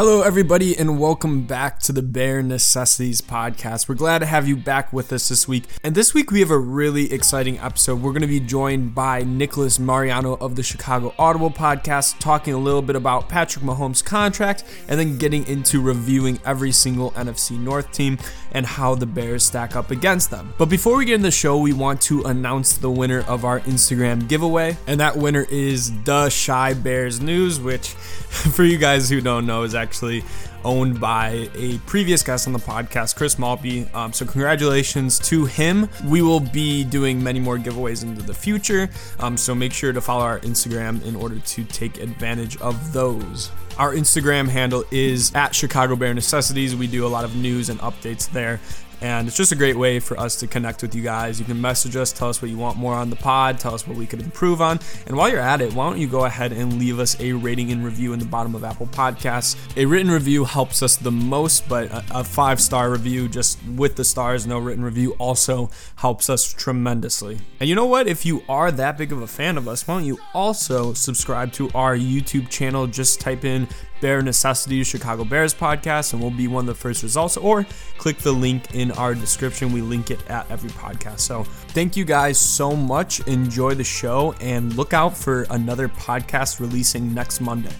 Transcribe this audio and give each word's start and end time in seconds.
Hello, 0.00 0.22
everybody, 0.22 0.74
and 0.78 0.98
welcome 0.98 1.42
back 1.42 1.78
to 1.80 1.92
the 1.92 2.00
Bare 2.00 2.42
Necessities 2.42 3.20
podcast. 3.20 3.86
We're 3.86 3.96
glad 3.96 4.20
to 4.20 4.24
have 4.26 4.48
you 4.48 4.56
back 4.56 4.94
with 4.94 5.12
us 5.12 5.28
this 5.28 5.46
week. 5.46 5.64
And 5.84 5.94
this 5.94 6.14
week, 6.14 6.30
we 6.30 6.40
have 6.40 6.50
a 6.50 6.58
really 6.58 7.12
exciting 7.12 7.58
episode. 7.58 8.00
We're 8.00 8.12
going 8.12 8.22
to 8.22 8.26
be 8.26 8.40
joined 8.40 8.94
by 8.94 9.24
Nicholas 9.24 9.78
Mariano 9.78 10.38
of 10.38 10.56
the 10.56 10.62
Chicago 10.62 11.14
Audible 11.18 11.50
podcast, 11.50 12.18
talking 12.18 12.54
a 12.54 12.58
little 12.58 12.80
bit 12.80 12.96
about 12.96 13.28
Patrick 13.28 13.62
Mahomes' 13.62 14.02
contract, 14.02 14.64
and 14.88 14.98
then 14.98 15.18
getting 15.18 15.46
into 15.46 15.82
reviewing 15.82 16.40
every 16.46 16.72
single 16.72 17.10
NFC 17.10 17.58
North 17.60 17.92
team 17.92 18.16
and 18.52 18.64
how 18.64 18.94
the 18.94 19.04
Bears 19.04 19.44
stack 19.44 19.76
up 19.76 19.90
against 19.90 20.30
them. 20.30 20.54
But 20.56 20.70
before 20.70 20.96
we 20.96 21.04
get 21.04 21.16
in 21.16 21.22
the 21.22 21.30
show, 21.30 21.58
we 21.58 21.74
want 21.74 22.00
to 22.02 22.22
announce 22.22 22.78
the 22.78 22.90
winner 22.90 23.20
of 23.28 23.44
our 23.44 23.60
Instagram 23.60 24.26
giveaway, 24.28 24.78
and 24.86 24.98
that 24.98 25.18
winner 25.18 25.46
is 25.50 25.92
the 26.04 26.34
Chi 26.46 26.72
Bears 26.72 27.20
News, 27.20 27.60
which, 27.60 27.88
for 27.90 28.64
you 28.64 28.78
guys 28.78 29.10
who 29.10 29.20
don't 29.20 29.44
know, 29.44 29.62
is 29.64 29.74
actually 29.74 29.89
actually 29.90 30.22
owned 30.64 31.00
by 31.00 31.50
a 31.56 31.76
previous 31.78 32.22
guest 32.22 32.46
on 32.46 32.52
the 32.52 32.60
podcast, 32.60 33.16
Chris 33.16 33.40
Maltby. 33.40 33.88
Um, 33.92 34.12
so, 34.12 34.24
congratulations 34.24 35.18
to 35.20 35.46
him. 35.46 35.88
We 36.06 36.22
will 36.22 36.38
be 36.38 36.84
doing 36.84 37.20
many 37.20 37.40
more 37.40 37.58
giveaways 37.58 38.04
into 38.04 38.22
the 38.22 38.32
future. 38.32 38.88
Um, 39.18 39.36
so, 39.36 39.52
make 39.52 39.72
sure 39.72 39.92
to 39.92 40.00
follow 40.00 40.22
our 40.22 40.38
Instagram 40.40 41.04
in 41.04 41.16
order 41.16 41.40
to 41.40 41.64
take 41.64 42.00
advantage 42.00 42.56
of 42.58 42.92
those. 42.92 43.50
Our 43.78 43.94
Instagram 43.94 44.48
handle 44.48 44.84
is 44.92 45.34
at 45.34 45.56
Chicago 45.56 45.96
Bear 45.96 46.14
Necessities. 46.14 46.76
We 46.76 46.86
do 46.86 47.04
a 47.04 47.08
lot 47.08 47.24
of 47.24 47.34
news 47.34 47.68
and 47.68 47.80
updates 47.80 48.30
there. 48.30 48.60
And 49.02 49.28
it's 49.28 49.36
just 49.36 49.52
a 49.52 49.56
great 49.56 49.76
way 49.76 49.98
for 50.00 50.18
us 50.18 50.36
to 50.36 50.46
connect 50.46 50.82
with 50.82 50.94
you 50.94 51.02
guys. 51.02 51.38
You 51.38 51.46
can 51.46 51.60
message 51.60 51.96
us, 51.96 52.12
tell 52.12 52.28
us 52.28 52.42
what 52.42 52.50
you 52.50 52.58
want 52.58 52.76
more 52.76 52.94
on 52.94 53.10
the 53.10 53.16
pod, 53.16 53.58
tell 53.58 53.74
us 53.74 53.86
what 53.86 53.96
we 53.96 54.06
could 54.06 54.20
improve 54.20 54.60
on. 54.60 54.78
And 55.06 55.16
while 55.16 55.30
you're 55.30 55.40
at 55.40 55.60
it, 55.60 55.72
why 55.72 55.88
don't 55.88 55.98
you 55.98 56.06
go 56.06 56.24
ahead 56.26 56.52
and 56.52 56.78
leave 56.78 56.98
us 56.98 57.18
a 57.20 57.32
rating 57.32 57.72
and 57.72 57.84
review 57.84 58.12
in 58.12 58.18
the 58.18 58.24
bottom 58.26 58.54
of 58.54 58.64
Apple 58.64 58.86
Podcasts? 58.86 59.56
A 59.76 59.86
written 59.86 60.10
review 60.10 60.44
helps 60.44 60.82
us 60.82 60.96
the 60.96 61.10
most, 61.10 61.68
but 61.68 61.88
a 62.10 62.24
five 62.24 62.60
star 62.60 62.90
review, 62.90 63.28
just 63.28 63.58
with 63.64 63.96
the 63.96 64.04
stars, 64.04 64.46
no 64.46 64.58
written 64.58 64.84
review, 64.84 65.12
also 65.12 65.70
helps 65.96 66.28
us 66.28 66.52
tremendously. 66.52 67.38
And 67.58 67.68
you 67.68 67.74
know 67.74 67.86
what? 67.86 68.06
If 68.06 68.26
you 68.26 68.42
are 68.48 68.70
that 68.72 68.98
big 68.98 69.12
of 69.12 69.22
a 69.22 69.26
fan 69.26 69.56
of 69.56 69.66
us, 69.66 69.86
why 69.86 69.94
don't 69.94 70.04
you 70.04 70.18
also 70.34 70.92
subscribe 70.92 71.52
to 71.52 71.70
our 71.74 71.96
YouTube 71.96 72.48
channel? 72.48 72.86
Just 72.86 73.20
type 73.20 73.44
in 73.44 73.68
Bare 74.00 74.22
Necessities 74.22 74.86
Chicago 74.86 75.24
Bears 75.24 75.54
podcast, 75.54 76.12
and 76.12 76.22
we'll 76.22 76.30
be 76.30 76.48
one 76.48 76.62
of 76.62 76.66
the 76.66 76.80
first 76.80 77.02
results. 77.02 77.36
Or 77.36 77.66
click 77.98 78.18
the 78.18 78.32
link 78.32 78.74
in 78.74 78.90
our 78.92 79.14
description. 79.14 79.72
We 79.72 79.82
link 79.82 80.10
it 80.10 80.28
at 80.30 80.50
every 80.50 80.70
podcast. 80.70 81.20
So 81.20 81.44
thank 81.68 81.96
you 81.96 82.04
guys 82.04 82.38
so 82.38 82.74
much. 82.74 83.20
Enjoy 83.26 83.74
the 83.74 83.84
show 83.84 84.34
and 84.40 84.74
look 84.74 84.94
out 84.94 85.16
for 85.16 85.42
another 85.50 85.88
podcast 85.88 86.60
releasing 86.60 87.12
next 87.12 87.40
Monday. 87.40 87.74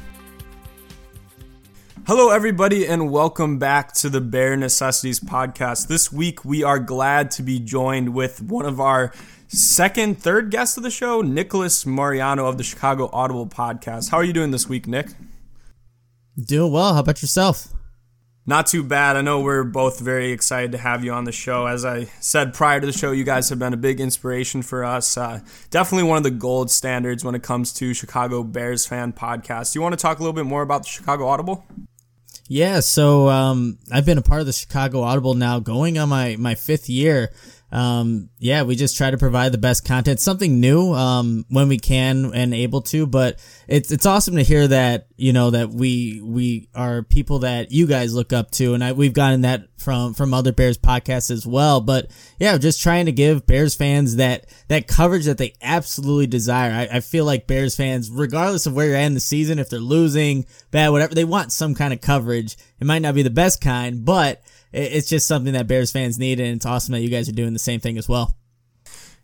Hello, 2.06 2.30
everybody, 2.30 2.86
and 2.86 3.10
welcome 3.10 3.58
back 3.58 3.92
to 3.94 4.08
the 4.08 4.20
Bare 4.20 4.56
Necessities 4.56 5.20
podcast. 5.20 5.86
This 5.86 6.10
week, 6.12 6.44
we 6.44 6.64
are 6.64 6.78
glad 6.78 7.30
to 7.32 7.42
be 7.42 7.60
joined 7.60 8.14
with 8.14 8.42
one 8.42 8.66
of 8.66 8.80
our 8.80 9.12
second, 9.48 10.18
third 10.18 10.50
guests 10.50 10.76
of 10.76 10.82
the 10.82 10.91
show, 10.91 11.20
Nicholas 11.20 11.86
Mariano 11.86 12.46
of 12.46 12.56
the 12.56 12.64
Chicago 12.64 13.10
Audible 13.12 13.46
podcast. 13.46 14.10
How 14.10 14.16
are 14.16 14.24
you 14.24 14.32
doing 14.32 14.50
this 14.50 14.68
week, 14.68 14.88
Nick? 14.88 15.08
Doing 16.39 16.73
well. 16.73 16.95
How 16.95 17.00
about 17.00 17.23
yourself? 17.23 17.69
Not 18.47 18.67
too 18.67 18.83
bad. 18.83 19.17
I 19.17 19.20
know 19.20 19.41
we're 19.41 19.64
both 19.64 20.00
very 20.00 20.33
excited 20.33 20.72
to 20.72 20.78
have 20.78 21.05
you 21.05 21.12
on 21.12 21.25
the 21.25 21.33
show. 21.33 21.67
As 21.67 21.84
I 21.84 22.05
said 22.20 22.55
prior 22.55 22.81
to 22.81 22.87
the 22.87 22.92
show, 22.92 23.12
you 23.12 23.22
guys 23.22 23.48
have 23.50 23.59
been 23.59 23.75
a 23.75 23.77
big 23.77 24.00
inspiration 24.00 24.62
for 24.62 24.83
us. 24.83 25.17
Uh, 25.17 25.41
definitely 25.70 26.09
one 26.09 26.17
of 26.17 26.22
the 26.25 26.31
gold 26.31 26.70
standards 26.70 27.25
when 27.25 27.34
it 27.34 27.42
comes 27.42 27.72
to 27.75 27.95
Chicago 27.95 28.42
Bears 28.42 28.87
fan 28.87 29.12
podcasts. 29.12 29.72
Do 29.72 29.78
you 29.78 29.83
want 29.83 29.92
to 29.92 30.03
talk 30.03 30.19
a 30.19 30.22
little 30.22 30.33
bit 30.33 30.47
more 30.47 30.62
about 30.62 30.83
the 30.83 30.89
Chicago 30.89 31.28
Audible? 31.28 31.64
Yeah, 32.48 32.81
so 32.81 33.28
um, 33.28 33.78
I've 33.92 34.06
been 34.06 34.19
a 34.19 34.22
part 34.22 34.41
of 34.41 34.47
the 34.47 34.53
Chicago 34.53 35.03
Audible 35.03 35.34
now, 35.34 35.61
going 35.61 35.98
on 35.98 36.09
my 36.09 36.34
my 36.37 36.56
fifth 36.56 36.89
year 36.89 37.31
um, 37.72 38.30
yeah, 38.38 38.62
we 38.62 38.74
just 38.74 38.96
try 38.96 39.10
to 39.10 39.19
provide 39.19 39.53
the 39.53 39.58
best 39.58 39.84
content, 39.84 40.19
something 40.19 40.58
new, 40.58 40.92
um, 40.92 41.44
when 41.48 41.69
we 41.69 41.78
can 41.78 42.32
and 42.34 42.53
able 42.53 42.82
to, 42.82 43.06
but 43.06 43.38
it's, 43.69 43.92
it's 43.92 44.06
awesome 44.06 44.36
to 44.36 44.42
hear 44.42 44.66
that, 44.66 45.06
you 45.16 45.32
know, 45.32 45.50
that 45.50 45.70
we, 45.70 46.20
we 46.20 46.69
are 46.75 47.03
people 47.03 47.41
that 47.41 47.70
you 47.70 47.86
guys 47.86 48.14
look 48.14 48.32
up 48.32 48.50
to. 48.53 48.75
And 48.75 48.82
I, 48.82 48.92
we've 48.92 49.12
gotten 49.12 49.42
that 49.42 49.69
from, 49.78 50.14
from 50.14 50.34
other 50.34 50.53
Bears 50.53 50.78
podcasts 50.78 51.30
as 51.30 51.47
well. 51.47 51.80
But 51.80 52.10
yeah, 52.38 52.59
just 52.59 52.82
trying 52.82 53.06
to 53.06 53.12
give 53.12 53.47
Bears 53.47 53.75
fans 53.75 54.16
that, 54.16 54.47
that 54.69 54.88
coverage 54.88 55.26
that 55.26 55.38
they 55.38 55.54
absolutely 55.62 56.26
desire. 56.26 56.72
I, 56.72 56.97
I 56.97 57.00
feel 57.00 57.25
like 57.25 57.47
Bears 57.47 57.76
fans, 57.76 58.10
regardless 58.10 58.66
of 58.66 58.75
where 58.75 58.88
you're 58.88 58.97
at 58.97 59.04
in 59.04 59.14
the 59.14 59.20
season, 59.20 59.59
if 59.60 59.70
they're 59.70 59.78
losing, 59.78 60.44
bad, 60.70 60.88
whatever, 60.88 61.14
they 61.14 61.25
want 61.25 61.53
some 61.53 61.75
kind 61.75 61.92
of 61.92 62.00
coverage. 62.00 62.56
It 62.80 62.86
might 62.86 63.03
not 63.03 63.14
be 63.14 63.22
the 63.22 63.30
best 63.30 63.60
kind, 63.60 64.04
but 64.04 64.42
it's 64.72 65.08
just 65.08 65.26
something 65.26 65.53
that 65.53 65.66
Bears 65.66 65.91
fans 65.91 66.19
need, 66.19 66.41
and 66.41 66.56
it's 66.56 66.66
awesome 66.66 66.92
that 66.92 67.00
you 67.00 67.08
guys 67.08 67.28
are 67.28 67.32
doing 67.32 67.53
the 67.53 67.58
same 67.58 67.81
thing 67.81 67.98
as 67.98 68.08
well. 68.08 68.36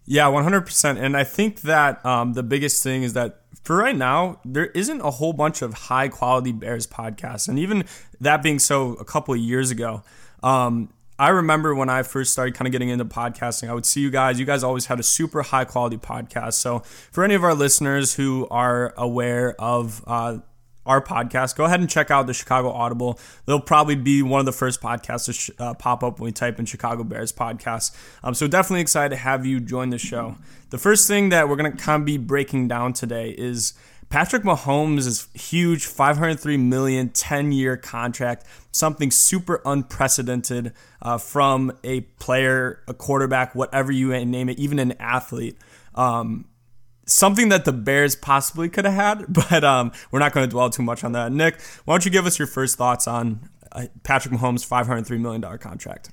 Yeah, 0.06 0.26
100%. 0.26 1.00
And 1.00 1.16
I 1.16 1.24
think 1.24 1.62
that 1.62 2.04
um, 2.06 2.34
the 2.34 2.44
biggest 2.44 2.82
thing 2.82 3.02
is 3.02 3.14
that 3.14 3.40
for 3.64 3.76
right 3.76 3.96
now, 3.96 4.40
there 4.44 4.66
isn't 4.66 5.00
a 5.00 5.10
whole 5.10 5.32
bunch 5.32 5.62
of 5.62 5.74
high 5.74 6.08
quality 6.08 6.52
Bears 6.52 6.86
podcasts. 6.86 7.48
And 7.48 7.58
even 7.58 7.84
that 8.20 8.42
being 8.42 8.60
so, 8.60 8.92
a 8.94 9.04
couple 9.04 9.34
of 9.34 9.40
years 9.40 9.72
ago, 9.72 10.04
um, 10.44 10.92
I 11.18 11.30
remember 11.30 11.74
when 11.74 11.88
I 11.88 12.02
first 12.02 12.32
started 12.32 12.54
kind 12.54 12.68
of 12.68 12.72
getting 12.72 12.90
into 12.90 13.04
podcasting, 13.04 13.68
I 13.68 13.74
would 13.74 13.86
see 13.86 14.00
you 14.00 14.10
guys. 14.10 14.38
You 14.38 14.46
guys 14.46 14.62
always 14.62 14.86
had 14.86 15.00
a 15.00 15.02
super 15.02 15.42
high 15.42 15.64
quality 15.64 15.96
podcast. 15.96 16.54
So, 16.54 16.80
for 17.10 17.24
any 17.24 17.34
of 17.34 17.42
our 17.42 17.54
listeners 17.54 18.14
who 18.14 18.46
are 18.50 18.94
aware 18.96 19.60
of 19.60 20.04
uh, 20.06 20.38
our 20.86 21.02
podcast, 21.02 21.56
go 21.56 21.64
ahead 21.64 21.80
and 21.80 21.90
check 21.90 22.10
out 22.10 22.26
the 22.26 22.34
Chicago 22.34 22.70
Audible. 22.70 23.18
They'll 23.44 23.60
probably 23.60 23.96
be 23.96 24.22
one 24.22 24.40
of 24.40 24.46
the 24.46 24.52
first 24.52 24.80
podcasts 24.80 25.26
to 25.26 25.32
sh- 25.32 25.50
uh, 25.58 25.74
pop 25.74 26.02
up 26.02 26.18
when 26.18 26.26
we 26.26 26.32
type 26.32 26.58
in 26.58 26.66
Chicago 26.66 27.04
Bears 27.04 27.32
podcast. 27.32 27.96
Um, 28.22 28.34
so 28.34 28.46
definitely 28.46 28.80
excited 28.80 29.10
to 29.10 29.16
have 29.16 29.44
you 29.44 29.60
join 29.60 29.90
the 29.90 29.98
show. 29.98 30.36
The 30.70 30.78
first 30.78 31.06
thing 31.08 31.28
that 31.30 31.48
we're 31.48 31.56
going 31.56 31.70
to 31.70 31.76
kind 31.76 32.02
of 32.02 32.06
be 32.06 32.18
breaking 32.18 32.68
down 32.68 32.92
today 32.92 33.30
is 33.30 33.74
Patrick 34.08 34.42
Mahomes' 34.42 35.34
huge 35.36 35.86
503 35.86 36.56
million 36.56 37.08
10 37.10 37.52
year 37.52 37.76
contract, 37.76 38.46
something 38.70 39.10
super 39.10 39.60
unprecedented 39.64 40.72
uh, 41.02 41.18
from 41.18 41.72
a 41.82 42.02
player, 42.02 42.82
a 42.86 42.94
quarterback, 42.94 43.54
whatever 43.54 43.90
you 43.90 44.12
name 44.24 44.48
it, 44.48 44.58
even 44.58 44.78
an 44.78 44.92
athlete. 45.00 45.56
Um, 45.94 46.46
something 47.06 47.48
that 47.48 47.64
the 47.64 47.72
Bears 47.72 48.14
possibly 48.14 48.68
could 48.68 48.84
have 48.84 48.94
had, 48.94 49.24
but 49.32 49.64
um, 49.64 49.92
we're 50.10 50.18
not 50.18 50.32
going 50.32 50.46
to 50.46 50.50
dwell 50.50 50.70
too 50.70 50.82
much 50.82 51.04
on 51.04 51.12
that. 51.12 51.32
Nick, 51.32 51.60
why 51.84 51.94
don't 51.94 52.04
you 52.04 52.10
give 52.10 52.26
us 52.26 52.38
your 52.38 52.48
first 52.48 52.76
thoughts 52.76 53.08
on 53.08 53.48
uh, 53.72 53.86
Patrick 54.02 54.34
Mahomes' 54.34 54.66
$503 54.66 55.18
million 55.20 55.42
contract? 55.58 56.10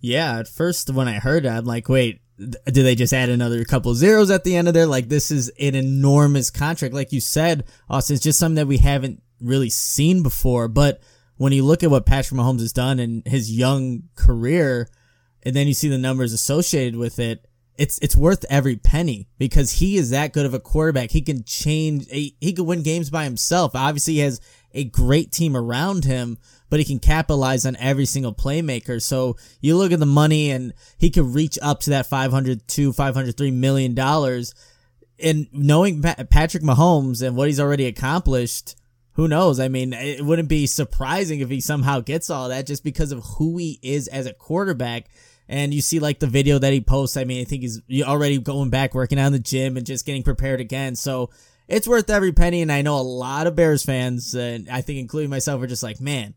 Yeah, 0.00 0.38
at 0.38 0.48
first 0.48 0.88
when 0.90 1.08
I 1.08 1.18
heard 1.18 1.44
it, 1.44 1.50
I'm 1.50 1.64
like, 1.64 1.88
wait, 1.88 2.22
do 2.38 2.82
they 2.82 2.94
just 2.94 3.12
add 3.12 3.28
another 3.28 3.64
couple 3.64 3.94
zeros 3.94 4.30
at 4.30 4.44
the 4.44 4.56
end 4.56 4.66
of 4.68 4.74
there? 4.74 4.86
Like, 4.86 5.08
this 5.08 5.30
is 5.30 5.50
an 5.60 5.74
enormous 5.74 6.50
contract. 6.50 6.94
Like 6.94 7.12
you 7.12 7.20
said, 7.20 7.64
Austin, 7.88 8.14
it's 8.14 8.22
just 8.22 8.38
something 8.38 8.56
that 8.56 8.66
we 8.66 8.78
haven't 8.78 9.22
really 9.40 9.68
seen 9.68 10.22
before. 10.22 10.68
But 10.68 11.02
when 11.36 11.52
you 11.52 11.64
look 11.64 11.82
at 11.82 11.90
what 11.90 12.06
Patrick 12.06 12.40
Mahomes 12.40 12.60
has 12.60 12.72
done 12.72 12.98
in 12.98 13.22
his 13.26 13.52
young 13.52 14.04
career, 14.16 14.88
and 15.42 15.54
then 15.54 15.66
you 15.66 15.74
see 15.74 15.88
the 15.88 15.98
numbers 15.98 16.32
associated 16.32 16.96
with 16.96 17.18
it, 17.18 17.46
it's 17.80 17.98
it's 18.00 18.14
worth 18.14 18.44
every 18.50 18.76
penny 18.76 19.26
because 19.38 19.72
he 19.72 19.96
is 19.96 20.10
that 20.10 20.34
good 20.34 20.44
of 20.44 20.52
a 20.52 20.60
quarterback. 20.60 21.10
He 21.10 21.22
can 21.22 21.44
change. 21.44 22.06
He 22.10 22.52
can 22.52 22.66
win 22.66 22.82
games 22.82 23.08
by 23.08 23.24
himself. 23.24 23.74
Obviously, 23.74 24.14
he 24.14 24.20
has 24.20 24.38
a 24.74 24.84
great 24.84 25.32
team 25.32 25.56
around 25.56 26.04
him, 26.04 26.36
but 26.68 26.78
he 26.78 26.84
can 26.84 26.98
capitalize 26.98 27.64
on 27.64 27.76
every 27.76 28.04
single 28.04 28.34
playmaker. 28.34 29.00
So 29.00 29.38
you 29.62 29.78
look 29.78 29.92
at 29.92 29.98
the 29.98 30.04
money, 30.04 30.50
and 30.50 30.74
he 30.98 31.08
could 31.08 31.34
reach 31.34 31.58
up 31.62 31.80
to 31.80 31.90
that 31.90 32.04
five 32.04 32.30
hundred 32.30 32.60
hundred 32.98 33.36
three 33.38 33.50
million 33.50 33.94
dollars. 33.94 34.54
And 35.18 35.46
knowing 35.50 36.02
Patrick 36.02 36.62
Mahomes 36.62 37.26
and 37.26 37.34
what 37.34 37.48
he's 37.48 37.60
already 37.60 37.86
accomplished, 37.86 38.76
who 39.12 39.26
knows? 39.26 39.58
I 39.58 39.68
mean, 39.68 39.94
it 39.94 40.22
wouldn't 40.22 40.50
be 40.50 40.66
surprising 40.66 41.40
if 41.40 41.48
he 41.48 41.62
somehow 41.62 42.00
gets 42.00 42.28
all 42.28 42.50
that 42.50 42.66
just 42.66 42.84
because 42.84 43.10
of 43.10 43.24
who 43.24 43.56
he 43.56 43.78
is 43.82 44.06
as 44.06 44.26
a 44.26 44.34
quarterback 44.34 45.08
and 45.50 45.74
you 45.74 45.80
see 45.80 45.98
like 45.98 46.20
the 46.20 46.28
video 46.28 46.60
that 46.60 46.72
he 46.72 46.80
posts. 46.80 47.16
I 47.16 47.24
mean, 47.24 47.40
I 47.40 47.44
think 47.44 47.62
he's 47.62 47.82
already 48.02 48.38
going 48.38 48.70
back, 48.70 48.94
working 48.94 49.18
in 49.18 49.32
the 49.32 49.40
gym, 49.40 49.76
and 49.76 49.84
just 49.84 50.06
getting 50.06 50.22
prepared 50.22 50.60
again. 50.60 50.94
So 50.94 51.30
it's 51.66 51.88
worth 51.88 52.08
every 52.08 52.30
penny. 52.30 52.62
And 52.62 52.70
I 52.70 52.82
know 52.82 52.96
a 52.96 53.02
lot 53.02 53.48
of 53.48 53.56
Bears 53.56 53.82
fans, 53.82 54.32
and 54.34 54.70
I 54.70 54.80
think 54.80 55.00
including 55.00 55.28
myself, 55.28 55.60
are 55.60 55.66
just 55.66 55.82
like, 55.82 56.00
man, 56.00 56.34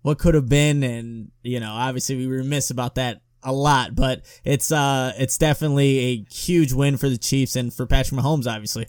what 0.00 0.18
could 0.18 0.34
have 0.34 0.48
been? 0.48 0.82
And 0.82 1.30
you 1.42 1.60
know, 1.60 1.72
obviously 1.72 2.16
we 2.16 2.26
were 2.26 2.38
remiss 2.38 2.70
about 2.70 2.94
that 2.94 3.20
a 3.42 3.52
lot, 3.52 3.94
but 3.94 4.22
it's 4.44 4.72
uh, 4.72 5.12
it's 5.18 5.36
definitely 5.36 5.98
a 5.98 6.24
huge 6.32 6.72
win 6.72 6.96
for 6.96 7.10
the 7.10 7.18
Chiefs 7.18 7.56
and 7.56 7.72
for 7.72 7.84
Patrick 7.84 8.18
Mahomes, 8.18 8.50
obviously. 8.50 8.86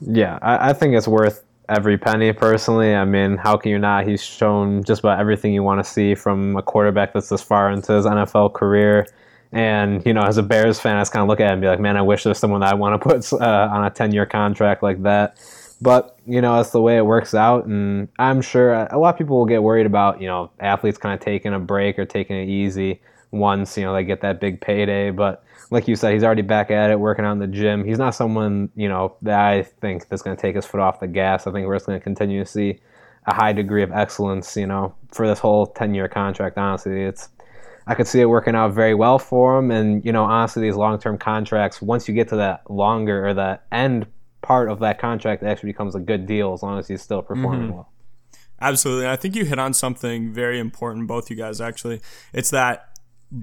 Yeah, 0.00 0.38
I, 0.40 0.70
I 0.70 0.72
think 0.72 0.94
it's 0.94 1.06
worth 1.06 1.44
every 1.70 1.96
penny 1.96 2.32
personally. 2.32 2.94
I 2.94 3.04
mean, 3.04 3.36
how 3.36 3.56
can 3.56 3.70
you 3.70 3.78
not? 3.78 4.06
He's 4.06 4.22
shown 4.22 4.82
just 4.84 5.00
about 5.00 5.20
everything 5.20 5.54
you 5.54 5.62
want 5.62 5.82
to 5.82 5.90
see 5.90 6.14
from 6.14 6.56
a 6.56 6.62
quarterback 6.62 7.14
that's 7.14 7.28
this 7.28 7.42
far 7.42 7.70
into 7.70 7.92
his 7.92 8.04
NFL 8.04 8.52
career. 8.54 9.06
And, 9.52 10.04
you 10.04 10.12
know, 10.12 10.22
as 10.22 10.36
a 10.36 10.42
Bears 10.42 10.78
fan, 10.78 10.96
I 10.96 11.00
just 11.00 11.12
kind 11.12 11.22
of 11.22 11.28
look 11.28 11.40
at 11.40 11.48
it 11.48 11.52
and 11.52 11.60
be 11.60 11.68
like, 11.68 11.80
man, 11.80 11.96
I 11.96 12.02
wish 12.02 12.24
there's 12.24 12.38
someone 12.38 12.60
that 12.60 12.72
I 12.72 12.74
want 12.74 13.00
to 13.00 13.08
put 13.32 13.32
uh, 13.32 13.68
on 13.72 13.84
a 13.84 13.90
10 13.90 14.12
year 14.12 14.26
contract 14.26 14.82
like 14.82 15.02
that. 15.04 15.38
But 15.82 16.18
you 16.26 16.42
know, 16.42 16.56
that's 16.56 16.70
the 16.70 16.80
way 16.80 16.98
it 16.98 17.06
works 17.06 17.34
out, 17.34 17.64
and 17.64 18.08
I'm 18.18 18.42
sure 18.42 18.74
a 18.74 18.98
lot 18.98 19.14
of 19.14 19.18
people 19.18 19.38
will 19.38 19.46
get 19.46 19.62
worried 19.62 19.86
about 19.86 20.20
you 20.20 20.26
know 20.26 20.50
athletes 20.60 20.98
kind 20.98 21.14
of 21.14 21.20
taking 21.24 21.54
a 21.54 21.58
break 21.58 21.98
or 21.98 22.04
taking 22.04 22.36
it 22.36 22.50
easy 22.50 23.00
once 23.30 23.76
you 23.76 23.84
know 23.84 23.94
they 23.94 24.04
get 24.04 24.20
that 24.22 24.40
big 24.40 24.60
payday. 24.60 25.10
But 25.10 25.44
like 25.70 25.86
you 25.88 25.96
said, 25.96 26.14
he's 26.14 26.24
already 26.24 26.42
back 26.42 26.70
at 26.70 26.90
it, 26.90 26.98
working 26.98 27.24
out 27.24 27.32
in 27.32 27.38
the 27.38 27.46
gym. 27.46 27.84
He's 27.84 27.98
not 27.98 28.14
someone 28.14 28.70
you 28.74 28.88
know 28.88 29.16
that 29.22 29.40
I 29.40 29.62
think 29.62 30.08
that's 30.08 30.22
going 30.22 30.36
to 30.36 30.40
take 30.40 30.56
his 30.56 30.66
foot 30.66 30.80
off 30.80 31.00
the 31.00 31.08
gas. 31.08 31.46
I 31.46 31.52
think 31.52 31.66
we're 31.66 31.76
just 31.76 31.86
going 31.86 31.98
to 31.98 32.02
continue 32.02 32.44
to 32.44 32.50
see 32.50 32.80
a 33.26 33.34
high 33.34 33.52
degree 33.52 33.82
of 33.82 33.92
excellence. 33.92 34.56
You 34.56 34.66
know, 34.66 34.94
for 35.12 35.26
this 35.26 35.38
whole 35.38 35.66
ten 35.66 35.94
year 35.94 36.08
contract. 36.08 36.58
Honestly, 36.58 37.02
it's 37.02 37.28
I 37.86 37.94
could 37.94 38.06
see 38.06 38.20
it 38.20 38.26
working 38.26 38.54
out 38.54 38.72
very 38.72 38.94
well 38.94 39.18
for 39.18 39.58
him. 39.58 39.70
And 39.70 40.04
you 40.04 40.12
know, 40.12 40.24
honestly, 40.24 40.62
these 40.62 40.76
long 40.76 40.98
term 40.98 41.18
contracts, 41.18 41.82
once 41.82 42.08
you 42.08 42.14
get 42.14 42.28
to 42.28 42.36
that 42.36 42.70
longer 42.70 43.26
or 43.26 43.34
the 43.34 43.60
end 43.72 44.06
part 44.42 44.70
of 44.70 44.80
that 44.80 44.98
contract, 44.98 45.42
it 45.42 45.46
actually 45.46 45.70
becomes 45.70 45.94
a 45.94 46.00
good 46.00 46.26
deal 46.26 46.52
as 46.52 46.62
long 46.62 46.78
as 46.78 46.88
he's 46.88 47.02
still 47.02 47.22
performing 47.22 47.68
mm-hmm. 47.68 47.74
well. 47.74 47.92
Absolutely. 48.60 49.08
I 49.08 49.16
think 49.16 49.34
you 49.34 49.44
hit 49.44 49.58
on 49.58 49.72
something 49.72 50.32
very 50.32 50.58
important, 50.58 51.06
both 51.06 51.30
you 51.30 51.36
guys 51.36 51.60
actually. 51.60 52.00
It's 52.32 52.50
that 52.50 52.89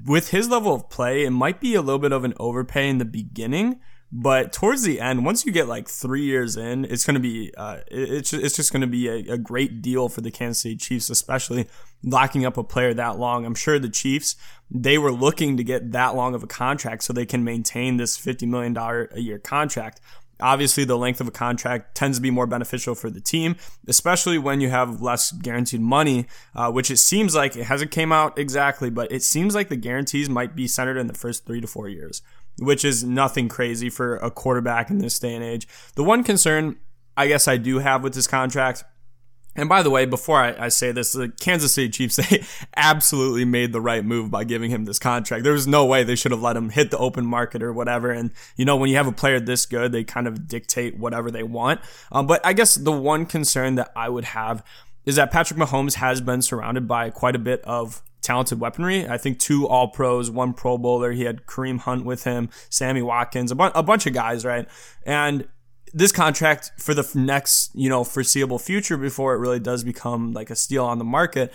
with 0.05 0.29
his 0.29 0.49
level 0.49 0.73
of 0.73 0.89
play, 0.89 1.25
it 1.25 1.31
might 1.31 1.59
be 1.59 1.75
a 1.75 1.81
little 1.81 1.99
bit 1.99 2.11
of 2.11 2.23
an 2.23 2.33
overpay 2.39 2.89
in 2.89 2.97
the 2.97 3.05
beginning, 3.05 3.79
but 4.11 4.53
towards 4.53 4.83
the 4.83 5.01
end, 5.01 5.25
once 5.25 5.45
you 5.45 5.51
get 5.51 5.67
like 5.67 5.89
three 5.89 6.23
years 6.23 6.55
in, 6.55 6.85
it's 6.85 7.05
going 7.05 7.15
to 7.15 7.19
be 7.19 7.53
uh, 7.57 7.79
it's 7.87 8.31
it's 8.31 8.55
just 8.55 8.71
going 8.71 8.81
to 8.81 8.87
be 8.87 9.07
a, 9.09 9.33
a, 9.33 9.37
great 9.37 9.81
deal 9.81 10.07
for 10.07 10.21
the 10.21 10.31
Kansas 10.31 10.61
City 10.61 10.77
Chiefs, 10.77 11.09
especially 11.09 11.67
locking 12.03 12.45
up 12.45 12.55
a 12.55 12.63
player 12.63 12.93
that 12.93 13.19
long. 13.19 13.45
I'm 13.45 13.55
sure 13.55 13.79
the 13.79 13.89
Chiefs 13.89 14.37
they 14.71 14.97
were 14.97 15.11
looking 15.11 15.57
to 15.57 15.63
get 15.63 15.91
that 15.91 16.15
long 16.15 16.35
of 16.35 16.43
a 16.43 16.47
contract 16.47 17.03
so 17.03 17.11
they 17.11 17.25
can 17.25 17.43
maintain 17.43 17.97
this 17.97 18.15
fifty 18.15 18.45
million 18.45 18.71
dollar 18.71 19.09
a 19.11 19.19
year 19.19 19.39
contract. 19.39 19.99
Obviously, 20.39 20.83
the 20.83 20.97
length 20.97 21.19
of 21.21 21.27
a 21.27 21.31
contract 21.31 21.95
tends 21.95 22.17
to 22.17 22.21
be 22.21 22.31
more 22.31 22.47
beneficial 22.47 22.95
for 22.95 23.09
the 23.09 23.21
team, 23.21 23.55
especially 23.87 24.37
when 24.37 24.61
you 24.61 24.69
have 24.69 25.01
less 25.01 25.31
guaranteed 25.31 25.81
money, 25.81 26.27
uh, 26.55 26.71
which 26.71 26.91
it 26.91 26.97
seems 26.97 27.35
like 27.35 27.55
it 27.55 27.63
hasn't 27.63 27.91
came 27.91 28.11
out 28.11 28.37
exactly, 28.37 28.89
but 28.89 29.11
it 29.11 29.23
seems 29.23 29.55
like 29.55 29.69
the 29.69 29.75
guarantees 29.75 30.29
might 30.29 30.55
be 30.55 30.67
centered 30.67 30.97
in 30.97 31.07
the 31.07 31.13
first 31.13 31.45
three 31.45 31.61
to 31.61 31.67
four 31.67 31.87
years 31.87 32.21
which 32.59 32.83
is 32.83 33.03
nothing 33.03 33.47
crazy 33.47 33.87
for 33.87 34.15
a 34.15 34.31
quarterback 34.31 34.89
in 34.89 34.97
this 34.97 35.19
day 35.19 35.35
and 35.35 35.43
age. 35.43 35.67
The 35.93 36.03
one 36.03 36.23
concern 36.23 36.77
I 37.17 37.27
guess 37.27 37.47
I 37.47 37.57
do 37.57 37.79
have 37.79 38.03
with 38.03 38.13
this 38.13 38.27
contract. 38.27 38.83
And 39.57 39.67
by 39.67 39.81
the 39.81 39.89
way, 39.89 40.05
before 40.05 40.37
I, 40.37 40.65
I, 40.65 40.69
say 40.69 40.91
this, 40.91 41.11
the 41.11 41.29
Kansas 41.29 41.73
City 41.73 41.89
Chiefs, 41.89 42.15
they 42.29 42.45
absolutely 42.75 43.43
made 43.43 43.73
the 43.73 43.81
right 43.81 44.05
move 44.05 44.31
by 44.31 44.43
giving 44.43 44.69
him 44.71 44.85
this 44.85 44.99
contract. 44.99 45.43
There 45.43 45.53
was 45.53 45.67
no 45.67 45.85
way 45.85 46.03
they 46.03 46.15
should 46.15 46.31
have 46.31 46.41
let 46.41 46.55
him 46.55 46.69
hit 46.69 46.91
the 46.91 46.97
open 46.97 47.25
market 47.25 47.63
or 47.63 47.73
whatever. 47.73 48.11
And, 48.11 48.31
you 48.55 48.63
know, 48.63 48.77
when 48.77 48.89
you 48.89 48.95
have 48.95 49.07
a 49.07 49.11
player 49.11 49.39
this 49.39 49.65
good, 49.65 49.91
they 49.91 50.03
kind 50.03 50.27
of 50.27 50.47
dictate 50.47 50.97
whatever 50.97 51.31
they 51.31 51.43
want. 51.43 51.81
Um, 52.11 52.27
but 52.27 52.45
I 52.45 52.53
guess 52.53 52.75
the 52.75 52.91
one 52.91 53.25
concern 53.25 53.75
that 53.75 53.91
I 53.95 54.09
would 54.09 54.25
have 54.25 54.63
is 55.05 55.15
that 55.15 55.31
Patrick 55.31 55.59
Mahomes 55.59 55.95
has 55.95 56.21
been 56.21 56.41
surrounded 56.41 56.87
by 56.87 57.09
quite 57.09 57.35
a 57.35 57.39
bit 57.39 57.61
of 57.63 58.03
talented 58.21 58.59
weaponry. 58.59 59.07
I 59.07 59.17
think 59.17 59.39
two 59.39 59.67
All 59.67 59.87
Pros, 59.87 60.29
one 60.29 60.53
Pro 60.53 60.77
Bowler. 60.77 61.13
He 61.13 61.23
had 61.23 61.45
Kareem 61.45 61.79
Hunt 61.79 62.05
with 62.05 62.25
him, 62.25 62.49
Sammy 62.69 63.01
Watkins, 63.01 63.51
a, 63.51 63.55
bu- 63.55 63.71
a 63.73 63.83
bunch 63.83 64.05
of 64.05 64.13
guys, 64.13 64.43
right? 64.43 64.67
And 65.05 65.47
this 65.93 66.11
contract 66.11 66.71
for 66.77 66.93
the 66.93 67.09
next, 67.15 67.71
you 67.73 67.89
know, 67.89 68.03
foreseeable 68.03 68.59
future 68.59 68.97
before 68.97 69.33
it 69.33 69.37
really 69.37 69.59
does 69.59 69.83
become 69.83 70.33
like 70.33 70.49
a 70.49 70.55
steal 70.55 70.85
on 70.85 70.97
the 70.97 71.05
market 71.05 71.51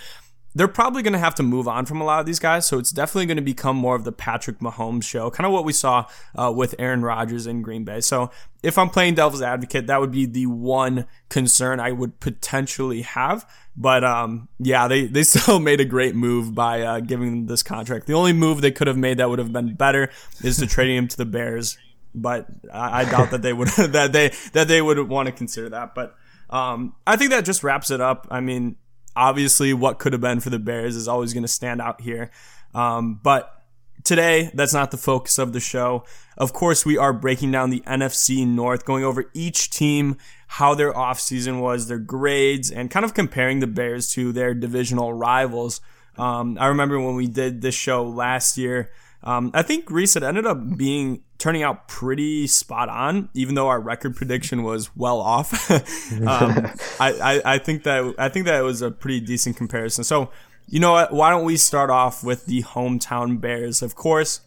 they're 0.54 0.68
probably 0.68 1.02
going 1.02 1.12
to 1.12 1.18
have 1.18 1.34
to 1.36 1.42
move 1.42 1.66
on 1.66 1.86
from 1.86 2.00
a 2.00 2.04
lot 2.04 2.20
of 2.20 2.26
these 2.26 2.38
guys. 2.38 2.66
So 2.66 2.78
it's 2.78 2.90
definitely 2.90 3.26
going 3.26 3.36
to 3.36 3.42
become 3.42 3.76
more 3.76 3.96
of 3.96 4.04
the 4.04 4.12
Patrick 4.12 4.58
Mahomes 4.58 5.04
show, 5.04 5.30
kind 5.30 5.46
of 5.46 5.52
what 5.52 5.64
we 5.64 5.72
saw 5.72 6.06
uh, 6.34 6.52
with 6.54 6.74
Aaron 6.78 7.02
Rodgers 7.02 7.46
in 7.46 7.62
Green 7.62 7.84
Bay. 7.84 8.00
So 8.00 8.30
if 8.62 8.76
I'm 8.76 8.90
playing 8.90 9.14
devil's 9.14 9.42
advocate, 9.42 9.86
that 9.86 10.00
would 10.00 10.12
be 10.12 10.26
the 10.26 10.46
one 10.46 11.06
concern 11.30 11.80
I 11.80 11.92
would 11.92 12.20
potentially 12.20 13.02
have. 13.02 13.48
But 13.76 14.04
um, 14.04 14.48
yeah, 14.58 14.88
they, 14.88 15.06
they 15.06 15.22
still 15.22 15.58
made 15.58 15.80
a 15.80 15.86
great 15.86 16.14
move 16.14 16.54
by 16.54 16.82
uh, 16.82 17.00
giving 17.00 17.30
them 17.30 17.46
this 17.46 17.62
contract. 17.62 18.06
The 18.06 18.14
only 18.14 18.32
move 18.32 18.60
they 18.60 18.72
could 18.72 18.88
have 18.88 18.98
made 18.98 19.18
that 19.18 19.30
would 19.30 19.38
have 19.38 19.52
been 19.52 19.74
better 19.74 20.10
is 20.42 20.58
to 20.58 20.66
trading 20.66 20.96
him 20.96 21.08
to 21.08 21.16
the 21.16 21.24
Bears. 21.24 21.78
But 22.14 22.46
I, 22.72 23.00
I 23.00 23.04
doubt 23.04 23.30
that 23.30 23.42
they 23.42 23.52
would 23.52 23.68
that 23.78 24.12
they 24.12 24.32
that 24.52 24.68
they 24.68 24.82
would 24.82 25.08
want 25.08 25.26
to 25.26 25.32
consider 25.32 25.68
that. 25.70 25.94
But 25.94 26.14
um, 26.50 26.94
I 27.06 27.16
think 27.16 27.30
that 27.30 27.44
just 27.44 27.64
wraps 27.64 27.90
it 27.90 28.00
up. 28.00 28.26
I 28.30 28.40
mean, 28.40 28.76
obviously 29.16 29.72
what 29.72 29.98
could 29.98 30.12
have 30.12 30.20
been 30.20 30.40
for 30.40 30.50
the 30.50 30.58
Bears 30.58 30.96
is 30.96 31.08
always 31.08 31.32
going 31.32 31.44
to 31.44 31.48
stand 31.48 31.80
out 31.80 32.00
here. 32.00 32.30
Um, 32.74 33.20
but 33.22 33.62
today, 34.04 34.50
that's 34.54 34.72
not 34.72 34.90
the 34.90 34.96
focus 34.96 35.38
of 35.38 35.52
the 35.52 35.60
show. 35.60 36.04
Of 36.36 36.52
course, 36.52 36.86
we 36.86 36.96
are 36.96 37.12
breaking 37.12 37.52
down 37.52 37.70
the 37.70 37.82
NFC 37.86 38.46
North, 38.46 38.84
going 38.84 39.04
over 39.04 39.30
each 39.34 39.70
team, 39.70 40.16
how 40.48 40.74
their 40.74 40.92
offseason 40.92 41.60
was, 41.60 41.88
their 41.88 41.98
grades, 41.98 42.70
and 42.70 42.90
kind 42.90 43.04
of 43.04 43.14
comparing 43.14 43.60
the 43.60 43.66
Bears 43.66 44.12
to 44.12 44.32
their 44.32 44.54
divisional 44.54 45.12
rivals. 45.12 45.80
Um, 46.16 46.56
I 46.60 46.66
remember 46.66 47.00
when 47.00 47.16
we 47.16 47.26
did 47.26 47.62
this 47.62 47.74
show 47.74 48.04
last 48.04 48.58
year, 48.58 48.90
um, 49.22 49.50
I 49.54 49.62
think 49.62 49.90
Reese 49.90 50.16
it 50.16 50.22
ended 50.22 50.46
up 50.46 50.76
being 50.76 51.22
turning 51.42 51.64
out 51.64 51.88
pretty 51.88 52.46
spot 52.46 52.88
on, 52.88 53.28
even 53.34 53.56
though 53.56 53.66
our 53.66 53.80
record 53.80 54.14
prediction 54.14 54.62
was 54.62 54.94
well 54.94 55.20
off. 55.20 55.68
um, 56.12 56.20
I, 57.00 57.12
I, 57.20 57.42
I 57.54 57.58
think 57.58 57.82
that 57.82 58.14
I 58.16 58.28
think 58.28 58.46
that 58.46 58.60
it 58.60 58.62
was 58.62 58.80
a 58.80 58.92
pretty 58.92 59.18
decent 59.18 59.56
comparison. 59.56 60.04
So, 60.04 60.30
you 60.68 60.78
know 60.78 60.92
what? 60.92 61.12
Why 61.12 61.30
don't 61.30 61.44
we 61.44 61.56
start 61.56 61.90
off 61.90 62.22
with 62.22 62.46
the 62.46 62.62
hometown 62.62 63.40
Bears? 63.40 63.82
Of 63.82 63.96
course, 63.96 64.42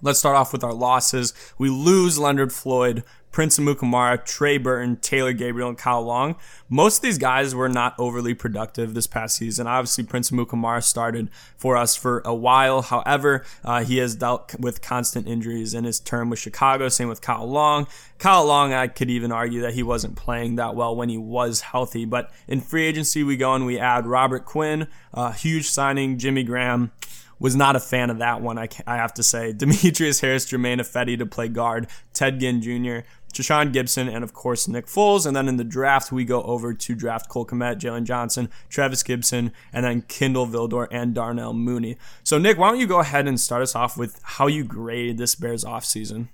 let's 0.00 0.18
start 0.18 0.34
off 0.34 0.50
with 0.50 0.64
our 0.64 0.72
losses. 0.72 1.34
We 1.58 1.68
lose 1.68 2.18
Leonard 2.18 2.54
Floyd 2.54 3.04
Prince 3.30 3.58
Amukamara, 3.58 4.24
Trey 4.24 4.58
Burton, 4.58 4.96
Taylor 4.96 5.32
Gabriel, 5.32 5.68
and 5.68 5.78
Kyle 5.78 6.02
Long. 6.02 6.36
Most 6.68 6.98
of 6.98 7.02
these 7.02 7.18
guys 7.18 7.54
were 7.54 7.68
not 7.68 7.94
overly 7.98 8.34
productive 8.34 8.94
this 8.94 9.06
past 9.06 9.36
season. 9.36 9.66
Obviously, 9.66 10.04
Prince 10.04 10.30
Amukamara 10.30 10.82
started 10.82 11.30
for 11.56 11.76
us 11.76 11.96
for 11.96 12.22
a 12.24 12.34
while. 12.34 12.82
However, 12.82 13.44
uh, 13.64 13.84
he 13.84 13.98
has 13.98 14.16
dealt 14.16 14.58
with 14.58 14.82
constant 14.82 15.26
injuries 15.26 15.74
in 15.74 15.84
his 15.84 16.00
term 16.00 16.30
with 16.30 16.38
Chicago. 16.38 16.88
Same 16.88 17.08
with 17.08 17.20
Kyle 17.20 17.46
Long. 17.46 17.86
Kyle 18.18 18.44
Long, 18.44 18.72
I 18.72 18.88
could 18.88 19.10
even 19.10 19.30
argue 19.30 19.60
that 19.62 19.74
he 19.74 19.82
wasn't 19.82 20.16
playing 20.16 20.56
that 20.56 20.74
well 20.74 20.96
when 20.96 21.08
he 21.08 21.18
was 21.18 21.60
healthy. 21.60 22.04
But 22.04 22.30
in 22.48 22.60
free 22.60 22.84
agency, 22.84 23.22
we 23.22 23.36
go 23.36 23.54
and 23.54 23.66
we 23.66 23.78
add 23.78 24.06
Robert 24.06 24.44
Quinn, 24.44 24.88
uh, 25.14 25.32
huge 25.32 25.68
signing, 25.68 26.18
Jimmy 26.18 26.42
Graham 26.42 26.92
was 27.40 27.54
not 27.54 27.76
a 27.76 27.80
fan 27.80 28.10
of 28.10 28.18
that 28.18 28.40
one, 28.40 28.58
I, 28.58 28.68
I 28.86 28.96
have 28.96 29.14
to 29.14 29.22
say. 29.22 29.52
Demetrius 29.56 30.20
Harris, 30.20 30.44
Germain 30.44 30.78
Ifedi 30.78 31.18
to 31.18 31.26
play 31.26 31.48
guard, 31.48 31.86
Ted 32.12 32.40
Ginn 32.40 32.60
Jr., 32.60 33.06
Tashaun 33.32 33.72
Gipson, 33.72 34.12
and 34.12 34.24
of 34.24 34.32
course 34.32 34.68
Nick 34.68 34.86
Foles. 34.86 35.26
And 35.26 35.36
then 35.36 35.48
in 35.48 35.56
the 35.56 35.64
draft, 35.64 36.10
we 36.10 36.24
go 36.24 36.42
over 36.42 36.74
to 36.74 36.94
draft 36.94 37.28
Cole 37.28 37.46
Kmet, 37.46 37.78
Jaylon 37.78 38.04
Johnson, 38.04 38.48
Trevis 38.68 39.02
Gipson, 39.02 39.52
and 39.72 39.84
then 39.84 40.02
Kindle 40.02 40.46
Vildor 40.46 40.88
and 40.90 41.14
Darnell 41.14 41.54
Mooney. 41.54 41.96
So, 42.24 42.38
Nick, 42.38 42.58
why 42.58 42.70
don't 42.70 42.80
you 42.80 42.86
go 42.86 43.00
ahead 43.00 43.26
and 43.26 43.38
start 43.38 43.62
us 43.62 43.74
off 43.74 43.96
with 43.96 44.20
how 44.22 44.46
you 44.46 44.64
grade 44.64 45.18
this 45.18 45.34
Bears 45.34 45.64
offseason? 45.64 46.28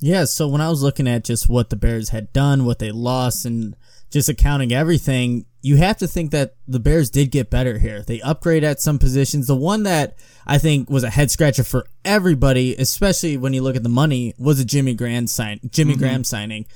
Yeah, 0.00 0.24
so 0.24 0.48
when 0.48 0.60
I 0.60 0.68
was 0.68 0.82
looking 0.82 1.08
at 1.08 1.24
just 1.24 1.48
what 1.48 1.70
the 1.70 1.76
Bears 1.76 2.10
had 2.10 2.32
done, 2.32 2.66
what 2.66 2.78
they 2.78 2.90
lost, 2.90 3.46
and 3.46 3.74
just 4.10 4.28
accounting 4.28 4.72
everything, 4.72 5.46
you 5.64 5.76
have 5.76 5.96
to 5.96 6.06
think 6.06 6.30
that 6.32 6.56
the 6.68 6.78
Bears 6.78 7.08
did 7.08 7.30
get 7.30 7.48
better 7.48 7.78
here. 7.78 8.02
They 8.02 8.20
upgrade 8.20 8.64
at 8.64 8.82
some 8.82 8.98
positions. 8.98 9.46
The 9.46 9.56
one 9.56 9.84
that 9.84 10.18
I 10.46 10.58
think 10.58 10.90
was 10.90 11.04
a 11.04 11.08
head 11.08 11.30
scratcher 11.30 11.64
for 11.64 11.86
everybody, 12.04 12.76
especially 12.76 13.38
when 13.38 13.54
you 13.54 13.62
look 13.62 13.74
at 13.74 13.82
the 13.82 13.88
money, 13.88 14.34
was 14.36 14.60
a 14.60 14.64
Jimmy 14.66 14.92
Graham 14.92 15.26
sign 15.26 15.60
Jimmy 15.70 15.94
mm-hmm. 15.94 16.02
Graham 16.02 16.22
signing. 16.22 16.66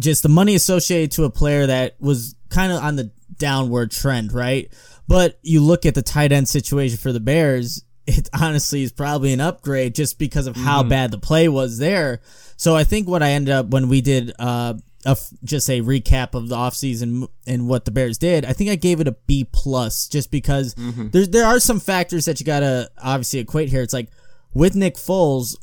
Just 0.00 0.24
the 0.24 0.28
money 0.28 0.56
associated 0.56 1.12
to 1.12 1.22
a 1.22 1.30
player 1.30 1.64
that 1.68 1.94
was 2.00 2.34
kind 2.48 2.72
of 2.72 2.82
on 2.82 2.96
the 2.96 3.12
downward 3.38 3.92
trend, 3.92 4.32
right? 4.32 4.68
But 5.06 5.38
you 5.42 5.60
look 5.60 5.86
at 5.86 5.94
the 5.94 6.02
tight 6.02 6.32
end 6.32 6.48
situation 6.48 6.98
for 6.98 7.12
the 7.12 7.20
Bears, 7.20 7.84
it 8.04 8.28
honestly 8.34 8.82
is 8.82 8.90
probably 8.90 9.32
an 9.32 9.40
upgrade 9.40 9.94
just 9.94 10.18
because 10.18 10.48
of 10.48 10.56
how 10.56 10.80
mm-hmm. 10.80 10.88
bad 10.88 11.12
the 11.12 11.18
play 11.18 11.48
was 11.48 11.78
there. 11.78 12.20
So 12.56 12.74
I 12.74 12.82
think 12.82 13.06
what 13.06 13.22
I 13.22 13.30
ended 13.30 13.54
up 13.54 13.68
when 13.68 13.88
we 13.88 14.00
did 14.00 14.32
uh, 14.40 14.74
a, 15.04 15.16
just 15.42 15.68
a 15.68 15.80
recap 15.80 16.34
of 16.34 16.48
the 16.48 16.56
offseason 16.56 17.28
and 17.46 17.68
what 17.68 17.84
the 17.84 17.90
Bears 17.90 18.18
did, 18.18 18.44
I 18.44 18.52
think 18.52 18.70
I 18.70 18.76
gave 18.76 19.00
it 19.00 19.08
a 19.08 19.16
B 19.26 19.46
plus 19.50 20.08
just 20.08 20.30
because 20.30 20.74
mm-hmm. 20.74 21.08
there 21.10 21.26
there 21.26 21.44
are 21.44 21.60
some 21.60 21.80
factors 21.80 22.24
that 22.24 22.40
you 22.40 22.46
gotta 22.46 22.90
obviously 23.02 23.40
equate 23.40 23.68
here. 23.68 23.82
It's 23.82 23.92
like 23.92 24.08
with 24.52 24.74
Nick 24.74 24.94
Foles, 24.94 25.56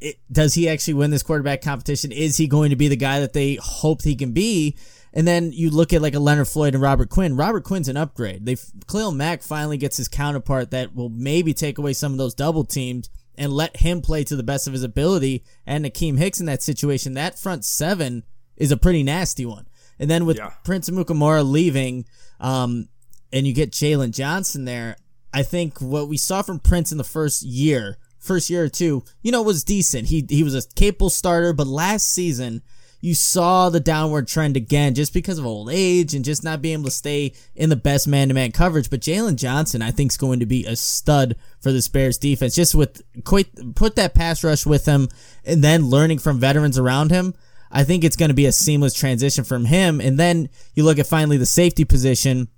it, 0.00 0.16
does 0.30 0.54
he 0.54 0.68
actually 0.68 0.94
win 0.94 1.10
this 1.10 1.22
quarterback 1.22 1.62
competition? 1.62 2.12
Is 2.12 2.36
he 2.36 2.46
going 2.46 2.70
to 2.70 2.76
be 2.76 2.88
the 2.88 2.96
guy 2.96 3.20
that 3.20 3.32
they 3.32 3.58
hoped 3.60 4.04
he 4.04 4.16
can 4.16 4.32
be? 4.32 4.76
And 5.12 5.26
then 5.26 5.52
you 5.52 5.70
look 5.70 5.92
at 5.92 6.02
like 6.02 6.14
a 6.14 6.20
Leonard 6.20 6.48
Floyd 6.48 6.74
and 6.74 6.82
Robert 6.82 7.08
Quinn. 7.08 7.36
Robert 7.36 7.64
Quinn's 7.64 7.88
an 7.88 7.96
upgrade. 7.96 8.44
They 8.44 8.56
Khalil 8.88 9.12
Mack 9.12 9.42
finally 9.42 9.78
gets 9.78 9.96
his 9.96 10.08
counterpart 10.08 10.70
that 10.70 10.94
will 10.94 11.08
maybe 11.08 11.54
take 11.54 11.78
away 11.78 11.92
some 11.92 12.12
of 12.12 12.18
those 12.18 12.34
double 12.34 12.64
teams 12.64 13.08
and 13.36 13.52
let 13.52 13.78
him 13.78 14.00
play 14.00 14.24
to 14.24 14.36
the 14.36 14.42
best 14.42 14.66
of 14.66 14.72
his 14.72 14.82
ability. 14.82 15.44
And 15.66 15.84
Akiem 15.84 16.18
Hicks 16.18 16.40
in 16.40 16.46
that 16.46 16.62
situation, 16.62 17.14
that 17.14 17.38
front 17.38 17.64
seven 17.64 18.24
is 18.58 18.70
a 18.70 18.76
pretty 18.76 19.02
nasty 19.02 19.46
one. 19.46 19.66
And 19.98 20.10
then 20.10 20.26
with 20.26 20.36
yeah. 20.36 20.52
Prince 20.64 20.90
Amukamara 20.90 21.48
leaving, 21.48 22.04
um, 22.40 22.88
and 23.32 23.46
you 23.46 23.54
get 23.54 23.72
Jaylon 23.72 24.12
Johnson 24.12 24.64
there, 24.64 24.96
I 25.32 25.42
think 25.42 25.80
what 25.80 26.08
we 26.08 26.16
saw 26.16 26.42
from 26.42 26.60
Prince 26.60 26.92
in 26.92 26.98
the 26.98 27.04
first 27.04 27.42
year, 27.42 27.98
first 28.18 28.50
year 28.50 28.64
or 28.64 28.68
two, 28.68 29.04
you 29.22 29.32
know, 29.32 29.42
was 29.42 29.64
decent. 29.64 30.08
He 30.08 30.24
he 30.28 30.42
was 30.42 30.54
a 30.54 30.68
capable 30.74 31.10
starter, 31.10 31.52
but 31.52 31.66
last 31.66 32.12
season 32.12 32.62
you 33.00 33.14
saw 33.14 33.70
the 33.70 33.80
downward 33.80 34.26
trend 34.26 34.56
again 34.56 34.94
just 34.94 35.12
because 35.14 35.38
of 35.38 35.46
old 35.46 35.70
age 35.70 36.14
and 36.14 36.24
just 36.24 36.42
not 36.42 36.60
being 36.60 36.74
able 36.74 36.86
to 36.86 36.90
stay 36.90 37.32
in 37.54 37.70
the 37.70 37.76
best 37.76 38.08
man 38.08 38.28
to 38.28 38.34
man 38.34 38.50
coverage. 38.50 38.90
But 38.90 39.00
Jaylon 39.00 39.36
Johnson, 39.36 39.82
I 39.82 39.90
think, 39.92 40.12
is 40.12 40.16
going 40.16 40.40
to 40.40 40.46
be 40.46 40.64
a 40.66 40.74
stud 40.74 41.36
for 41.60 41.70
the 41.70 41.88
Bears 41.92 42.18
defense. 42.18 42.54
Just 42.54 42.74
with 42.74 43.02
quite, 43.24 43.74
put 43.76 43.96
that 43.96 44.14
pass 44.14 44.42
rush 44.42 44.66
with 44.66 44.86
him 44.86 45.08
and 45.44 45.62
then 45.62 45.86
learning 45.86 46.18
from 46.18 46.40
veterans 46.40 46.78
around 46.78 47.10
him. 47.10 47.34
I 47.70 47.84
think 47.84 48.04
it's 48.04 48.16
going 48.16 48.30
to 48.30 48.34
be 48.34 48.46
a 48.46 48.52
seamless 48.52 48.94
transition 48.94 49.44
from 49.44 49.64
him. 49.64 50.00
And 50.00 50.18
then 50.18 50.48
you 50.74 50.84
look 50.84 50.98
at 50.98 51.06
finally 51.06 51.36
the 51.36 51.46
safety 51.46 51.84
position 51.84 52.48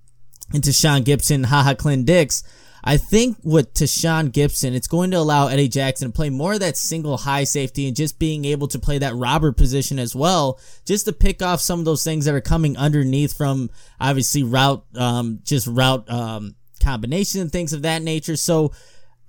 into 0.52 0.72
Sean 0.72 1.02
Gipson, 1.02 1.46
Ha 1.46 1.62
Ha 1.62 1.74
Clinton-Dix. 1.74 2.42
I 2.82 2.96
think 2.96 3.36
with 3.42 3.74
Tashaun 3.74 4.30
Gipson, 4.30 4.74
it's 4.74 4.88
going 4.88 5.10
to 5.10 5.18
allow 5.18 5.48
Eddie 5.48 5.68
Jackson 5.68 6.08
to 6.08 6.16
play 6.16 6.30
more 6.30 6.54
of 6.54 6.60
that 6.60 6.78
single 6.78 7.18
high 7.18 7.44
safety 7.44 7.86
and 7.86 7.94
just 7.94 8.18
being 8.18 8.46
able 8.46 8.68
to 8.68 8.78
play 8.78 8.96
that 8.98 9.14
robber 9.14 9.52
position 9.52 9.98
as 9.98 10.16
well, 10.16 10.58
just 10.86 11.04
to 11.04 11.12
pick 11.12 11.42
off 11.42 11.60
some 11.60 11.78
of 11.78 11.84
those 11.84 12.02
things 12.02 12.24
that 12.24 12.34
are 12.34 12.40
coming 12.40 12.78
underneath 12.78 13.36
from 13.36 13.68
obviously 14.00 14.42
route, 14.42 14.82
um, 14.96 15.40
just 15.44 15.66
route, 15.66 16.08
um, 16.10 16.54
combination 16.82 17.42
and 17.42 17.52
things 17.52 17.74
of 17.74 17.82
that 17.82 18.00
nature. 18.00 18.36
So 18.36 18.72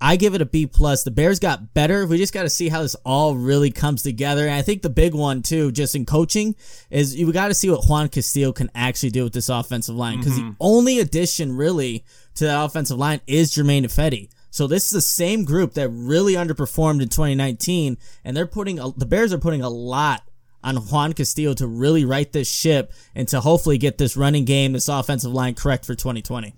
I 0.04 0.16
give 0.16 0.34
it 0.34 0.42
a 0.42 0.46
B 0.46 0.66
plus. 0.66 1.04
The 1.04 1.12
Bears 1.12 1.40
got 1.40 1.76
better. 1.76 2.08
We 2.08 2.18
just 2.18 2.34
got 2.34 2.42
to 2.44 2.50
see 2.50 2.70
how 2.70 2.82
this 2.82 2.96
all 3.06 3.36
really 3.36 3.70
comes 3.70 4.02
together. 4.02 4.48
And 4.48 4.56
I 4.56 4.64
think 4.64 4.82
the 4.82 4.90
big 4.90 5.14
one 5.14 5.44
too, 5.44 5.72
just 5.72 5.94
in 5.94 6.08
coaching, 6.08 6.56
is 6.90 7.16
you 7.16 7.32
got 7.32 7.50
to 7.50 7.54
see 7.54 7.70
what 7.70 7.86
Juan 7.88 8.10
Castillo 8.10 8.52
can 8.52 8.72
actually 8.74 9.12
do 9.12 9.24
with 9.24 9.34
this 9.34 9.48
offensive 9.48 9.96
line. 9.96 10.18
Because 10.18 10.34
mm-hmm. 10.34 10.50
the 10.50 10.56
only 10.60 11.00
addition 11.00 11.56
really 11.56 12.04
to 12.36 12.46
that 12.46 12.66
offensive 12.66 12.98
line 12.98 13.22
is 13.28 13.52
Germain 13.52 13.86
Ifedi. 13.86 14.30
So 14.50 14.66
this 14.66 14.86
is 14.86 14.92
the 14.92 15.02
same 15.02 15.46
group 15.46 15.76
that 15.76 15.90
really 15.90 16.34
underperformed 16.34 17.02
in 17.02 17.08
2019, 17.08 17.98
and 18.26 18.36
they're 18.36 18.46
putting 18.46 18.80
a, 18.80 18.92
the 18.92 19.06
Bears 19.06 19.32
are 19.32 19.38
putting 19.38 19.62
a 19.62 19.70
lot 19.70 20.24
on 20.64 20.76
Juan 20.76 21.14
Castillo 21.14 21.54
to 21.54 21.68
really 21.68 22.06
right 22.06 22.32
this 22.32 22.52
ship 22.52 22.92
and 23.16 23.28
to 23.30 23.40
hopefully 23.40 23.78
get 23.78 23.98
this 23.98 24.18
running 24.18 24.46
game, 24.46 24.74
this 24.74 24.90
offensive 24.90 25.32
line 25.32 25.56
correct 25.56 25.86
for 25.86 25.96
2020. 25.96 26.54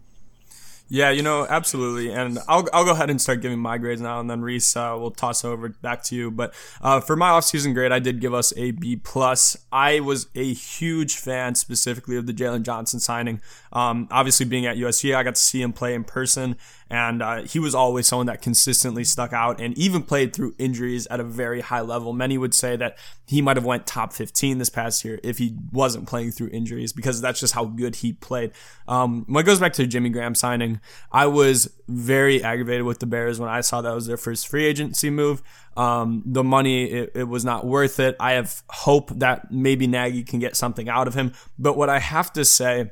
Yeah, 0.89 1.09
you 1.09 1.23
know, 1.23 1.47
absolutely. 1.49 2.13
And 2.13 2.37
I'll, 2.47 2.67
I'll 2.71 2.85
go 2.85 2.91
ahead 2.91 3.09
and 3.09 3.19
start 3.19 3.41
giving 3.41 3.57
my 3.57 3.77
grades 3.79 4.01
now, 4.01 4.19
and 4.19 4.29
then 4.29 4.41
Reese, 4.41 4.75
uh, 4.75 4.95
we'll 4.99 5.11
toss 5.11 5.43
over 5.43 5.69
back 5.69 6.03
to 6.03 6.15
you. 6.15 6.29
But 6.29 6.53
uh, 6.81 6.99
for 6.99 7.15
my 7.15 7.29
offseason 7.29 7.73
grade, 7.73 7.91
I 7.91 7.99
did 7.99 8.19
give 8.19 8.33
us 8.33 8.53
a 8.57 8.71
B 8.71 8.97
plus. 8.97 9.57
I 9.71 10.01
was 10.01 10.27
a 10.35 10.53
huge 10.53 11.15
fan 11.15 11.55
specifically 11.55 12.15
of 12.17 12.27
the 12.27 12.33
Jaylon 12.33 12.61
Johnson 12.61 12.99
signing. 12.99 13.41
Um, 13.71 14.07
obviously, 14.11 14.45
being 14.45 14.67
at 14.67 14.77
USC, 14.77 15.15
I 15.15 15.23
got 15.23 15.35
to 15.35 15.41
see 15.41 15.61
him 15.61 15.73
play 15.73 15.95
in 15.95 16.03
person, 16.03 16.57
and 16.93 17.23
uh, 17.23 17.41
he 17.41 17.57
was 17.57 17.73
always 17.73 18.05
someone 18.05 18.27
that 18.27 18.43
consistently 18.43 19.03
stuck 19.03 19.33
out 19.33 19.59
and 19.59 19.75
even 19.75 20.03
played 20.03 20.31
through 20.31 20.53
injuries 20.59 21.07
at 21.07 21.19
a 21.19 21.23
very 21.23 21.61
high 21.61 21.81
level. 21.81 22.13
Many 22.13 22.37
would 22.37 22.53
say 22.53 22.75
that 22.75 22.99
he 23.25 23.41
might 23.41 23.57
have 23.57 23.65
went 23.65 23.87
top 23.87 24.13
15 24.13 24.59
this 24.59 24.69
past 24.69 25.03
year 25.03 25.19
if 25.23 25.39
he 25.39 25.57
wasn't 25.71 26.07
playing 26.07 26.33
through 26.33 26.49
injuries 26.53 26.93
because 26.93 27.19
that's 27.19 27.39
just 27.39 27.55
how 27.55 27.65
good 27.65 27.95
he 27.95 28.13
played. 28.13 28.51
Um, 28.87 29.25
when 29.27 29.41
it 29.41 29.45
goes 29.47 29.59
back 29.59 29.73
to 29.73 29.87
Jimmy 29.87 30.11
Graham 30.11 30.35
signing, 30.35 30.81
I 31.11 31.25
was 31.25 31.73
very 31.87 32.43
aggravated 32.43 32.83
with 32.83 32.99
the 32.99 33.07
Bears 33.07 33.39
when 33.39 33.49
I 33.49 33.61
saw 33.61 33.81
that 33.81 33.95
was 33.95 34.05
their 34.05 34.15
first 34.15 34.47
free 34.47 34.65
agency 34.65 35.09
move. 35.09 35.41
Um, 35.75 36.21
the 36.27 36.43
money, 36.43 36.91
it, 36.91 37.13
it 37.15 37.23
was 37.23 37.43
not 37.43 37.65
worth 37.65 37.99
it. 37.99 38.15
I 38.19 38.33
have 38.33 38.61
hope 38.69 39.09
that 39.17 39.51
maybe 39.51 39.87
Nagy 39.87 40.21
can 40.21 40.37
get 40.37 40.55
something 40.55 40.87
out 40.89 41.07
of 41.07 41.15
him. 41.15 41.33
But 41.57 41.75
what 41.75 41.89
I 41.89 41.97
have 41.97 42.31
to 42.33 42.45
say, 42.45 42.91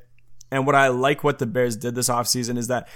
and 0.51 0.65
what 0.65 0.75
I 0.75 0.89
like 0.89 1.24
what 1.24 1.39
the 1.39 1.46
Bears 1.46 1.77
did 1.77 1.96
this 1.96 2.10
offseason 2.10 2.58
is 2.58 2.67
that 2.67 2.88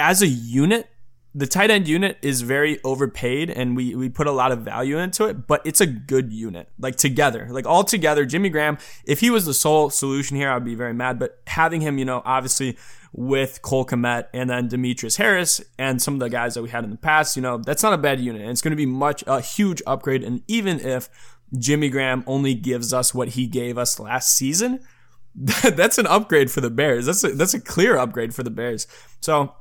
as 0.00 0.22
a 0.22 0.26
unit, 0.26 0.88
the 1.34 1.46
tight 1.46 1.70
end 1.70 1.86
unit 1.86 2.18
is 2.22 2.42
very 2.42 2.82
overpaid 2.82 3.50
and 3.50 3.76
we, 3.76 3.94
we 3.94 4.08
put 4.08 4.26
a 4.26 4.32
lot 4.32 4.50
of 4.50 4.60
value 4.60 4.98
into 4.98 5.26
it, 5.26 5.46
but 5.46 5.62
it's 5.64 5.80
a 5.80 5.86
good 5.86 6.32
unit. 6.32 6.68
Like 6.78 6.96
together, 6.96 7.46
like 7.50 7.66
all 7.66 7.84
together, 7.84 8.24
Jimmy 8.24 8.48
Graham, 8.48 8.78
if 9.04 9.20
he 9.20 9.30
was 9.30 9.46
the 9.46 9.54
sole 9.54 9.90
solution 9.90 10.36
here, 10.36 10.50
I'd 10.50 10.64
be 10.64 10.74
very 10.74 10.94
mad. 10.94 11.20
But 11.20 11.40
having 11.46 11.80
him, 11.82 11.98
you 11.98 12.04
know, 12.04 12.20
obviously 12.24 12.76
with 13.12 13.62
Cole 13.62 13.86
Kmet 13.86 14.26
and 14.34 14.50
then 14.50 14.68
Demetrius 14.68 15.16
Harris 15.16 15.60
and 15.78 16.02
some 16.02 16.14
of 16.14 16.20
the 16.20 16.30
guys 16.30 16.54
that 16.54 16.62
we 16.62 16.70
had 16.70 16.82
in 16.82 16.90
the 16.90 16.96
past, 16.96 17.36
you 17.36 17.42
know, 17.42 17.58
that's 17.58 17.82
not 17.82 17.92
a 17.92 17.98
bad 17.98 18.20
unit. 18.20 18.42
And 18.42 18.50
it's 18.50 18.62
going 18.62 18.72
to 18.72 18.76
be 18.76 18.86
much, 18.86 19.22
a 19.28 19.40
huge 19.40 19.82
upgrade. 19.86 20.24
And 20.24 20.42
even 20.48 20.80
if 20.80 21.08
Jimmy 21.56 21.90
Graham 21.90 22.24
only 22.26 22.54
gives 22.54 22.92
us 22.92 23.14
what 23.14 23.28
he 23.28 23.46
gave 23.46 23.78
us 23.78 24.00
last 24.00 24.36
season, 24.36 24.80
that's 25.34 25.98
an 25.98 26.06
upgrade 26.06 26.50
for 26.50 26.60
the 26.60 26.70
Bears. 26.70 27.06
That's 27.06 27.22
a, 27.22 27.28
that's 27.28 27.54
a 27.54 27.60
clear 27.60 27.96
upgrade 27.96 28.34
for 28.34 28.42
the 28.42 28.50
Bears. 28.50 28.88
So 29.20 29.54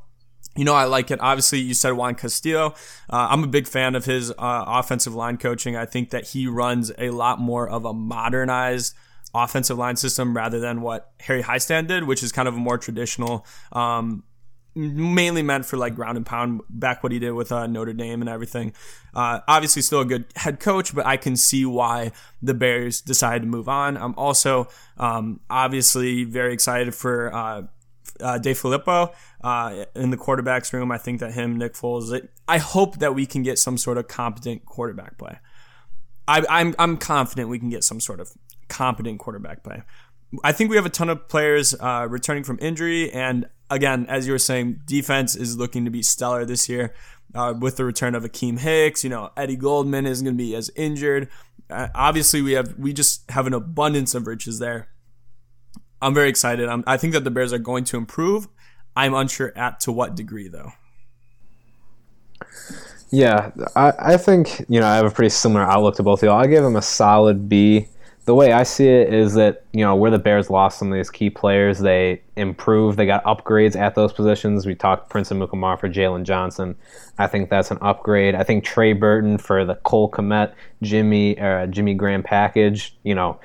you 0.56 0.65
know, 0.65 0.74
I 0.74 0.86
like 0.86 1.12
it. 1.12 1.20
Obviously, 1.22 1.60
you 1.60 1.74
said 1.74 1.91
Juan 1.91 2.15
Castillo. 2.15 2.74
Uh, 3.10 3.27
I'm 3.29 3.44
a 3.44 3.48
big 3.48 3.68
fan 3.68 3.96
of 3.96 4.06
his 4.06 4.32
uh, 4.32 4.34
offensive 4.68 5.15
line 5.15 5.38
coaching. 5.38 5.75
I 5.75 5.86
think 5.86 6.10
that 6.10 6.29
he 6.29 6.48
runs 6.48 6.91
a 6.98 7.12
lot 7.12 7.39
more 7.39 7.70
of 7.70 7.86
a 7.86 7.94
modernized 7.94 8.96
offensive 9.34 9.77
line 9.77 9.96
system 9.96 10.36
rather 10.36 10.60
than 10.60 10.82
what 10.82 11.12
Harry 11.22 11.44
Hiestand 11.44 11.88
did, 11.88 12.03
which 12.06 12.24
is 12.24 12.32
kind 12.32 12.48
of 12.48 12.56
a 12.56 12.58
more 12.58 12.77
traditional, 12.77 13.46
um, 13.72 14.24
mainly 14.75 15.44
meant 15.44 15.65
for 15.65 15.77
like 15.77 15.96
ground 15.96 16.18
and 16.18 16.25
pound, 16.25 16.62
back 16.70 17.03
what 17.03 17.12
he 17.12 17.20
did 17.20 17.32
with 17.32 17.51
uh, 17.51 17.68
Notre 17.68 17.94
Dame 17.94 18.22
and 18.22 18.29
everything. 18.29 18.74
Uh, 19.13 19.39
obviously, 19.48 19.82
still 19.82 20.01
a 20.01 20.06
good 20.06 20.25
head 20.36 20.60
coach, 20.60 20.94
but 20.94 21.06
I 21.06 21.18
can 21.18 21.36
see 21.36 21.65
why 21.65 22.12
the 22.41 22.53
Bears 22.53 23.01
decided 23.01 23.44
to 23.44 23.48
move 23.48 23.70
on. 23.70 23.98
I'm 23.98 24.15
also 24.15 24.68
um, 24.98 25.41
obviously 25.50 26.24
very 26.24 26.53
excited 26.53 26.96
for 26.96 27.70
uh, 28.21 28.39
DeFilippo 28.39 29.13
uh, 29.43 29.85
in 29.95 30.09
the 30.09 30.17
quarterbacks 30.17 30.73
room. 30.73 30.91
I 30.91 30.97
think 30.97 31.19
that 31.19 31.33
him, 31.33 31.57
Nick 31.57 31.73
Foles, 31.73 32.27
I 32.47 32.57
hope 32.57 32.97
that 32.99 33.15
we 33.15 33.25
can 33.25 33.43
get 33.43 33.59
some 33.59 33.77
sort 33.77 33.97
of 33.97 34.07
competent 34.07 34.65
quarterback 34.65 35.17
play. 35.17 35.39
I, 36.27 36.43
I'm 36.49 36.75
I'm 36.77 36.97
confident 36.97 37.49
we 37.49 37.57
can 37.57 37.69
get 37.69 37.83
some 37.83 37.99
sort 37.99 38.19
of 38.19 38.31
competent 38.67 39.19
quarterback 39.19 39.63
play. 39.63 39.81
I 40.43 40.51
think 40.51 40.69
we 40.69 40.75
have 40.75 40.85
a 40.85 40.91
ton 40.91 41.09
of 41.09 41.27
players 41.27 41.73
uh, 41.79 42.05
returning 42.07 42.43
from 42.43 42.59
injury, 42.61 43.11
and 43.11 43.49
again, 43.71 44.05
as 44.07 44.27
you 44.27 44.33
were 44.33 44.39
saying, 44.39 44.81
defense 44.85 45.35
is 45.35 45.57
looking 45.57 45.85
to 45.85 45.91
be 45.91 46.03
stellar 46.03 46.45
this 46.45 46.69
year. 46.69 46.93
Uh, 47.35 47.53
with 47.59 47.77
the 47.77 47.85
return 47.85 48.15
of 48.15 48.23
Akiem 48.23 48.57
Hicks, 48.57 49.03
you 49.03 49.09
know 49.09 49.31
Eddie 49.38 49.55
Goldman 49.55 50.07
isn't 50.07 50.25
going 50.25 50.35
to 50.35 50.43
be 50.43 50.55
as 50.55 50.71
injured. 50.75 51.29
Uh, 51.69 51.88
obviously, 51.93 52.41
we 52.41 52.53
have 52.53 52.77
we 52.77 52.93
just 52.93 53.29
have 53.29 53.45
an 53.47 53.53
abundance 53.53 54.15
of 54.15 54.25
riches 54.27 54.59
there. 54.59 54.89
I'm 56.01 56.13
very 56.13 56.29
excited. 56.29 56.70
I'm, 56.70 56.84
I 56.88 56.98
think 56.98 57.13
that 57.13 57.24
the 57.24 57.32
Bears 57.32 57.51
are 57.53 57.60
going 57.60 57.84
to 57.86 57.98
improve. 57.98 58.48
I'm 58.96 59.13
unsure 59.13 59.51
at 59.56 59.79
to 59.82 59.91
what 59.91 60.15
degree, 60.15 60.48
though. 60.48 60.72
Yeah, 63.12 63.51
I, 63.75 63.94
I 64.00 64.18
think, 64.18 64.65
you 64.70 64.79
know, 64.79 64.88
I 64.88 64.96
have 64.96 65.06
a 65.06 65.12
pretty 65.12 65.29
similar 65.29 65.63
outlook 65.63 65.96
to 65.96 66.03
both 66.03 66.22
of 66.22 66.27
y'all. 66.27 66.39
I 66.39 66.48
give 66.48 66.63
them 66.63 66.75
a 66.75 66.82
solid 66.82 67.50
B. 67.50 67.88
The 68.29 68.36
way 68.36 68.51
I 68.51 68.62
see 68.62 68.88
it 68.88 69.12
is 69.12 69.33
that, 69.33 69.63
you 69.74 69.83
know, 69.83 69.95
where 69.95 70.12
the 70.12 70.19
Bears 70.19 70.51
lost 70.51 70.77
some 70.77 70.91
of 70.91 70.95
these 70.95 71.09
key 71.09 71.31
players, 71.31 71.79
they 71.79 72.21
improved. 72.36 72.95
They 72.95 73.07
got 73.07 73.24
upgrades 73.24 73.75
at 73.75 73.95
those 73.95 74.13
positions. 74.13 74.67
We 74.67 74.75
talked 74.75 75.09
Prince 75.09 75.31
Amukamara 75.31 75.79
for 75.79 75.89
Jaylon 75.89 76.25
Johnson. 76.25 76.75
I 77.17 77.25
think 77.25 77.50
that's 77.50 77.71
an 77.71 77.79
upgrade. 77.81 78.36
I 78.36 78.43
think 78.43 78.63
Trey 78.63 78.93
Burton 78.93 79.39
for 79.39 79.65
the 79.65 79.74
Cole 79.77 80.12
Kmet, 80.12 80.53
Jimmy, 80.83 81.39
uh, 81.39 81.65
Jimmy 81.65 81.95
Graham 81.95 82.21
package, 82.21 82.95
you 83.01 83.15
know, 83.15 83.39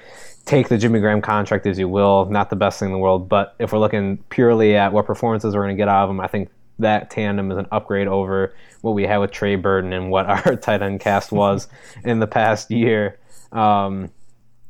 take 0.44 0.68
the 0.68 0.76
Jimmy 0.76 1.00
Graham 1.00 1.22
contract 1.22 1.66
as 1.66 1.78
you 1.78 1.88
will, 1.88 2.26
not 2.26 2.50
the 2.50 2.56
best 2.56 2.78
thing 2.78 2.88
in 2.88 2.92
the 2.92 2.98
world. 2.98 3.26
But 3.26 3.54
if 3.58 3.72
we're 3.72 3.78
looking 3.78 4.18
purely 4.28 4.76
at 4.76 4.92
what 4.92 5.06
performances 5.06 5.54
we're 5.54 5.62
going 5.62 5.74
to 5.74 5.80
get 5.80 5.88
out 5.88 6.04
of 6.04 6.10
him, 6.10 6.20
I 6.20 6.26
think 6.26 6.50
that 6.78 7.08
tandem 7.08 7.50
is 7.50 7.56
an 7.56 7.68
upgrade 7.72 8.06
over 8.06 8.54
what 8.82 8.92
we 8.92 9.04
had 9.04 9.16
with 9.16 9.30
Trey 9.30 9.56
Burton 9.56 9.94
and 9.94 10.10
what 10.10 10.26
our 10.46 10.56
tight 10.56 10.82
end 10.82 11.00
cast 11.00 11.32
was 11.32 11.68
in 12.04 12.18
the 12.18 12.26
past 12.26 12.70
year. 12.70 13.18
Um, 13.50 14.10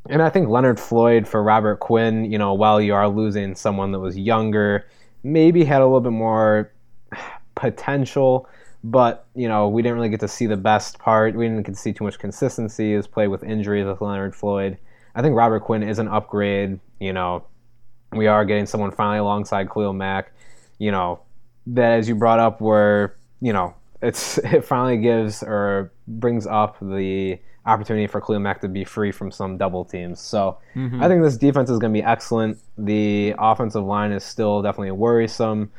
and 0.08 0.22
I 0.22 0.28
think 0.28 0.48
Leonard 0.48 0.78
Floyd 0.78 1.26
for 1.26 1.42
Robert 1.42 1.80
Quinn, 1.80 2.30
you 2.30 2.38
know, 2.38 2.52
while 2.54 2.80
you 2.80 2.94
are 2.94 3.08
losing 3.08 3.54
someone 3.54 3.92
that 3.92 4.00
was 4.00 4.18
younger, 4.18 4.86
maybe 5.22 5.64
had 5.64 5.80
a 5.80 5.84
little 5.84 6.00
bit 6.00 6.12
more 6.12 6.72
potential, 7.54 8.48
but, 8.82 9.26
you 9.34 9.48
know, 9.48 9.68
we 9.68 9.80
didn't 9.80 9.96
really 9.96 10.10
get 10.10 10.20
to 10.20 10.28
see 10.28 10.46
the 10.46 10.58
best 10.58 10.98
part. 10.98 11.34
We 11.34 11.46
didn't 11.46 11.62
get 11.62 11.74
to 11.74 11.80
see 11.80 11.92
too 11.92 12.04
much 12.04 12.18
consistency 12.18 12.94
as 12.94 13.06
play 13.06 13.28
with 13.28 13.42
injuries 13.42 13.86
with 13.86 14.02
Leonard 14.02 14.36
Floyd. 14.36 14.76
I 15.14 15.22
think 15.22 15.34
Robert 15.34 15.60
Quinn 15.60 15.82
is 15.82 15.98
an 15.98 16.08
upgrade. 16.08 16.80
You 17.00 17.12
know, 17.12 17.44
we 18.12 18.26
are 18.26 18.44
getting 18.44 18.66
someone 18.66 18.90
finally 18.90 19.18
alongside 19.18 19.70
Khalil 19.70 19.94
Mack. 19.94 20.32
You 20.78 20.90
know, 20.90 21.20
that 21.68 21.92
as 21.92 22.08
you 22.08 22.14
brought 22.14 22.40
up, 22.40 22.60
where 22.60 23.16
you 23.40 23.52
know 23.52 23.74
it's 24.02 24.38
it 24.44 24.64
finally 24.64 24.98
gives 24.98 25.42
or 25.42 25.92
brings 26.06 26.46
up 26.46 26.76
the 26.80 27.38
opportunity 27.66 28.06
for 28.06 28.20
Khalil 28.20 28.40
Mack 28.40 28.60
to 28.60 28.68
be 28.68 28.84
free 28.84 29.12
from 29.12 29.30
some 29.30 29.56
double 29.56 29.84
teams. 29.84 30.20
So 30.20 30.58
mm-hmm. 30.74 31.02
I 31.02 31.08
think 31.08 31.22
this 31.22 31.36
defense 31.36 31.70
is 31.70 31.78
going 31.78 31.92
to 31.92 31.98
be 31.98 32.04
excellent. 32.04 32.58
The 32.76 33.34
offensive 33.38 33.84
line 33.84 34.12
is 34.12 34.24
still 34.24 34.62
definitely 34.62 34.92
worrisome 34.92 35.70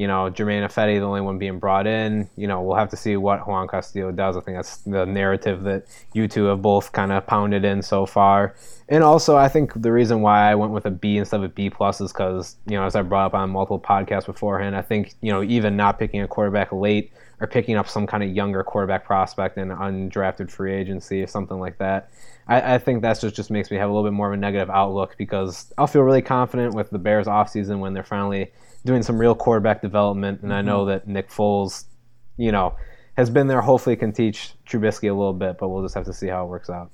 you 0.00 0.06
know, 0.06 0.30
Germain 0.30 0.62
Ifedi, 0.62 0.98
the 0.98 1.04
only 1.04 1.20
one 1.20 1.38
being 1.38 1.58
brought 1.58 1.86
in. 1.86 2.28
You 2.36 2.46
know, 2.46 2.62
we'll 2.62 2.76
have 2.76 2.88
to 2.90 2.96
see 2.96 3.18
what 3.18 3.46
Juan 3.46 3.68
Castillo 3.68 4.12
does. 4.12 4.34
I 4.34 4.40
think 4.40 4.56
that's 4.56 4.78
the 4.78 5.04
narrative 5.04 5.62
that 5.64 5.84
you 6.14 6.28
two 6.28 6.44
have 6.44 6.62
both 6.62 6.92
kind 6.92 7.12
of 7.12 7.26
pounded 7.26 7.66
in 7.66 7.82
so 7.82 8.06
far. 8.06 8.54
And 8.88 9.04
also, 9.04 9.36
I 9.36 9.48
think 9.48 9.72
the 9.74 9.92
reason 9.92 10.22
why 10.22 10.50
I 10.50 10.54
went 10.54 10.72
with 10.72 10.86
a 10.86 10.90
B 10.90 11.18
instead 11.18 11.40
of 11.40 11.44
a 11.44 11.48
B 11.48 11.70
plus 11.70 12.00
is 12.00 12.12
because, 12.12 12.56
you 12.66 12.76
know, 12.76 12.84
as 12.84 12.94
I 12.94 13.02
brought 13.02 13.26
up 13.26 13.34
on 13.34 13.50
multiple 13.50 13.78
podcasts 13.80 14.26
beforehand, 14.26 14.74
I 14.74 14.80
think, 14.80 15.14
you 15.20 15.32
know, 15.32 15.42
even 15.42 15.76
not 15.76 15.98
picking 15.98 16.22
a 16.22 16.28
quarterback 16.28 16.72
late 16.72 17.12
or 17.40 17.46
picking 17.46 17.76
up 17.76 17.88
some 17.88 18.06
kind 18.06 18.22
of 18.22 18.30
younger 18.30 18.62
quarterback 18.62 19.04
prospect 19.04 19.56
in 19.56 19.68
undrafted 19.68 20.50
free 20.50 20.74
agency 20.74 21.22
or 21.22 21.26
something 21.26 21.58
like 21.58 21.78
that, 21.78 22.10
I, 22.46 22.74
I 22.74 22.78
think 22.78 23.02
that 23.02 23.20
just, 23.20 23.34
just 23.34 23.50
makes 23.50 23.70
me 23.70 23.76
have 23.78 23.88
a 23.88 23.92
little 23.92 24.08
bit 24.08 24.14
more 24.14 24.28
of 24.28 24.34
a 24.34 24.36
negative 24.36 24.68
outlook 24.70 25.16
because 25.16 25.72
I'll 25.78 25.86
feel 25.86 26.02
really 26.02 26.22
confident 26.22 26.74
with 26.74 26.90
the 26.90 26.98
Bears 26.98 27.26
offseason 27.26 27.80
when 27.80 27.94
they're 27.94 28.02
finally 28.02 28.52
doing 28.84 29.02
some 29.02 29.18
real 29.18 29.34
quarterback 29.34 29.80
development. 29.82 30.42
And 30.42 30.50
mm-hmm. 30.50 30.58
I 30.58 30.62
know 30.62 30.84
that 30.86 31.06
Nick 31.06 31.30
Foles, 31.30 31.84
you 32.36 32.52
know, 32.52 32.76
has 33.16 33.30
been 33.30 33.46
there, 33.46 33.60
hopefully 33.60 33.96
can 33.96 34.12
teach 34.12 34.52
Trubisky 34.66 35.10
a 35.10 35.14
little 35.14 35.32
bit, 35.32 35.58
but 35.58 35.68
we'll 35.68 35.82
just 35.82 35.94
have 35.94 36.06
to 36.06 36.12
see 36.12 36.26
how 36.28 36.44
it 36.44 36.48
works 36.48 36.70
out. 36.70 36.90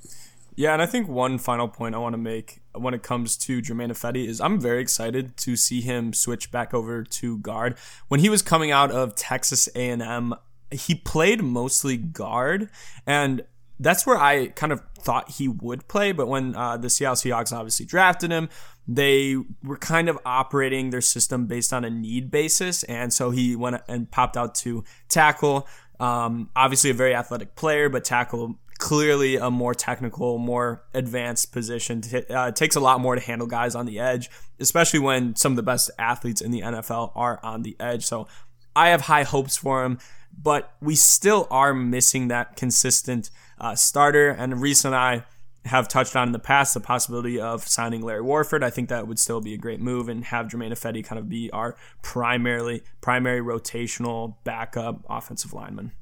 Yeah, 0.57 0.73
and 0.73 0.81
I 0.81 0.87
think 0.87 1.07
one 1.07 1.37
final 1.37 1.69
point 1.69 1.95
I 1.95 1.99
want 1.99 2.15
to 2.15 2.19
make 2.19 2.63
when 2.73 2.95
it 2.95 3.03
comes 3.03 3.37
to 3.37 3.61
Germain 3.61 3.91
Ifedi 3.91 4.27
is 4.27 4.41
I'm 4.41 4.59
very 4.59 4.81
excited 4.81 5.37
to 5.39 5.55
see 5.55 5.83
him 5.83 6.15
switch 6.15 6.51
back 6.51 6.73
over 6.73 7.05
to 7.05 7.39
guard. 7.39 7.77
When 8.09 8.21
he 8.21 8.31
was 8.31 8.41
coming 8.41 8.71
out 8.71 8.91
of 8.91 9.15
Texas 9.15 9.69
A&M, 9.75 10.35
he 10.71 10.95
played 10.95 11.43
mostly 11.43 11.99
guard, 11.99 12.71
and 13.07 13.43
that's 13.79 14.07
where 14.07 14.17
I 14.17 14.49
kind 14.49 14.73
of 14.73 14.81
thought 14.99 15.33
he 15.33 15.47
would 15.47 15.89
play. 15.89 16.13
But 16.13 16.27
when 16.27 16.57
uh, 16.57 16.79
the 16.79 16.89
Seattle 16.89 17.17
Seahawks 17.17 17.55
obviously 17.55 17.85
drafted 17.85 18.31
him, 18.31 18.49
they 18.89 19.37
were 19.63 19.77
kind 19.77 20.09
of 20.09 20.19
operating 20.25 20.89
their 20.89 21.03
system 21.03 21.47
based 21.47 21.75
on 21.75 21.85
a 21.85 21.91
need 21.91 22.31
basis, 22.31 22.83
and 22.85 23.13
so 23.13 23.31
he 23.31 23.57
went 23.57 23.83
and 23.89 24.11
popped 24.11 24.39
out 24.39 24.55
to 24.57 24.85
tackle. 25.11 25.69
Um, 26.01 26.49
obviously, 26.57 26.89
a 26.89 26.95
very 26.95 27.15
athletic 27.15 27.57
player, 27.57 27.91
but 27.91 28.05
tackle 28.05 28.59
clearly 28.79 29.37
a 29.37 29.51
more 29.51 29.75
technical, 29.75 30.39
more 30.39 30.83
advanced 30.95 31.53
position. 31.53 32.03
Uh, 32.31 32.47
it 32.49 32.57
takes 32.57 32.77
a 32.77 32.81
lot 32.81 33.01
more 33.01 33.15
to 33.15 33.21
handle 33.21 33.47
guys 33.47 33.75
on 33.75 33.87
the 33.87 33.99
edge, 33.99 34.31
especially 34.61 35.01
when 35.01 35.35
some 35.37 35.53
of 35.53 35.57
the 35.57 35.63
best 35.63 35.91
athletes 35.99 36.41
in 36.41 36.51
the 36.51 36.61
NFL 36.61 37.13
are 37.15 37.41
on 37.43 37.63
the 37.63 37.77
edge. 37.81 38.05
So 38.05 38.29
I 38.75 38.89
have 38.89 39.03
high 39.03 39.23
hopes 39.23 39.57
for 39.57 39.85
him, 39.85 39.99
but 40.37 40.75
we 40.81 40.95
still 40.95 41.47
are 41.51 41.73
missing 41.73 42.29
that 42.29 42.57
consistent 42.57 43.31
uh, 43.59 43.75
starter. 43.75 44.31
And 44.31 44.61
Reese 44.61 44.85
and 44.85 44.95
I 44.95 45.25
have 45.65 45.89
touched 45.89 46.15
on 46.15 46.29
in 46.29 46.33
the 46.33 46.39
past 46.39 46.75
the 46.75 46.81
possibility 46.81 47.41
of 47.41 47.67
signing 47.67 48.03
Larry 48.03 48.23
Warford. 48.23 48.63
I 48.63 48.71
think 48.71 48.89
that 48.89 49.09
would 49.09 49.19
still 49.19 49.41
be 49.41 49.55
a 49.55 49.59
great 49.59 49.81
move 49.81 50.09
and 50.09 50.25
have 50.27 50.49
Germain 50.49 50.73
Ifedi 50.73 51.05
kind 51.05 51.19
of 51.19 51.29
be 51.29 51.51
our 51.51 51.77
primarily 52.03 52.83
primary 53.01 53.41
rotational 53.41 54.37
backup 54.45 55.05
offensive 55.09 55.53
lineman. 55.53 55.93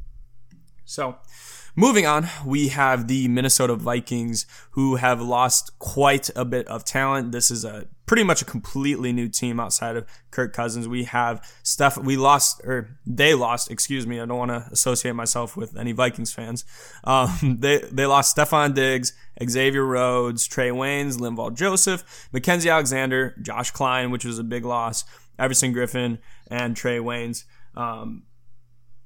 So 0.84 1.16
Moving 1.76 2.06
on, 2.06 2.28
we 2.46 2.68
have 2.68 3.08
the 3.08 3.26
Minnesota 3.26 3.74
Vikings 3.74 4.46
who 4.72 4.94
have 4.94 5.20
lost 5.20 5.76
quite 5.80 6.30
a 6.36 6.44
bit 6.44 6.68
of 6.68 6.84
talent. 6.84 7.32
This 7.32 7.50
is 7.50 7.64
a 7.64 7.86
pretty 8.06 8.22
much 8.22 8.42
a 8.42 8.44
completely 8.44 9.12
new 9.12 9.28
team 9.28 9.58
outside 9.58 9.96
of 9.96 10.06
Kirk 10.30 10.52
Cousins. 10.52 10.86
We 10.86 11.02
have 11.04 11.44
stuff 11.64 11.98
we 11.98 12.16
lost 12.16 12.60
or 12.62 12.96
they 13.04 13.34
lost, 13.34 13.72
excuse 13.72 14.06
me. 14.06 14.20
I 14.20 14.26
don't 14.26 14.38
want 14.38 14.52
to 14.52 14.68
associate 14.70 15.16
myself 15.16 15.56
with 15.56 15.76
any 15.76 15.90
Vikings 15.90 16.32
fans. 16.32 16.64
Um, 17.02 17.56
they 17.60 17.78
they 17.90 18.06
lost 18.06 18.36
Stefon 18.36 18.74
Diggs, 18.74 19.12
Xavier 19.44 19.84
Rhodes, 19.84 20.46
Trae 20.48 20.70
Waynes, 20.70 21.18
Linval 21.18 21.56
Joseph, 21.56 22.28
Mackensie 22.32 22.70
Alexander, 22.70 23.34
Josh 23.42 23.72
Kline, 23.72 24.12
which 24.12 24.24
was 24.24 24.38
a 24.38 24.44
big 24.44 24.64
loss, 24.64 25.04
Everson 25.40 25.74
Griffen, 25.74 26.18
and 26.46 26.76
Trae 26.76 27.00
Waynes. 27.00 27.44
Um, 27.76 28.22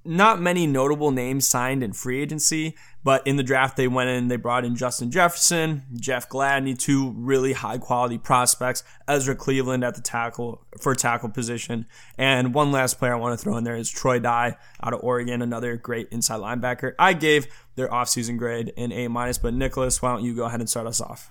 not 0.05 0.41
many 0.41 0.67
notable 0.67 1.11
names 1.11 1.47
signed 1.47 1.83
in 1.83 1.93
free 1.93 2.21
agency, 2.21 2.75
but 3.05 3.27
in 3.27 3.37
the 3.37 3.43
draft 3.43 3.77
they 3.77 3.89
went 3.89 4.11
in, 4.11 4.29
they 4.29 4.37
brought 4.37 4.65
in 4.65 4.77
Justin 4.77 5.11
Jefferson, 5.11 5.83
Jeff 5.95 6.29
Gladney, 6.29 6.79
two 6.79 7.13
really 7.17 7.53
high 7.53 7.79
quality 7.79 8.19
prospects, 8.19 8.83
Ezra 9.07 9.35
Cleveland 9.35 9.85
at 9.85 9.95
the 9.95 10.01
tackle 10.01 10.65
for 10.81 10.95
tackle 10.95 11.29
position, 11.29 11.87
and 12.17 12.55
one 12.55 12.73
last 12.73 12.99
player 12.99 13.13
I 13.13 13.17
want 13.17 13.39
to 13.39 13.43
throw 13.43 13.57
in 13.57 13.65
there 13.65 13.77
is 13.77 13.91
Troy 13.91 14.19
Dye 14.19 14.57
out 14.83 14.93
of 14.93 15.01
Oregon, 15.03 15.43
another 15.43 15.77
great 15.77 16.09
inside 16.11 16.41
linebacker. 16.41 16.95
I 16.99 17.13
gave 17.13 17.47
their 17.75 17.89
offseason 17.89 18.39
grade 18.39 18.73
an 18.77 18.93
A 18.93 19.09
minus, 19.09 19.39
but 19.39 19.55
Nicholas, 19.55 20.03
why 20.03 20.13
don't 20.13 20.25
you 20.25 20.35
go 20.35 20.45
ahead 20.45 20.61
and 20.61 20.69
start 20.69 20.87
us 20.87 21.01
off? 21.01 21.31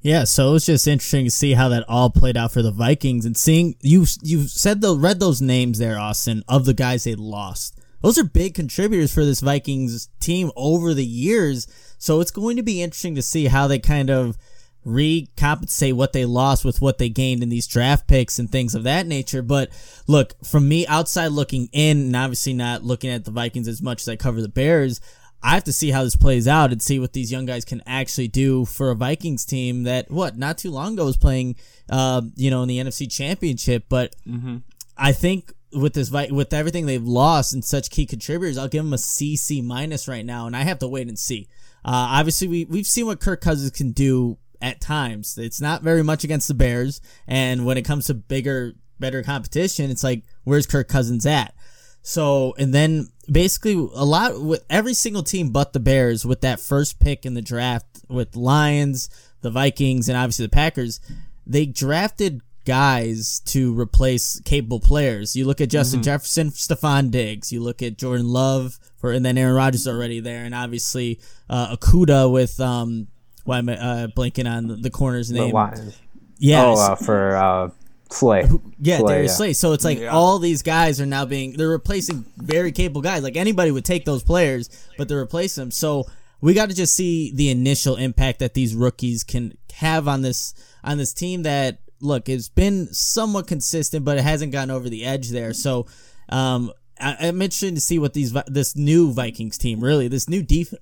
Yeah, 0.00 0.24
so 0.24 0.50
it 0.50 0.52
was 0.52 0.66
just 0.66 0.86
interesting 0.86 1.24
to 1.24 1.30
see 1.30 1.54
how 1.54 1.68
that 1.70 1.84
all 1.88 2.10
played 2.10 2.36
out 2.36 2.52
for 2.52 2.62
the 2.62 2.70
Vikings 2.70 3.24
and 3.24 3.36
seeing 3.36 3.74
you 3.80 4.06
you 4.22 4.46
said 4.46 4.80
the 4.80 4.96
read 4.96 5.18
those 5.18 5.42
names 5.42 5.78
there, 5.78 5.98
Austin, 5.98 6.44
of 6.48 6.64
the 6.64 6.74
guys 6.74 7.04
they 7.04 7.14
lost. 7.14 7.78
Those 8.00 8.16
are 8.16 8.24
big 8.24 8.54
contributors 8.54 9.12
for 9.12 9.24
this 9.24 9.40
Vikings 9.40 10.08
team 10.20 10.52
over 10.54 10.94
the 10.94 11.04
years. 11.04 11.66
So 11.98 12.20
it's 12.20 12.30
going 12.30 12.56
to 12.56 12.62
be 12.62 12.80
interesting 12.80 13.16
to 13.16 13.22
see 13.22 13.46
how 13.46 13.66
they 13.66 13.80
kind 13.80 14.08
of 14.08 14.38
recompensate 14.86 15.94
what 15.94 16.12
they 16.12 16.24
lost 16.24 16.64
with 16.64 16.80
what 16.80 16.98
they 16.98 17.08
gained 17.08 17.42
in 17.42 17.48
these 17.48 17.66
draft 17.66 18.06
picks 18.06 18.38
and 18.38 18.50
things 18.50 18.74
of 18.74 18.84
that 18.84 19.06
nature. 19.06 19.42
But 19.42 19.70
look, 20.06 20.34
from 20.44 20.68
me 20.68 20.86
outside 20.86 21.28
looking 21.28 21.68
in, 21.72 21.98
and 21.98 22.16
obviously 22.16 22.52
not 22.52 22.84
looking 22.84 23.10
at 23.10 23.24
the 23.24 23.32
Vikings 23.32 23.68
as 23.68 23.82
much 23.82 24.02
as 24.02 24.08
I 24.08 24.16
cover 24.16 24.40
the 24.40 24.48
Bears, 24.48 25.00
I 25.42 25.54
have 25.54 25.64
to 25.64 25.72
see 25.72 25.90
how 25.90 26.02
this 26.02 26.16
plays 26.16 26.48
out 26.48 26.72
and 26.72 26.82
see 26.82 26.98
what 26.98 27.12
these 27.12 27.30
young 27.30 27.46
guys 27.46 27.64
can 27.64 27.82
actually 27.86 28.28
do 28.28 28.64
for 28.64 28.90
a 28.90 28.96
Vikings 28.96 29.44
team 29.44 29.84
that 29.84 30.10
what 30.10 30.36
not 30.36 30.58
too 30.58 30.70
long 30.70 30.94
ago 30.94 31.04
was 31.04 31.16
playing, 31.16 31.56
uh, 31.88 32.22
you 32.34 32.50
know, 32.50 32.62
in 32.62 32.68
the 32.68 32.78
NFC 32.78 33.10
Championship. 33.10 33.84
But 33.88 34.16
mm-hmm. 34.26 34.58
I 34.96 35.12
think 35.12 35.52
with 35.72 35.94
this 35.94 36.10
with 36.10 36.52
everything 36.52 36.86
they've 36.86 37.02
lost 37.02 37.52
and 37.52 37.64
such 37.64 37.90
key 37.90 38.06
contributors, 38.06 38.58
I'll 38.58 38.68
give 38.68 38.84
them 38.84 38.92
a 38.92 38.98
C 38.98 39.36
C 39.36 39.60
minus 39.62 40.08
right 40.08 40.24
now, 40.26 40.46
and 40.46 40.56
I 40.56 40.62
have 40.62 40.80
to 40.80 40.88
wait 40.88 41.08
and 41.08 41.18
see. 41.18 41.48
Uh, 41.84 42.18
obviously, 42.18 42.48
we 42.48 42.64
we've 42.64 42.86
seen 42.86 43.06
what 43.06 43.20
Kirk 43.20 43.40
Cousins 43.40 43.70
can 43.70 43.92
do 43.92 44.38
at 44.60 44.80
times. 44.80 45.38
It's 45.38 45.60
not 45.60 45.82
very 45.82 46.02
much 46.02 46.24
against 46.24 46.48
the 46.48 46.54
Bears, 46.54 47.00
and 47.26 47.64
when 47.64 47.78
it 47.78 47.84
comes 47.84 48.06
to 48.06 48.14
bigger, 48.14 48.72
better 48.98 49.22
competition, 49.22 49.90
it's 49.90 50.02
like 50.02 50.24
where's 50.44 50.66
Kirk 50.66 50.88
Cousins 50.88 51.26
at? 51.26 51.54
So, 52.02 52.54
and 52.58 52.72
then 52.72 53.08
basically 53.30 53.74
a 53.74 54.04
lot 54.04 54.40
with 54.40 54.64
every 54.70 54.94
single 54.94 55.22
team 55.22 55.50
but 55.50 55.72
the 55.72 55.80
Bears 55.80 56.24
with 56.24 56.40
that 56.40 56.60
first 56.60 56.98
pick 56.98 57.26
in 57.26 57.34
the 57.34 57.42
draft 57.42 57.86
with 58.08 58.36
Lions, 58.36 59.08
the 59.42 59.50
Vikings, 59.50 60.08
and 60.08 60.16
obviously 60.16 60.46
the 60.46 60.50
Packers, 60.50 61.00
they 61.46 61.66
drafted 61.66 62.42
guys 62.64 63.40
to 63.46 63.78
replace 63.78 64.40
capable 64.40 64.80
players. 64.80 65.34
You 65.34 65.46
look 65.46 65.60
at 65.60 65.70
Justin 65.70 66.00
mm-hmm. 66.00 66.04
Jefferson, 66.04 66.50
Stefon 66.50 67.10
Diggs. 67.10 67.50
You 67.50 67.62
look 67.62 67.82
at 67.82 67.96
Jordan 67.96 68.28
Love 68.28 68.78
for, 68.96 69.12
and 69.12 69.24
then 69.24 69.38
Aaron 69.38 69.54
Rodgers 69.54 69.88
already 69.88 70.20
there, 70.20 70.44
and 70.44 70.54
obviously 70.54 71.18
uh, 71.48 71.74
Okudah 71.76 72.30
with 72.30 72.60
um, 72.60 73.08
why 73.44 73.58
am 73.58 73.70
I 73.70 73.76
uh, 73.78 74.06
blanking 74.08 74.50
on 74.50 74.66
the, 74.66 74.76
the 74.76 74.90
corner's 74.90 75.30
name? 75.30 75.48
The 75.48 75.54
Lions. 75.54 75.98
Yeah, 76.38 76.66
oh, 76.66 76.78
uh, 76.78 76.94
for 76.94 77.36
uh, 77.36 77.70
Slay. 78.10 78.48
Yeah, 78.78 78.98
Slay, 78.98 79.14
Darius 79.14 79.32
yeah. 79.32 79.36
Slay. 79.36 79.52
So 79.52 79.72
it's 79.72 79.84
like 79.84 79.98
yeah. 79.98 80.08
all 80.08 80.38
these 80.38 80.62
guys 80.62 81.00
are 81.00 81.06
now 81.06 81.24
being 81.24 81.52
they're 81.52 81.68
replacing 81.68 82.24
very 82.36 82.72
capable 82.72 83.02
guys. 83.02 83.22
Like 83.22 83.36
anybody 83.36 83.70
would 83.70 83.84
take 83.84 84.04
those 84.04 84.22
players, 84.22 84.70
but 84.96 85.08
they're 85.08 85.18
replacing 85.18 85.62
them. 85.62 85.70
So 85.70 86.06
we 86.40 86.54
got 86.54 86.70
to 86.70 86.74
just 86.74 86.94
see 86.94 87.32
the 87.34 87.50
initial 87.50 87.96
impact 87.96 88.38
that 88.38 88.54
these 88.54 88.74
rookies 88.74 89.24
can 89.24 89.56
have 89.74 90.08
on 90.08 90.22
this 90.22 90.54
on 90.82 90.98
this 90.98 91.12
team 91.12 91.42
that 91.42 91.78
look 92.00 92.28
it's 92.28 92.48
been 92.48 92.92
somewhat 92.92 93.46
consistent, 93.46 94.04
but 94.04 94.18
it 94.18 94.22
hasn't 94.22 94.52
gotten 94.52 94.70
over 94.70 94.88
the 94.88 95.04
edge 95.04 95.30
there. 95.30 95.52
So 95.52 95.86
um, 96.28 96.72
I, 97.00 97.26
am 97.26 97.42
interested 97.42 97.74
to 97.74 97.80
see 97.80 97.98
what 97.98 98.14
these 98.14 98.32
this 98.46 98.76
new 98.76 99.12
Vikings 99.12 99.58
team 99.58 99.80
really 99.80 100.08
this 100.08 100.28
new 100.28 100.42
def 100.42 100.72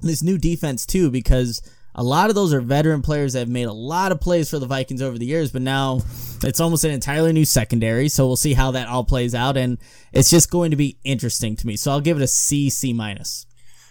this 0.00 0.22
new 0.22 0.38
defense 0.38 0.86
too 0.86 1.10
because 1.10 1.60
a 1.98 2.02
lot 2.02 2.28
of 2.28 2.36
those 2.36 2.54
are 2.54 2.60
veteran 2.60 3.02
players 3.02 3.32
that 3.32 3.40
have 3.40 3.48
made 3.48 3.64
a 3.64 3.72
lot 3.72 4.12
of 4.12 4.20
plays 4.20 4.48
for 4.48 4.60
the 4.60 4.66
Vikings 4.66 5.02
over 5.02 5.18
the 5.18 5.26
years, 5.26 5.50
but 5.50 5.62
now 5.62 6.00
it's 6.44 6.60
almost 6.60 6.84
an 6.84 6.92
entirely 6.92 7.32
new 7.32 7.44
secondary. 7.44 8.08
So 8.08 8.24
we'll 8.24 8.36
see 8.36 8.54
how 8.54 8.70
that 8.70 8.86
all 8.86 9.02
plays 9.02 9.34
out, 9.34 9.56
and 9.56 9.78
it's 10.12 10.30
just 10.30 10.48
going 10.48 10.70
to 10.70 10.76
be 10.76 10.96
interesting 11.02 11.56
to 11.56 11.66
me. 11.66 11.74
So 11.74 11.90
I'll 11.90 12.00
give 12.00 12.16
it 12.16 12.22
a 12.22 12.28
C, 12.28 12.70
C 12.70 12.92
minus. 12.92 13.46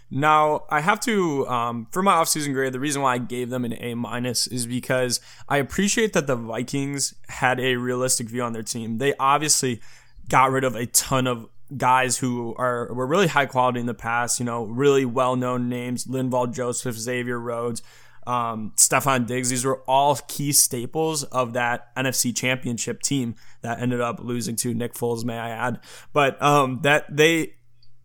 Now, 0.10 0.64
I 0.70 0.80
have 0.80 1.02
to, 1.02 1.46
um, 1.50 1.88
for 1.92 2.02
my 2.02 2.14
offseason 2.14 2.54
grade, 2.54 2.72
the 2.72 2.80
reason 2.80 3.02
why 3.02 3.16
I 3.16 3.18
gave 3.18 3.50
them 3.50 3.66
an 3.66 3.74
A 3.74 3.94
minus 3.94 4.48
is 4.48 4.66
because 4.66 5.20
I 5.50 5.58
appreciate 5.58 6.14
that 6.14 6.28
the 6.28 6.38
Vikings 6.38 7.14
had 7.28 7.60
a 7.60 7.76
realistic 7.76 8.30
view 8.30 8.42
on 8.42 8.54
their 8.54 8.64
team. 8.64 9.00
They 9.00 9.16
obviously 9.20 9.82
got 10.30 10.52
rid 10.52 10.64
of 10.64 10.76
a 10.76 10.86
ton 10.86 11.28
of 11.28 11.50
guys 11.76 12.18
who 12.18 12.56
are 12.58 12.94
were 12.94 13.08
really 13.08 13.28
high 13.28 13.46
quality 13.46 13.80
in 13.80 13.86
the 13.86 13.94
past. 13.94 14.40
You 14.40 14.46
know, 14.46 14.66
really 14.66 15.06
well 15.06 15.36
known 15.36 15.70
names: 15.70 16.06
Linval 16.06 16.54
Joseph, 16.54 16.96
Xavier 16.96 17.40
Rhodes, 17.40 17.82
um, 18.26 18.74
Stefon 18.76 19.26
Diggs. 19.26 19.50
These 19.50 19.66
were 19.66 19.82
all 19.88 20.16
key 20.28 20.52
staples 20.52 21.24
of 21.24 21.54
that 21.54 21.96
NFC 21.96 22.36
Championship 22.36 23.02
team 23.02 23.36
that 23.62 23.80
ended 23.80 24.02
up 24.02 24.20
losing 24.20 24.56
to 24.58 24.74
Nick 24.74 24.94
Foles, 24.94 25.24
may 25.24 25.38
I 25.38 25.50
add. 25.50 25.80
But 26.14 26.42
um, 26.42 26.80
that 26.84 27.06
they 27.16 27.56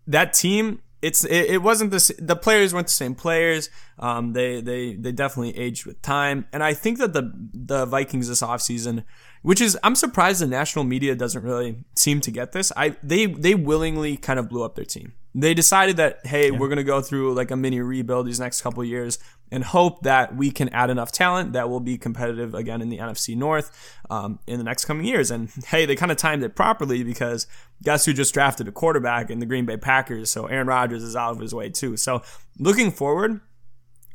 that 0.06 0.32
team. 0.32 0.80
It's 1.00 1.24
it, 1.24 1.50
it 1.50 1.62
wasn't 1.62 1.90
the 1.90 2.14
the 2.20 2.36
players 2.36 2.72
weren't 2.72 2.86
the 2.86 2.92
same 2.92 3.16
players. 3.16 3.70
Um, 3.98 4.34
they 4.34 4.60
they 4.60 4.94
they 4.94 5.10
definitely 5.10 5.58
aged 5.58 5.84
with 5.84 6.00
time, 6.00 6.46
and 6.52 6.62
I 6.62 6.74
think 6.74 6.98
that 6.98 7.12
the 7.12 7.32
the 7.52 7.86
Vikings 7.86 8.28
this 8.28 8.40
offseason 8.40 9.02
which 9.42 9.60
is 9.60 9.78
I'm 9.82 9.94
surprised 9.94 10.40
the 10.40 10.46
national 10.46 10.84
media 10.84 11.14
doesn't 11.14 11.42
really 11.42 11.84
seem 11.94 12.20
to 12.22 12.30
get 12.30 12.52
this. 12.52 12.72
I 12.76 12.96
they 13.02 13.26
they 13.26 13.54
willingly 13.54 14.16
kind 14.16 14.38
of 14.38 14.48
blew 14.48 14.62
up 14.62 14.74
their 14.74 14.84
team. 14.84 15.12
They 15.34 15.54
decided 15.54 15.96
that 15.96 16.24
hey, 16.26 16.50
yeah. 16.50 16.58
we're 16.58 16.68
gonna 16.68 16.84
go 16.84 17.00
through 17.00 17.34
like 17.34 17.50
a 17.50 17.56
mini 17.56 17.80
rebuild 17.80 18.26
these 18.26 18.40
next 18.40 18.62
couple 18.62 18.84
years 18.84 19.18
and 19.50 19.64
hope 19.64 20.02
that 20.02 20.34
we 20.34 20.50
can 20.50 20.70
add 20.70 20.88
enough 20.88 21.12
talent 21.12 21.52
that 21.52 21.68
will 21.68 21.80
be 21.80 21.98
competitive 21.98 22.54
again 22.54 22.80
in 22.80 22.88
the 22.88 22.98
NFC 22.98 23.36
North 23.36 24.00
um, 24.08 24.38
in 24.46 24.56
the 24.56 24.64
next 24.64 24.86
coming 24.86 25.04
years. 25.04 25.30
And 25.30 25.50
hey, 25.66 25.84
they 25.84 25.94
kind 25.94 26.10
of 26.10 26.16
timed 26.16 26.42
it 26.42 26.56
properly 26.56 27.04
because 27.04 27.46
guess 27.82 28.06
who 28.06 28.14
just 28.14 28.32
drafted 28.32 28.66
a 28.66 28.72
quarterback 28.72 29.28
in 29.28 29.40
the 29.40 29.46
Green 29.46 29.66
Bay 29.66 29.76
Packers? 29.76 30.30
So 30.30 30.46
Aaron 30.46 30.66
Rodgers 30.66 31.02
is 31.02 31.14
out 31.14 31.32
of 31.32 31.40
his 31.40 31.54
way 31.54 31.68
too. 31.68 31.98
So 31.98 32.22
looking 32.58 32.90
forward, 32.90 33.42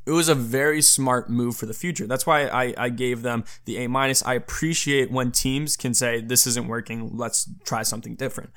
it 0.08 0.12
was 0.12 0.30
a 0.30 0.36
very 0.36 0.82
smart 0.82 1.30
move 1.30 1.58
for 1.58 1.66
the 1.66 1.74
future. 1.74 2.08
That's 2.08 2.26
why 2.26 2.48
I, 2.48 2.74
I 2.78 2.90
gave 2.90 3.24
them 3.24 3.44
the 3.66 3.78
A 3.84 3.90
minus. 3.90 4.26
I 4.26 4.36
appreciate 4.36 5.12
when 5.12 5.32
teams 5.32 5.76
can 5.76 5.94
say 5.94 6.22
this 6.22 6.48
isn't 6.48 6.68
working, 6.68 7.18
let's 7.18 7.50
try 7.66 7.84
something 7.84 8.16
different. 8.16 8.52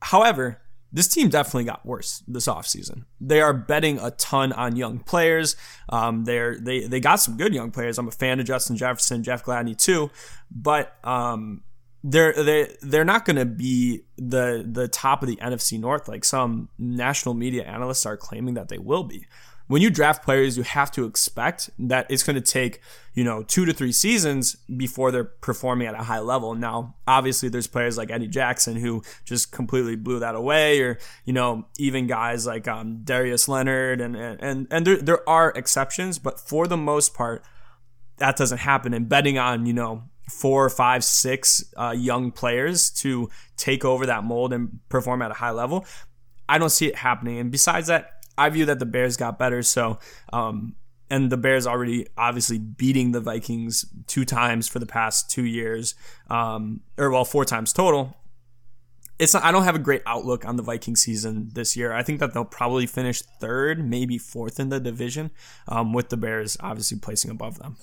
However, 0.00 0.62
this 0.92 1.08
team 1.08 1.28
definitely 1.28 1.64
got 1.64 1.84
worse 1.84 2.22
this 2.28 2.46
offseason. 2.46 3.04
They 3.20 3.40
are 3.40 3.52
betting 3.52 3.98
a 3.98 4.12
ton 4.12 4.52
on 4.52 4.76
young 4.76 5.00
players. 5.00 5.56
Um, 5.88 6.24
they're 6.24 6.56
they 6.58 6.86
they 6.86 7.00
got 7.00 7.16
some 7.16 7.36
good 7.36 7.52
young 7.52 7.72
players. 7.72 7.98
I'm 7.98 8.08
a 8.08 8.12
fan 8.12 8.38
of 8.38 8.46
Justin 8.46 8.76
Jefferson, 8.76 9.24
Jeff 9.24 9.44
Gladney 9.44 9.76
too, 9.76 10.10
but 10.50 10.96
um, 11.04 11.62
they're 12.02 12.32
they 12.32 12.76
they're 12.80 13.04
not 13.04 13.24
going 13.24 13.36
to 13.36 13.44
be 13.44 14.02
the 14.16 14.64
the 14.68 14.88
top 14.88 15.22
of 15.22 15.28
the 15.28 15.36
NFC 15.36 15.78
North 15.78 16.08
like 16.08 16.24
some 16.24 16.68
national 16.78 17.34
media 17.34 17.64
analysts 17.64 18.06
are 18.06 18.16
claiming 18.16 18.54
that 18.54 18.68
they 18.68 18.78
will 18.78 19.04
be 19.04 19.26
when 19.70 19.80
you 19.82 19.88
draft 19.88 20.24
players, 20.24 20.56
you 20.56 20.64
have 20.64 20.90
to 20.90 21.04
expect 21.04 21.70
that 21.78 22.04
it's 22.10 22.24
going 22.24 22.34
to 22.34 22.42
take, 22.42 22.80
you 23.14 23.22
know, 23.22 23.44
two 23.44 23.64
to 23.64 23.72
three 23.72 23.92
seasons 23.92 24.56
before 24.76 25.12
they're 25.12 25.22
performing 25.22 25.86
at 25.86 25.94
a 25.94 26.02
high 26.02 26.18
level. 26.18 26.56
Now, 26.56 26.96
obviously, 27.06 27.48
there's 27.48 27.68
players 27.68 27.96
like 27.96 28.10
Eddie 28.10 28.26
Jackson 28.26 28.74
who 28.74 29.04
just 29.24 29.52
completely 29.52 29.94
blew 29.94 30.18
that 30.18 30.34
away, 30.34 30.80
or, 30.80 30.98
you 31.24 31.32
know, 31.32 31.66
even 31.78 32.08
guys 32.08 32.48
like 32.48 32.66
um, 32.66 33.04
Darius 33.04 33.46
Leonard, 33.46 34.00
and, 34.00 34.16
and, 34.16 34.66
and 34.72 34.84
there, 34.84 34.96
there 34.96 35.28
are 35.28 35.52
exceptions, 35.54 36.18
but 36.18 36.40
for 36.40 36.66
the 36.66 36.76
most 36.76 37.14
part, 37.14 37.44
that 38.16 38.36
doesn't 38.36 38.58
happen. 38.58 38.92
And 38.92 39.08
betting 39.08 39.38
on, 39.38 39.66
you 39.66 39.72
know, 39.72 40.02
four, 40.28 40.68
five, 40.68 41.04
six 41.04 41.62
uh, 41.76 41.94
young 41.96 42.32
players 42.32 42.90
to 42.90 43.30
take 43.56 43.84
over 43.84 44.04
that 44.06 44.24
mold 44.24 44.52
and 44.52 44.80
perform 44.88 45.22
at 45.22 45.30
a 45.30 45.34
high 45.34 45.52
level, 45.52 45.86
I 46.48 46.58
don't 46.58 46.70
see 46.70 46.88
it 46.88 46.96
happening. 46.96 47.38
And 47.38 47.52
besides 47.52 47.86
that, 47.86 48.14
I 48.40 48.48
view 48.48 48.64
that 48.66 48.78
the 48.78 48.86
Bears 48.86 49.18
got 49.18 49.38
better. 49.38 49.62
So, 49.62 49.98
um, 50.32 50.74
and 51.10 51.30
the 51.30 51.36
Bears 51.36 51.66
already 51.66 52.06
obviously 52.16 52.58
beating 52.58 53.12
the 53.12 53.20
Vikings 53.20 53.84
two 54.06 54.24
times 54.24 54.66
for 54.66 54.78
the 54.78 54.86
past 54.86 55.30
two 55.30 55.44
years, 55.44 55.94
um, 56.30 56.80
or 56.96 57.10
well, 57.10 57.26
four 57.26 57.44
times 57.44 57.72
total. 57.72 58.16
It's 59.18 59.34
not, 59.34 59.44
I 59.44 59.52
don't 59.52 59.64
have 59.64 59.74
a 59.74 59.80
great 59.80 60.00
outlook 60.06 60.46
on 60.46 60.56
the 60.56 60.62
Viking 60.62 60.96
season 60.96 61.50
this 61.52 61.76
year. 61.76 61.92
I 61.92 62.02
think 62.02 62.20
that 62.20 62.32
they'll 62.32 62.46
probably 62.46 62.86
finish 62.86 63.20
third, 63.20 63.86
maybe 63.86 64.16
fourth 64.16 64.58
in 64.58 64.70
the 64.70 64.80
division, 64.80 65.30
um, 65.68 65.92
with 65.92 66.08
the 66.08 66.16
Bears 66.16 66.56
obviously 66.60 66.98
placing 66.98 67.30
above 67.30 67.58
them. 67.58 67.76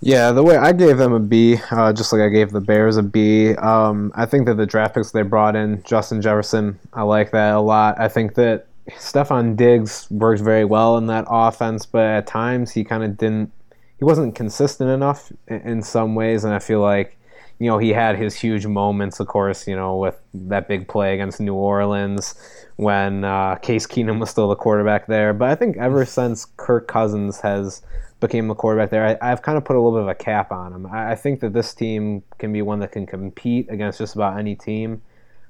Yeah, 0.00 0.30
the 0.30 0.44
way 0.44 0.56
I 0.56 0.70
gave 0.70 0.96
them 0.96 1.12
a 1.12 1.18
B, 1.18 1.56
uh, 1.72 1.92
just 1.92 2.12
like 2.12 2.22
I 2.22 2.28
gave 2.28 2.52
the 2.52 2.60
Bears 2.60 2.96
a 2.96 3.02
B. 3.02 3.56
Um, 3.56 4.12
I 4.14 4.26
think 4.26 4.46
that 4.46 4.54
the 4.54 4.66
draft 4.66 4.94
picks 4.94 5.10
they 5.10 5.22
brought 5.22 5.56
in, 5.56 5.82
Justin 5.82 6.22
Jefferson, 6.22 6.78
I 6.92 7.02
like 7.02 7.32
that 7.32 7.54
a 7.54 7.60
lot. 7.60 7.98
I 7.98 8.06
think 8.06 8.34
that 8.34 8.67
Stefon 8.96 9.56
Diggs 9.56 10.10
works 10.10 10.40
very 10.40 10.64
well 10.64 10.96
in 10.96 11.06
that 11.06 11.26
offense, 11.28 11.86
but 11.86 12.04
at 12.04 12.26
times 12.26 12.72
he 12.72 12.84
kind 12.84 13.04
of 13.04 13.16
didn't. 13.16 13.52
He 13.98 14.04
wasn't 14.04 14.34
consistent 14.34 14.90
enough 14.90 15.32
in 15.48 15.82
some 15.82 16.14
ways, 16.14 16.44
and 16.44 16.54
I 16.54 16.60
feel 16.60 16.80
like, 16.80 17.18
you 17.58 17.68
know, 17.68 17.78
he 17.78 17.90
had 17.90 18.16
his 18.16 18.36
huge 18.36 18.66
moments, 18.66 19.18
of 19.18 19.26
course, 19.26 19.66
you 19.66 19.74
know, 19.74 19.96
with 19.96 20.18
that 20.32 20.68
big 20.68 20.86
play 20.86 21.14
against 21.14 21.40
New 21.40 21.54
Orleans 21.54 22.34
when 22.76 23.24
uh, 23.24 23.56
Case 23.56 23.88
Keenum 23.88 24.20
was 24.20 24.30
still 24.30 24.48
the 24.48 24.54
quarterback 24.54 25.08
there. 25.08 25.32
But 25.32 25.50
I 25.50 25.56
think 25.56 25.76
ever 25.78 26.04
since 26.04 26.46
Kirk 26.56 26.86
Cousins 26.86 27.40
has 27.40 27.82
became 28.20 28.46
the 28.46 28.54
quarterback 28.54 28.90
there, 28.90 29.18
I, 29.20 29.28
have 29.28 29.42
kind 29.42 29.58
of 29.58 29.64
put 29.64 29.74
a 29.74 29.80
little 29.80 29.98
bit 29.98 30.02
of 30.02 30.08
a 30.08 30.14
cap 30.14 30.52
on 30.52 30.72
him. 30.72 30.86
I, 30.86 31.12
I 31.12 31.14
think 31.16 31.40
that 31.40 31.52
this 31.52 31.74
team 31.74 32.22
can 32.38 32.52
be 32.52 32.62
one 32.62 32.78
that 32.78 32.92
can 32.92 33.04
compete 33.04 33.66
against 33.68 33.98
just 33.98 34.14
about 34.14 34.38
any 34.38 34.54
team. 34.54 35.02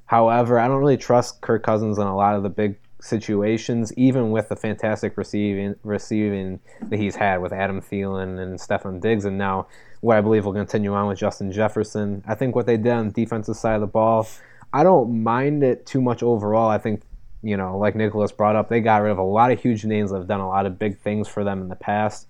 However, 0.06 0.58
I 0.58 0.68
don't 0.68 0.78
really 0.78 0.96
trust 0.96 1.42
Kirk 1.42 1.62
Cousins 1.62 1.98
in 1.98 2.06
a 2.06 2.16
lot 2.16 2.34
of 2.34 2.42
the 2.42 2.48
big 2.48 2.76
situations, 3.00 3.92
even 3.96 4.30
with 4.30 4.48
the 4.48 4.56
fantastic 4.56 5.16
receiving 5.16 5.76
receiving 5.84 6.60
that 6.82 6.98
he's 6.98 7.16
had 7.16 7.40
with 7.40 7.52
Adam 7.52 7.80
Thielen 7.80 8.40
and 8.40 8.58
Stefon 8.58 9.00
Diggs, 9.00 9.24
and 9.24 9.38
now 9.38 9.66
what 10.00 10.16
I 10.16 10.20
believe 10.20 10.44
will 10.44 10.52
continue 10.52 10.94
on 10.94 11.08
with 11.08 11.18
Justin 11.18 11.52
Jefferson. 11.52 12.22
I 12.26 12.34
think 12.34 12.54
what 12.54 12.66
they 12.66 12.76
did 12.76 12.92
on 12.92 13.08
the 13.08 13.14
defensive 13.14 13.56
side 13.56 13.74
of 13.74 13.80
the 13.80 13.86
ball, 13.86 14.28
I 14.72 14.82
don't 14.82 15.22
mind 15.22 15.62
it 15.62 15.86
too 15.86 16.00
much 16.00 16.22
overall. 16.22 16.68
I 16.68 16.78
think 16.78 17.02
you 17.42 17.56
know, 17.56 17.78
like 17.78 17.94
Nicholas 17.94 18.32
brought 18.32 18.56
up, 18.56 18.68
they 18.68 18.80
got 18.80 19.02
rid 19.02 19.12
of 19.12 19.18
a 19.18 19.22
lot 19.22 19.52
of 19.52 19.60
huge 19.60 19.84
names 19.84 20.10
that 20.10 20.18
have 20.18 20.26
done 20.26 20.40
a 20.40 20.48
lot 20.48 20.66
of 20.66 20.78
big 20.78 20.98
things 20.98 21.28
for 21.28 21.44
them 21.44 21.62
in 21.62 21.68
the 21.68 21.76
past. 21.76 22.26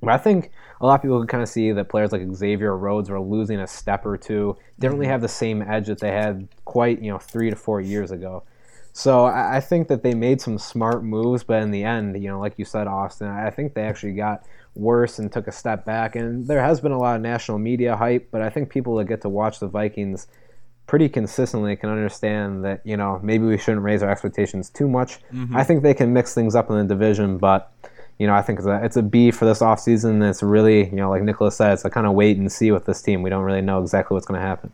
But 0.00 0.12
I 0.12 0.18
think 0.18 0.50
a 0.80 0.86
lot 0.86 0.96
of 0.96 1.02
people 1.02 1.18
can 1.18 1.26
kind 1.26 1.42
of 1.42 1.48
see 1.48 1.72
that 1.72 1.88
players 1.88 2.12
like 2.12 2.22
Xavier 2.34 2.76
Rhodes 2.76 3.08
are 3.08 3.20
losing 3.20 3.58
a 3.60 3.66
step 3.66 4.04
or 4.04 4.18
two. 4.18 4.56
Didn't 4.78 4.94
really 4.94 5.06
mm-hmm. 5.06 5.12
have 5.12 5.22
the 5.22 5.28
same 5.28 5.62
edge 5.62 5.86
that 5.86 5.98
they 5.98 6.10
had 6.10 6.46
quite, 6.66 7.00
you 7.00 7.10
know, 7.10 7.18
three 7.18 7.48
to 7.48 7.56
four 7.56 7.80
years 7.80 8.10
ago. 8.10 8.42
So 8.96 9.24
I, 9.24 9.58
think 9.58 9.88
that 9.88 10.04
they 10.04 10.14
made 10.14 10.40
some 10.40 10.56
smart 10.56 11.02
moves, 11.02 11.42
but 11.42 11.60
in 11.64 11.72
the 11.72 11.82
end, 11.82 12.22
you 12.22 12.28
know, 12.28 12.38
like 12.38 12.54
you 12.58 12.64
said, 12.64 12.86
Austin, 12.86 13.26
I 13.26 13.50
think 13.50 13.74
they 13.74 13.82
actually 13.82 14.12
got 14.12 14.46
worse 14.76 15.18
and 15.18 15.32
took 15.32 15.48
a 15.48 15.52
step 15.52 15.84
back. 15.84 16.14
And 16.14 16.46
there 16.46 16.62
has 16.62 16.80
been 16.80 16.92
a 16.92 16.98
lot 16.98 17.16
of 17.16 17.22
national 17.22 17.58
media 17.58 17.96
hype, 17.96 18.28
but 18.30 18.40
I 18.40 18.50
think 18.50 18.70
people 18.70 18.94
that 18.96 19.06
get 19.06 19.20
to 19.22 19.28
watch 19.28 19.58
the 19.58 19.66
Vikings 19.66 20.28
pretty 20.86 21.08
consistently 21.08 21.74
can 21.74 21.90
understand 21.90 22.64
that, 22.64 22.82
you 22.84 22.96
know, 22.96 23.18
maybe 23.20 23.44
we 23.44 23.58
shouldn't 23.58 23.82
raise 23.82 24.00
our 24.00 24.10
expectations 24.10 24.70
too 24.70 24.88
much. 24.88 25.18
Mm-hmm. 25.32 25.56
I 25.56 25.64
think 25.64 25.82
they 25.82 25.94
can 25.94 26.12
mix 26.12 26.32
things 26.32 26.54
up 26.54 26.70
in 26.70 26.78
the 26.78 26.84
division, 26.84 27.36
but 27.36 27.72
you 28.20 28.28
know, 28.28 28.34
I 28.34 28.42
think 28.42 28.60
it's 28.60 28.68
a, 28.68 28.84
it's 28.84 28.96
a 28.96 29.02
B 29.02 29.32
for 29.32 29.44
this 29.44 29.58
offseason. 29.58 30.22
It's 30.28 30.40
really, 30.40 30.88
you 30.88 30.96
know, 30.96 31.10
like 31.10 31.22
Nicholas 31.22 31.56
said, 31.56 31.72
it's 31.72 31.84
a 31.84 31.90
kind 31.90 32.06
of 32.06 32.12
wait 32.12 32.36
and 32.36 32.50
see 32.52 32.70
with 32.70 32.84
this 32.84 33.02
team. 33.02 33.22
We 33.22 33.30
don't 33.30 33.42
really 33.42 33.60
know 33.60 33.82
exactly 33.82 34.14
what's 34.14 34.26
going 34.26 34.40
to 34.40 34.46
happen. 34.46 34.70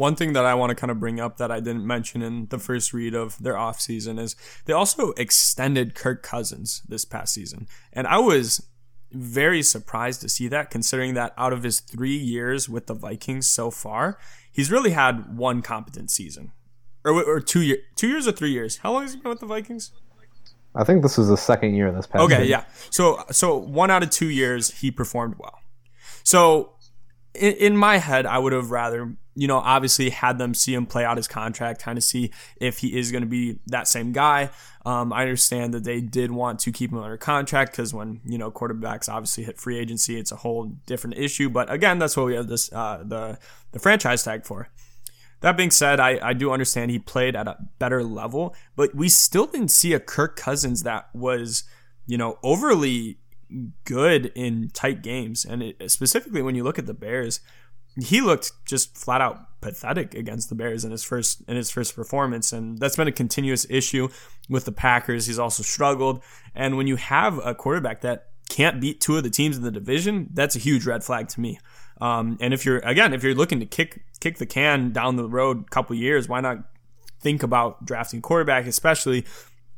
One 0.00 0.16
thing 0.16 0.32
that 0.32 0.46
I 0.46 0.54
want 0.54 0.70
to 0.70 0.74
kind 0.74 0.90
of 0.90 0.98
bring 0.98 1.20
up 1.20 1.36
that 1.36 1.50
I 1.50 1.60
didn't 1.60 1.86
mention 1.86 2.22
in 2.22 2.46
the 2.46 2.58
first 2.58 2.94
read 2.94 3.14
of 3.14 3.36
their 3.38 3.52
offseason 3.52 4.18
is 4.18 4.34
they 4.64 4.72
also 4.72 5.12
extended 5.18 5.94
Kirk 5.94 6.22
Cousins 6.22 6.80
this 6.88 7.04
past 7.04 7.34
season. 7.34 7.68
And 7.92 8.06
I 8.06 8.18
was 8.18 8.66
very 9.12 9.62
surprised 9.62 10.22
to 10.22 10.30
see 10.30 10.48
that, 10.48 10.70
considering 10.70 11.12
that 11.14 11.34
out 11.36 11.52
of 11.52 11.64
his 11.64 11.80
three 11.80 12.16
years 12.16 12.66
with 12.66 12.86
the 12.86 12.94
Vikings 12.94 13.46
so 13.46 13.70
far, 13.70 14.16
he's 14.50 14.70
really 14.70 14.92
had 14.92 15.36
one 15.36 15.60
competent 15.60 16.10
season. 16.10 16.52
Or, 17.04 17.22
or 17.22 17.38
two, 17.38 17.60
year, 17.60 17.76
two 17.94 18.08
years 18.08 18.26
or 18.26 18.32
three 18.32 18.52
years. 18.52 18.78
How 18.78 18.92
long 18.92 19.02
has 19.02 19.12
he 19.12 19.20
been 19.20 19.28
with 19.28 19.40
the 19.40 19.46
Vikings? 19.46 19.92
I 20.74 20.82
think 20.82 21.02
this 21.02 21.18
was 21.18 21.28
the 21.28 21.36
second 21.36 21.74
year 21.74 21.88
in 21.88 21.94
this 21.94 22.06
past. 22.06 22.22
Okay, 22.24 22.46
year. 22.46 22.46
yeah. 22.46 22.64
So 22.88 23.22
so 23.32 23.54
one 23.58 23.90
out 23.90 24.02
of 24.02 24.08
two 24.08 24.30
years 24.30 24.70
he 24.70 24.90
performed 24.90 25.34
well. 25.36 25.58
So 26.22 26.72
in, 27.34 27.52
in 27.54 27.76
my 27.76 27.98
head, 27.98 28.26
I 28.26 28.38
would 28.38 28.52
have 28.52 28.70
rather 28.70 29.14
you 29.34 29.46
know 29.46 29.58
obviously 29.58 30.10
had 30.10 30.38
them 30.38 30.54
see 30.54 30.74
him 30.74 30.86
play 30.86 31.04
out 31.04 31.16
his 31.16 31.28
contract, 31.28 31.82
kind 31.82 31.96
of 31.96 32.04
see 32.04 32.30
if 32.60 32.78
he 32.78 32.98
is 32.98 33.10
going 33.10 33.22
to 33.22 33.28
be 33.28 33.58
that 33.66 33.88
same 33.88 34.12
guy. 34.12 34.50
Um, 34.84 35.12
I 35.12 35.22
understand 35.22 35.74
that 35.74 35.84
they 35.84 36.00
did 36.00 36.30
want 36.30 36.58
to 36.60 36.72
keep 36.72 36.90
him 36.90 36.98
under 36.98 37.16
contract 37.16 37.72
because 37.72 37.92
when 37.92 38.20
you 38.24 38.38
know 38.38 38.50
quarterbacks 38.50 39.08
obviously 39.08 39.44
hit 39.44 39.58
free 39.58 39.78
agency, 39.78 40.18
it's 40.18 40.32
a 40.32 40.36
whole 40.36 40.66
different 40.86 41.18
issue. 41.18 41.48
But 41.48 41.70
again, 41.72 41.98
that's 41.98 42.16
what 42.16 42.26
we 42.26 42.34
have 42.34 42.48
this 42.48 42.72
uh, 42.72 43.02
the 43.04 43.38
the 43.72 43.78
franchise 43.78 44.22
tag 44.22 44.44
for. 44.44 44.68
That 45.40 45.56
being 45.56 45.70
said, 45.70 46.00
I, 46.00 46.18
I 46.22 46.32
do 46.34 46.52
understand 46.52 46.90
he 46.90 46.98
played 46.98 47.34
at 47.34 47.48
a 47.48 47.56
better 47.78 48.04
level, 48.04 48.54
but 48.76 48.94
we 48.94 49.08
still 49.08 49.46
didn't 49.46 49.70
see 49.70 49.94
a 49.94 50.00
Kirk 50.00 50.36
Cousins 50.36 50.82
that 50.82 51.08
was, 51.14 51.64
you 52.06 52.18
know, 52.18 52.38
overly 52.42 53.19
good 53.84 54.32
in 54.34 54.70
tight 54.70 55.02
games. 55.02 55.44
And 55.44 55.62
it, 55.62 55.90
specifically 55.90 56.42
when 56.42 56.54
you 56.54 56.64
look 56.64 56.78
at 56.78 56.86
the 56.86 56.94
Bears, 56.94 57.40
he 57.98 58.20
looked 58.20 58.52
just 58.64 58.96
flat 58.96 59.20
out 59.20 59.60
pathetic 59.60 60.14
against 60.14 60.48
the 60.48 60.54
Bears 60.54 60.84
in 60.84 60.90
his 60.90 61.02
first 61.02 61.42
in 61.48 61.56
his 61.56 61.70
first 61.70 61.94
performance, 61.94 62.52
and 62.52 62.78
that's 62.78 62.96
been 62.96 63.08
a 63.08 63.12
continuous 63.12 63.66
issue 63.68 64.08
with 64.48 64.64
the 64.64 64.72
Packers. 64.72 65.26
He's 65.26 65.38
also 65.38 65.62
struggled, 65.62 66.22
and 66.54 66.76
when 66.76 66.86
you 66.86 66.96
have 66.96 67.44
a 67.44 67.54
quarterback 67.54 68.00
that 68.02 68.28
can't 68.48 68.80
beat 68.80 69.00
two 69.00 69.16
of 69.16 69.22
the 69.22 69.30
teams 69.30 69.56
in 69.56 69.62
the 69.62 69.70
division, 69.70 70.28
that's 70.32 70.56
a 70.56 70.58
huge 70.58 70.86
red 70.86 71.04
flag 71.04 71.28
to 71.28 71.40
me. 71.40 71.58
Um, 72.00 72.38
and 72.40 72.54
if 72.54 72.64
you're 72.64 72.78
again, 72.78 73.12
if 73.12 73.22
you're 73.22 73.34
looking 73.34 73.60
to 73.60 73.66
kick 73.66 74.04
kick 74.20 74.38
the 74.38 74.46
can 74.46 74.92
down 74.92 75.16
the 75.16 75.28
road 75.28 75.64
a 75.66 75.70
couple 75.70 75.96
years, 75.96 76.28
why 76.28 76.40
not 76.40 76.58
think 77.20 77.42
about 77.42 77.84
drafting 77.84 78.22
quarterback, 78.22 78.66
especially 78.66 79.24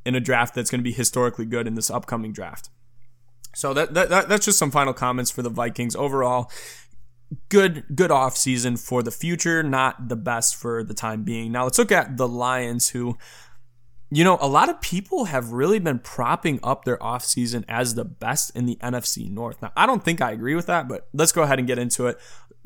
in 0.04 0.14
a 0.14 0.20
draft 0.20 0.54
that's 0.54 0.70
going 0.70 0.80
to 0.80 0.84
be 0.84 0.92
historically 0.92 1.46
good 1.46 1.66
in 1.66 1.74
this 1.74 1.90
upcoming 1.90 2.32
draft. 2.32 2.68
So 3.54 3.74
that, 3.74 3.94
that, 3.94 4.08
that 4.08 4.28
that's 4.28 4.44
just 4.44 4.58
some 4.58 4.70
final 4.70 4.92
comments 4.92 5.30
for 5.30 5.42
the 5.42 5.50
Vikings 5.50 5.94
overall. 5.94 6.50
Good 7.48 7.84
good 7.94 8.10
off 8.10 8.36
season 8.36 8.76
for 8.76 9.02
the 9.02 9.10
future, 9.10 9.62
not 9.62 10.08
the 10.08 10.16
best 10.16 10.56
for 10.56 10.84
the 10.84 10.94
time 10.94 11.22
being. 11.24 11.52
Now 11.52 11.64
let's 11.64 11.78
look 11.78 11.92
at 11.92 12.16
the 12.16 12.28
Lions 12.28 12.90
who 12.90 13.16
you 14.14 14.24
know, 14.24 14.36
a 14.42 14.46
lot 14.46 14.68
of 14.68 14.78
people 14.82 15.24
have 15.24 15.52
really 15.52 15.78
been 15.78 15.98
propping 15.98 16.60
up 16.62 16.84
their 16.84 16.98
offseason 16.98 17.64
as 17.66 17.94
the 17.94 18.04
best 18.04 18.54
in 18.54 18.66
the 18.66 18.76
NFC 18.82 19.30
North. 19.30 19.62
Now, 19.62 19.72
I 19.74 19.86
don't 19.86 20.04
think 20.04 20.20
I 20.20 20.32
agree 20.32 20.54
with 20.54 20.66
that, 20.66 20.86
but 20.86 21.08
let's 21.14 21.32
go 21.32 21.40
ahead 21.40 21.58
and 21.58 21.66
get 21.66 21.78
into 21.78 22.08
it. 22.08 22.18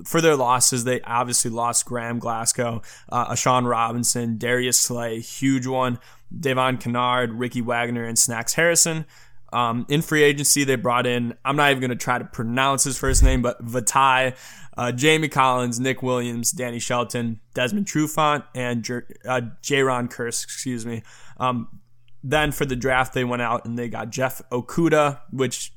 For 0.04 0.20
their 0.20 0.34
losses, 0.34 0.82
they 0.82 1.00
obviously 1.02 1.52
lost 1.52 1.86
Graham 1.86 2.18
Glasgow, 2.18 2.82
uh, 3.10 3.32
A'Shawn 3.32 3.64
Robinson, 3.70 4.38
Darius 4.38 4.80
Slay, 4.80 5.20
huge 5.20 5.68
one, 5.68 6.00
Devon 6.36 6.78
Kennard, 6.78 7.34
Ricky 7.34 7.60
Wagner, 7.60 8.02
and 8.02 8.18
Snacks 8.18 8.54
Harrison. 8.54 9.06
Um, 9.56 9.86
in 9.88 10.02
free 10.02 10.22
agency, 10.22 10.64
they 10.64 10.76
brought 10.76 11.06
in, 11.06 11.32
I'm 11.42 11.56
not 11.56 11.70
even 11.70 11.80
going 11.80 11.88
to 11.88 11.96
try 11.96 12.18
to 12.18 12.26
pronounce 12.26 12.84
his 12.84 12.98
first 12.98 13.22
name, 13.22 13.40
but 13.40 13.64
Vaitai, 13.64 14.36
uh, 14.76 14.92
Jamie 14.92 15.30
Collins, 15.30 15.80
Nick 15.80 16.02
Williams, 16.02 16.52
Danny 16.52 16.78
Shelton, 16.78 17.40
Desmond 17.54 17.86
Trufant, 17.86 18.44
and 18.54 18.82
Jer- 18.82 19.08
uh, 19.26 19.40
Jayron 19.62 20.12
Kearse, 20.12 20.44
excuse 20.44 20.84
me. 20.84 21.02
Um, 21.38 21.80
then 22.22 22.52
for 22.52 22.66
the 22.66 22.76
draft, 22.76 23.14
they 23.14 23.24
went 23.24 23.40
out 23.40 23.64
and 23.64 23.78
they 23.78 23.88
got 23.88 24.10
Jeff 24.10 24.42
Okudah, 24.50 25.20
which 25.30 25.72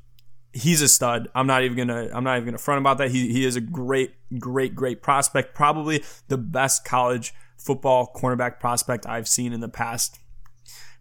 he's 0.51 0.81
a 0.81 0.89
stud. 0.89 1.29
I'm 1.33 1.47
not 1.47 1.63
even 1.63 1.77
gonna 1.77 2.09
I'm 2.11 2.25
not 2.25 2.35
even 2.35 2.47
gonna 2.47 2.57
front 2.57 2.79
about 2.79 2.97
that. 2.97 3.11
He 3.11 3.31
he 3.31 3.45
is 3.45 3.55
a 3.55 3.61
great, 3.61 4.11
great, 4.39 4.75
great 4.75 5.01
prospect. 5.01 5.55
Probably 5.55 6.03
the 6.27 6.37
best 6.37 6.83
college 6.83 7.33
football 7.57 8.11
cornerback 8.13 8.59
prospect 8.59 9.05
I've 9.05 9.27
seen 9.27 9.53
in 9.53 9.61
the 9.61 9.69
past 9.69 10.19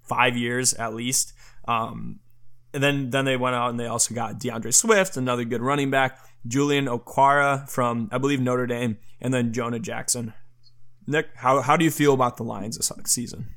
five 0.03 0.37
years 0.37 0.75
at 0.75 0.95
least. 0.95 1.33
Um, 1.67 2.21
and 2.75 2.83
then 2.83 3.11
then 3.11 3.25
they 3.25 3.37
went 3.37 3.57
out 3.57 3.71
and 3.71 3.81
they 3.81 3.87
also 3.87 4.15
got 4.15 4.39
D'Andre 4.39 4.71
Swift, 4.71 5.17
another 5.17 5.45
good 5.45 5.63
running 5.63 5.91
back, 5.91 6.19
Julian 6.47 6.87
Okwara 6.87 7.69
from 7.69 8.09
I 8.13 8.19
believe 8.19 8.41
Notre 8.41 8.67
Dame, 8.67 8.99
and 9.21 9.33
then 9.33 9.53
Jonah 9.53 9.79
Jackson. 9.79 10.35
Nick, 11.07 11.29
how 11.37 11.61
how 11.63 11.77
do 11.77 11.85
you 11.85 11.91
feel 11.91 12.15
about 12.15 12.37
the 12.37 12.45
Lions 12.45 12.77
this 12.77 12.93
season? 13.07 13.55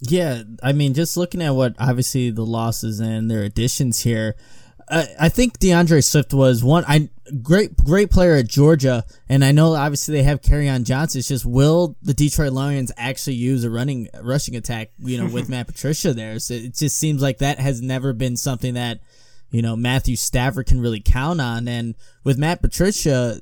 Yeah, 0.00 0.44
I 0.62 0.72
mean, 0.72 0.94
just 0.94 1.16
looking 1.16 1.42
at 1.42 1.54
what 1.54 1.74
obviously 1.78 2.30
the 2.30 2.46
losses 2.46 3.00
and 3.00 3.30
their 3.30 3.42
additions 3.42 4.00
here, 4.00 4.36
I, 4.90 5.08
I 5.20 5.28
think 5.28 5.58
D'Andre 5.58 6.00
Swift 6.00 6.32
was 6.32 6.62
one. 6.62 6.84
I 6.86 7.08
great 7.42 7.76
great 7.76 8.10
player 8.10 8.34
at 8.34 8.48
Georgia, 8.48 9.04
and 9.28 9.44
I 9.44 9.52
know 9.52 9.74
obviously 9.74 10.14
they 10.14 10.22
have 10.22 10.40
on 10.50 10.84
Johnson. 10.84 11.18
It's 11.18 11.28
just 11.28 11.44
will 11.44 11.96
the 12.02 12.14
Detroit 12.14 12.52
Lions 12.52 12.92
actually 12.96 13.36
use 13.36 13.64
a 13.64 13.70
running 13.70 14.08
rushing 14.22 14.56
attack? 14.56 14.90
You 14.98 15.18
know, 15.18 15.32
with 15.32 15.48
Matt 15.50 15.66
Patricia 15.66 16.12
there, 16.12 16.38
so 16.38 16.54
it 16.54 16.74
just 16.74 16.98
seems 16.98 17.22
like 17.22 17.38
that 17.38 17.58
has 17.58 17.82
never 17.82 18.12
been 18.12 18.36
something 18.36 18.74
that 18.74 19.00
you 19.50 19.62
know 19.62 19.76
Matthew 19.76 20.16
Stafford 20.16 20.66
can 20.66 20.80
really 20.80 21.00
count 21.00 21.40
on. 21.40 21.68
And 21.68 21.94
with 22.24 22.38
Matt 22.38 22.62
Patricia, 22.62 23.40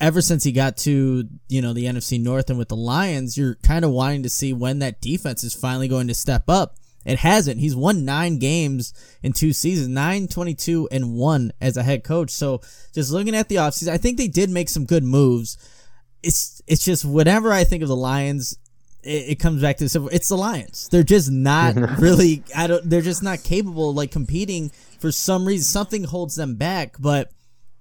ever 0.00 0.20
since 0.20 0.44
he 0.44 0.52
got 0.52 0.76
to 0.78 1.24
you 1.48 1.62
know 1.62 1.72
the 1.72 1.84
NFC 1.84 2.20
North 2.22 2.50
and 2.50 2.58
with 2.58 2.68
the 2.68 2.76
Lions, 2.76 3.36
you're 3.36 3.56
kind 3.56 3.84
of 3.84 3.90
wanting 3.90 4.22
to 4.22 4.30
see 4.30 4.52
when 4.52 4.78
that 4.78 5.00
defense 5.00 5.44
is 5.44 5.54
finally 5.54 5.88
going 5.88 6.08
to 6.08 6.14
step 6.14 6.44
up. 6.48 6.76
It 7.08 7.18
hasn't. 7.18 7.58
He's 7.58 7.74
won 7.74 8.04
nine 8.04 8.38
games 8.38 8.92
in 9.22 9.32
two 9.32 9.54
seasons, 9.54 9.88
9, 9.88 10.28
22, 10.28 10.88
and 10.92 11.14
1 11.14 11.52
as 11.60 11.78
a 11.78 11.82
head 11.82 12.04
coach. 12.04 12.30
So 12.30 12.60
just 12.92 13.10
looking 13.10 13.34
at 13.34 13.48
the 13.48 13.56
offseason, 13.56 13.88
I 13.88 13.96
think 13.96 14.18
they 14.18 14.28
did 14.28 14.50
make 14.50 14.68
some 14.68 14.84
good 14.84 15.02
moves. 15.02 15.56
It's 16.22 16.60
it's 16.66 16.84
just 16.84 17.06
whenever 17.06 17.50
I 17.50 17.64
think 17.64 17.82
of 17.82 17.88
the 17.88 17.96
Lions, 17.96 18.58
it, 19.02 19.30
it 19.30 19.34
comes 19.36 19.62
back 19.62 19.78
to 19.78 19.84
this. 19.84 19.94
It's 19.94 20.28
the 20.28 20.36
Lions. 20.36 20.88
They're 20.90 21.02
just 21.02 21.30
not 21.30 21.76
really. 21.98 22.42
I 22.54 22.66
don't. 22.66 22.88
They're 22.88 23.00
just 23.00 23.22
not 23.22 23.42
capable 23.42 23.90
of 23.90 23.96
like 23.96 24.10
competing 24.10 24.70
for 24.98 25.10
some 25.10 25.46
reason. 25.46 25.64
Something 25.64 26.04
holds 26.04 26.34
them 26.34 26.56
back, 26.56 26.96
but 26.98 27.30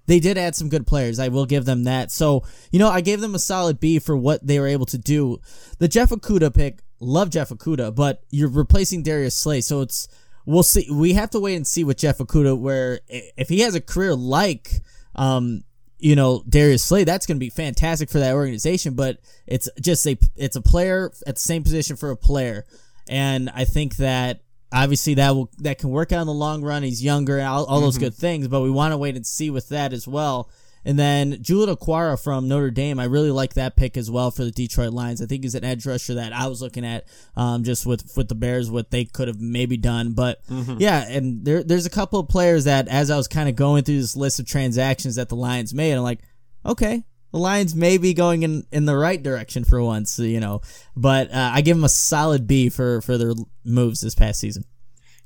they 0.05 0.21
did 0.21 0.37
add 0.37 0.55
some 0.55 0.69
good 0.69 0.87
players. 0.87 1.19
I 1.19 1.27
will 1.27 1.45
give 1.45 1.65
them 1.65 1.83
that. 1.83 2.11
So, 2.11 2.43
you 2.71 2.79
know, 2.79 2.89
I 2.89 3.01
gave 3.01 3.19
them 3.19 3.35
a 3.35 3.39
solid 3.39 3.79
B 3.79 3.99
for 3.99 4.15
what 4.15 4.45
they 4.45 4.59
were 4.59 4.67
able 4.67 4.85
to 4.87 4.97
do. 4.97 5.41
The 5.79 5.89
Jeff 5.89 6.11
Okudah 6.11 6.53
pick, 6.53 6.79
love 6.99 7.29
Jeff 7.29 7.49
Okudah, 7.49 7.95
but 7.95 8.23
you're 8.29 8.49
replacing 8.49 9.03
Darius 9.03 9.37
Slay, 9.37 9.61
so 9.61 9.81
it's 9.81 10.07
we'll 10.45 10.63
see. 10.63 10.87
We 10.91 11.13
have 11.13 11.29
to 11.31 11.39
wait 11.39 11.55
and 11.55 11.67
see 11.67 11.83
with 11.83 11.97
Jeff 11.97 12.17
Okudah 12.17 12.57
where 12.57 13.01
if 13.07 13.49
he 13.49 13.59
has 13.61 13.75
a 13.75 13.81
career 13.81 14.15
like 14.15 14.81
um 15.15 15.63
you 15.99 16.15
know 16.15 16.43
Darius 16.47 16.83
Slay, 16.83 17.03
that's 17.03 17.25
going 17.25 17.37
to 17.37 17.39
be 17.39 17.49
fantastic 17.49 18.09
for 18.09 18.19
that 18.19 18.35
organization. 18.35 18.93
But 18.93 19.19
it's 19.45 19.69
just 19.81 20.05
a 20.07 20.17
it's 20.35 20.55
a 20.55 20.61
player 20.61 21.11
at 21.25 21.35
the 21.35 21.41
same 21.41 21.63
position 21.63 21.95
for 21.95 22.11
a 22.11 22.17
player, 22.17 22.65
and 23.07 23.49
I 23.49 23.65
think 23.65 23.97
that 23.97 24.41
obviously 24.71 25.15
that 25.15 25.31
will 25.31 25.51
that 25.59 25.79
can 25.79 25.89
work 25.89 26.11
out 26.11 26.21
in 26.21 26.27
the 26.27 26.33
long 26.33 26.63
run. 26.63 26.83
He's 26.83 27.03
younger, 27.03 27.41
all, 27.41 27.65
all 27.65 27.81
those 27.81 27.95
mm-hmm. 27.95 28.05
good 28.05 28.15
things, 28.15 28.47
but 28.47 28.61
we 28.61 28.69
want 28.69 28.93
to 28.93 28.97
wait 28.97 29.15
and 29.15 29.25
see 29.25 29.49
with 29.49 29.69
that 29.69 29.93
as 29.93 30.07
well. 30.07 30.49
And 30.87 30.97
then 30.97 31.43
Julian 31.43 31.75
Okwara 31.75 32.17
from 32.17 32.47
Notre 32.47 32.71
Dame, 32.71 32.97
I 32.97 33.03
really 33.03 33.29
like 33.29 33.55
that 33.55 33.75
pick 33.75 33.97
as 33.97 34.09
well 34.09 34.31
for 34.31 34.45
the 34.45 34.51
Detroit 34.51 34.93
Lions. 34.93 35.21
I 35.21 35.25
think 35.25 35.43
he's 35.43 35.53
an 35.53 35.65
edge 35.65 35.85
rusher 35.85 36.13
that 36.13 36.31
I 36.31 36.47
was 36.47 36.61
looking 36.61 36.85
at 36.85 37.03
um, 37.35 37.65
just 37.65 37.85
with 37.85 38.09
with 38.15 38.29
the 38.29 38.35
Bears, 38.35 38.71
what 38.71 38.89
they 38.89 39.03
could 39.03 39.27
have 39.27 39.41
maybe 39.41 39.75
done. 39.75 40.13
But 40.13 40.47
mm-hmm. 40.47 40.77
yeah, 40.79 41.05
and 41.05 41.43
there 41.43 41.61
there's 41.61 41.85
a 41.85 41.89
couple 41.89 42.21
of 42.21 42.29
players 42.29 42.63
that 42.63 42.87
as 42.87 43.11
I 43.11 43.17
was 43.17 43.27
kind 43.27 43.49
of 43.49 43.57
going 43.57 43.83
through 43.83 43.99
this 43.99 44.15
list 44.15 44.39
of 44.39 44.47
transactions 44.47 45.15
that 45.15 45.27
the 45.27 45.35
Lions 45.35 45.73
made, 45.73 45.91
I'm 45.91 46.03
like, 46.03 46.21
okay, 46.65 47.03
the 47.33 47.39
Lions 47.39 47.75
may 47.75 47.97
be 47.97 48.13
going 48.13 48.43
in, 48.43 48.65
in 48.71 48.85
the 48.85 48.95
right 48.95 49.21
direction 49.21 49.65
for 49.65 49.83
once, 49.83 50.17
you 50.17 50.39
know. 50.39 50.61
But 50.95 51.33
uh, 51.33 51.51
I 51.53 51.59
give 51.59 51.75
them 51.75 51.83
a 51.83 51.89
solid 51.89 52.47
B 52.47 52.69
for 52.69 53.01
for 53.01 53.17
their 53.17 53.33
moves 53.65 53.99
this 53.99 54.15
past 54.15 54.39
season. 54.39 54.63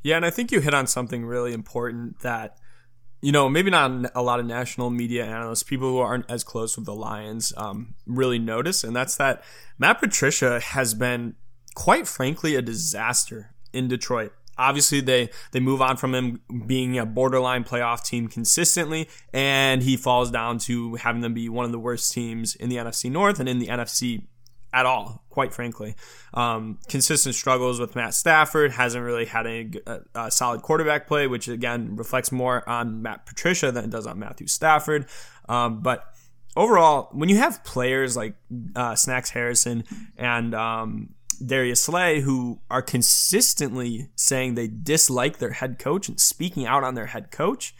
Yeah, 0.02 0.15
and 0.15 0.26
I 0.26 0.32
think 0.32 0.52
you 0.52 0.60
hit 0.60 0.74
on 0.74 0.88
something 0.88 1.24
really 1.24 1.54
important 1.54 2.21
that 2.21 2.58
you 3.22 3.32
know, 3.32 3.48
maybe 3.48 3.70
not 3.70 4.12
a 4.16 4.22
lot 4.22 4.40
of 4.40 4.46
national 4.46 4.90
media 4.90 5.26
analysts, 5.26 5.64
people 5.64 5.90
who 5.90 6.00
aren't 6.00 6.30
as 6.30 6.44
close 6.44 6.76
with 6.76 6.86
the 6.86 6.96
Lions, 6.96 7.54
um, 7.56 7.94
really 8.08 8.40
notice, 8.40 8.84
and 8.84 8.96
that's 8.96 9.16
that 9.18 9.44
Matt 9.78 10.00
Patricia 10.00 10.60
has 10.60 10.94
been, 10.94 11.36
quite 11.76 12.08
frankly, 12.08 12.56
a 12.56 12.62
disaster 12.62 13.54
in 13.74 13.88
Detroit. 13.88 14.34
Obviously, 14.58 15.02
they 15.02 15.30
they 15.52 15.60
move 15.60 15.82
on 15.82 15.98
from 15.98 16.14
him 16.14 16.42
being 16.66 16.98
a 16.98 17.06
borderline 17.06 17.64
playoff 17.64 18.04
team 18.04 18.28
consistently, 18.28 19.08
and 19.34 19.84
he 19.84 19.96
falls 19.96 20.30
down 20.30 20.58
to 20.60 20.96
having 20.96 21.22
them 21.22 21.34
be 21.34 21.48
one 21.48 21.66
of 21.66 21.72
the 21.72 21.80
worst 21.80 22.12
teams 22.12 22.56
in 22.56 22.70
the 22.70 22.76
NFC 22.76 23.10
North 23.10 23.40
and 23.40 23.48
in 23.48 23.60
the 23.60 23.68
NFC 23.68 24.28
at 24.74 24.86
all, 24.86 25.24
quite 25.30 25.54
frankly. 25.54 25.96
Um, 26.34 26.80
consistent 26.88 27.36
struggles 27.36 27.80
with 27.80 27.96
Matt 27.96 28.14
Stafford, 28.14 28.72
hasn't 28.72 29.04
really 29.04 29.26
had 29.26 29.46
a, 29.46 30.30
solid 30.30 30.62
quarterback 30.62 31.08
play, 31.08 31.28
which 31.28 31.48
again 31.48 31.96
reflects 31.96 32.32
more 32.32 32.68
on 32.68 33.02
Matt 33.02 33.26
Patricia 33.26 33.72
than 33.72 33.86
it 33.86 33.90
does 33.90 34.08
on 34.08 34.20
Matthew 34.20 34.48
Stafford. 34.48 35.08
Um, 35.50 35.82
but 35.82 36.06
overall, 36.56 37.10
when 37.12 37.30
you 37.30 37.38
have 37.38 37.64
players 37.64 38.16
like 38.16 38.36
uh, 38.76 38.96
Snacks 38.96 39.32
Harrison 39.32 39.84
and 40.18 40.56
um, 40.56 41.16
Darius 41.46 41.84
Slay 41.84 42.22
who 42.22 42.62
are 42.70 42.82
consistently 42.82 44.10
saying 44.16 44.56
they 44.56 44.68
dislike 44.68 45.40
their 45.40 45.52
head 45.52 45.80
coach 45.80 46.08
and 46.08 46.20
speaking 46.20 46.66
out 46.66 46.84
on 46.84 46.96
their 46.96 47.08
head 47.08 47.32
coach, 47.32 47.76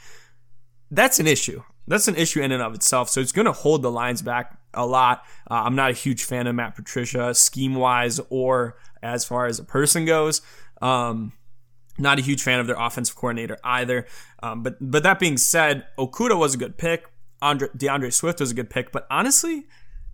that's 0.90 1.20
an 1.20 1.28
issue 1.28 1.64
that's 1.88 2.08
an 2.08 2.16
issue 2.16 2.42
in 2.42 2.52
and 2.52 2.62
of 2.62 2.74
itself. 2.74 3.10
So 3.10 3.22
it's 3.22 3.32
going 3.32 3.46
to 3.46 3.52
hold 3.52 3.82
the 3.82 3.92
lines 3.92 4.22
back 4.22 4.58
a 4.74 4.86
lot. 4.86 5.24
Uh, 5.50 5.64
I'm 5.66 5.76
not 5.76 5.92
a 5.92 5.94
huge 5.94 6.24
fan 6.24 6.48
of 6.48 6.56
Matt 6.56 6.76
Patricia, 6.76 7.34
scheme 7.34 7.76
wise 7.76 8.20
or 8.30 8.78
as 9.02 9.26
far 9.26 9.46
as 9.46 9.60
a 9.60 9.64
person 9.64 10.06
goes. 10.06 10.42
Um, 10.82 11.34
not 11.98 12.20
a 12.20 12.22
huge 12.22 12.42
fan 12.42 12.60
of 12.60 12.68
their 12.68 12.80
offensive 12.80 13.16
coordinator 13.16 13.58
either. 13.64 14.08
Um, 14.42 14.64
but 14.64 14.78
but 14.80 15.04
that 15.04 15.20
being 15.20 15.38
said, 15.38 15.86
Okudah 15.98 16.38
was 16.38 16.56
a 16.56 16.58
good 16.58 16.78
pick. 16.78 17.06
Andre, 17.42 17.70
D'Andre 17.76 18.10
Swift 18.10 18.40
was 18.40 18.52
a 18.52 18.54
good 18.54 18.70
pick. 18.70 18.92
But 18.92 19.08
honestly, 19.10 19.66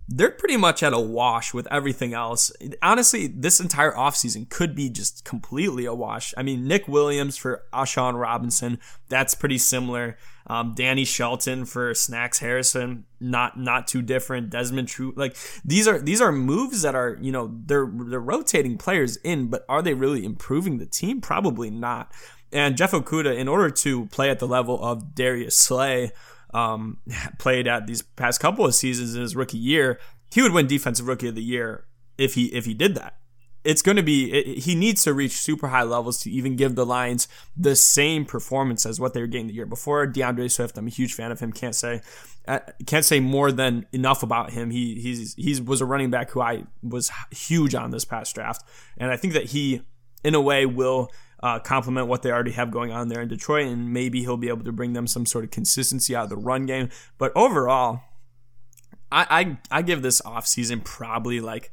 they're 0.08 0.30
pretty 0.30 0.56
much 0.56 0.82
at 0.82 0.94
a 0.94 0.98
wash 0.98 1.52
with 1.52 1.68
everything 1.70 2.14
else. 2.14 2.50
Honestly, 2.80 3.26
this 3.26 3.60
entire 3.60 3.92
offseason 3.92 4.48
could 4.48 4.74
be 4.74 4.88
just 4.88 5.24
completely 5.24 5.84
a 5.84 5.94
wash. 5.94 6.32
I 6.36 6.42
mean, 6.42 6.66
Nick 6.66 6.88
Williams 6.88 7.36
for 7.36 7.64
A'Shawn 7.74 8.18
Robinson, 8.18 8.80
that's 9.10 9.34
pretty 9.34 9.58
similar. 9.58 10.16
Um, 10.46 10.72
Danny 10.74 11.04
Shelton 11.04 11.66
for 11.66 11.92
Snacks 11.94 12.38
Harrison, 12.38 13.04
not 13.20 13.58
not 13.58 13.86
too 13.86 14.00
different. 14.00 14.48
Desmond 14.48 14.88
True, 14.88 15.12
like 15.14 15.36
these 15.62 15.86
are 15.86 15.98
these 15.98 16.22
are 16.22 16.32
moves 16.32 16.80
that 16.80 16.94
are 16.94 17.18
you 17.20 17.30
know 17.30 17.54
they're 17.66 17.86
they're 17.86 18.18
rotating 18.18 18.78
players 18.78 19.16
in, 19.18 19.48
but 19.48 19.66
are 19.68 19.82
they 19.82 19.92
really 19.92 20.24
improving 20.24 20.78
the 20.78 20.86
team? 20.86 21.20
Probably 21.20 21.68
not. 21.68 22.10
And 22.50 22.78
Jeff 22.78 22.92
Okudah, 22.92 23.36
in 23.36 23.46
order 23.46 23.68
to 23.68 24.06
play 24.06 24.30
at 24.30 24.38
the 24.38 24.48
level 24.48 24.82
of 24.82 25.14
Darius 25.14 25.58
Slay, 25.58 26.12
um, 26.54 26.98
played 27.38 27.66
at 27.66 27.86
these 27.86 28.02
past 28.02 28.40
couple 28.40 28.64
of 28.64 28.74
seasons 28.74 29.14
in 29.14 29.22
his 29.22 29.36
rookie 29.36 29.58
year, 29.58 29.98
he 30.32 30.42
would 30.42 30.52
win 30.52 30.66
Defensive 30.66 31.06
Rookie 31.06 31.28
of 31.28 31.34
the 31.34 31.42
Year 31.42 31.86
if 32.16 32.34
he 32.34 32.46
if 32.46 32.64
he 32.64 32.74
did 32.74 32.94
that. 32.96 33.14
It's 33.64 33.82
going 33.82 33.96
to 33.96 34.02
be 34.02 34.32
it, 34.32 34.58
he 34.60 34.74
needs 34.74 35.02
to 35.04 35.12
reach 35.12 35.32
super 35.32 35.68
high 35.68 35.82
levels 35.82 36.18
to 36.22 36.30
even 36.30 36.56
give 36.56 36.74
the 36.74 36.86
Lions 36.86 37.28
the 37.56 37.76
same 37.76 38.24
performance 38.24 38.86
as 38.86 39.00
what 39.00 39.14
they 39.14 39.20
were 39.20 39.26
getting 39.26 39.48
the 39.48 39.54
year 39.54 39.66
before. 39.66 40.06
D'Andre 40.06 40.48
Swift, 40.48 40.78
I'm 40.78 40.86
a 40.86 40.90
huge 40.90 41.14
fan 41.14 41.32
of 41.32 41.40
him. 41.40 41.52
Can't 41.52 41.74
say 41.74 42.00
uh, 42.46 42.60
can't 42.86 43.04
say 43.04 43.20
more 43.20 43.52
than 43.52 43.86
enough 43.92 44.22
about 44.22 44.50
him. 44.50 44.70
He 44.70 45.00
he's 45.00 45.34
he 45.34 45.60
was 45.60 45.80
a 45.80 45.86
running 45.86 46.10
back 46.10 46.30
who 46.30 46.40
I 46.40 46.64
was 46.82 47.10
huge 47.30 47.74
on 47.74 47.90
this 47.90 48.04
past 48.04 48.34
draft, 48.34 48.62
and 48.96 49.10
I 49.10 49.16
think 49.16 49.34
that 49.34 49.46
he 49.46 49.82
in 50.24 50.34
a 50.34 50.40
way 50.40 50.66
will 50.66 51.10
uh, 51.40 51.58
complement 51.58 52.08
what 52.08 52.22
they 52.22 52.30
already 52.30 52.52
have 52.52 52.70
going 52.70 52.92
on 52.92 53.08
there 53.08 53.20
in 53.20 53.28
Detroit, 53.28 53.66
and 53.66 53.92
maybe 53.92 54.20
he'll 54.20 54.36
be 54.36 54.48
able 54.48 54.64
to 54.64 54.72
bring 54.72 54.92
them 54.92 55.06
some 55.06 55.26
sort 55.26 55.44
of 55.44 55.50
consistency 55.50 56.14
out 56.14 56.24
of 56.24 56.30
the 56.30 56.36
run 56.36 56.66
game. 56.66 56.88
But 57.16 57.32
overall, 57.36 58.00
I 59.10 59.58
I, 59.70 59.78
I 59.78 59.82
give 59.82 60.02
this 60.02 60.20
offseason 60.22 60.84
probably 60.84 61.40
like 61.40 61.72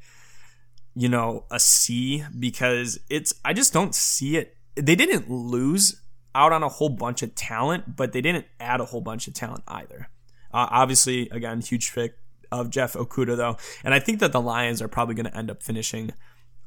you 0.96 1.10
know 1.10 1.46
a 1.52 1.60
C 1.60 2.24
because 2.38 3.00
it's 3.10 3.34
I 3.44 3.54
just 3.54 3.74
don't 3.74 3.96
see 3.96 4.38
it. 4.38 4.56
They 4.76 4.96
didn't 4.96 5.30
lose 5.30 6.02
out 6.36 6.52
on 6.52 6.64
a 6.64 6.70
whole 6.70 6.90
bunch 6.90 7.24
of 7.24 7.34
talent, 7.34 7.96
but 7.96 8.12
they 8.12 8.22
didn't 8.22 8.46
add 8.60 8.82
a 8.82 8.86
whole 8.86 9.02
bunch 9.02 9.28
of 9.28 9.34
talent 9.34 9.64
either. 9.68 10.10
Uh, 10.54 10.68
obviously, 10.70 11.30
again, 11.30 11.62
huge 11.62 11.94
pick 11.94 12.18
of 12.52 12.70
Jeff 12.70 12.94
Okudah 12.94 13.36
though, 13.36 13.58
and 13.84 13.94
I 13.94 14.00
think 14.00 14.20
that 14.20 14.32
the 14.32 14.42
Lions 14.42 14.82
are 14.82 14.88
probably 14.88 15.16
going 15.16 15.26
to 15.26 15.36
end 15.36 15.50
up 15.50 15.64
finishing 15.64 16.12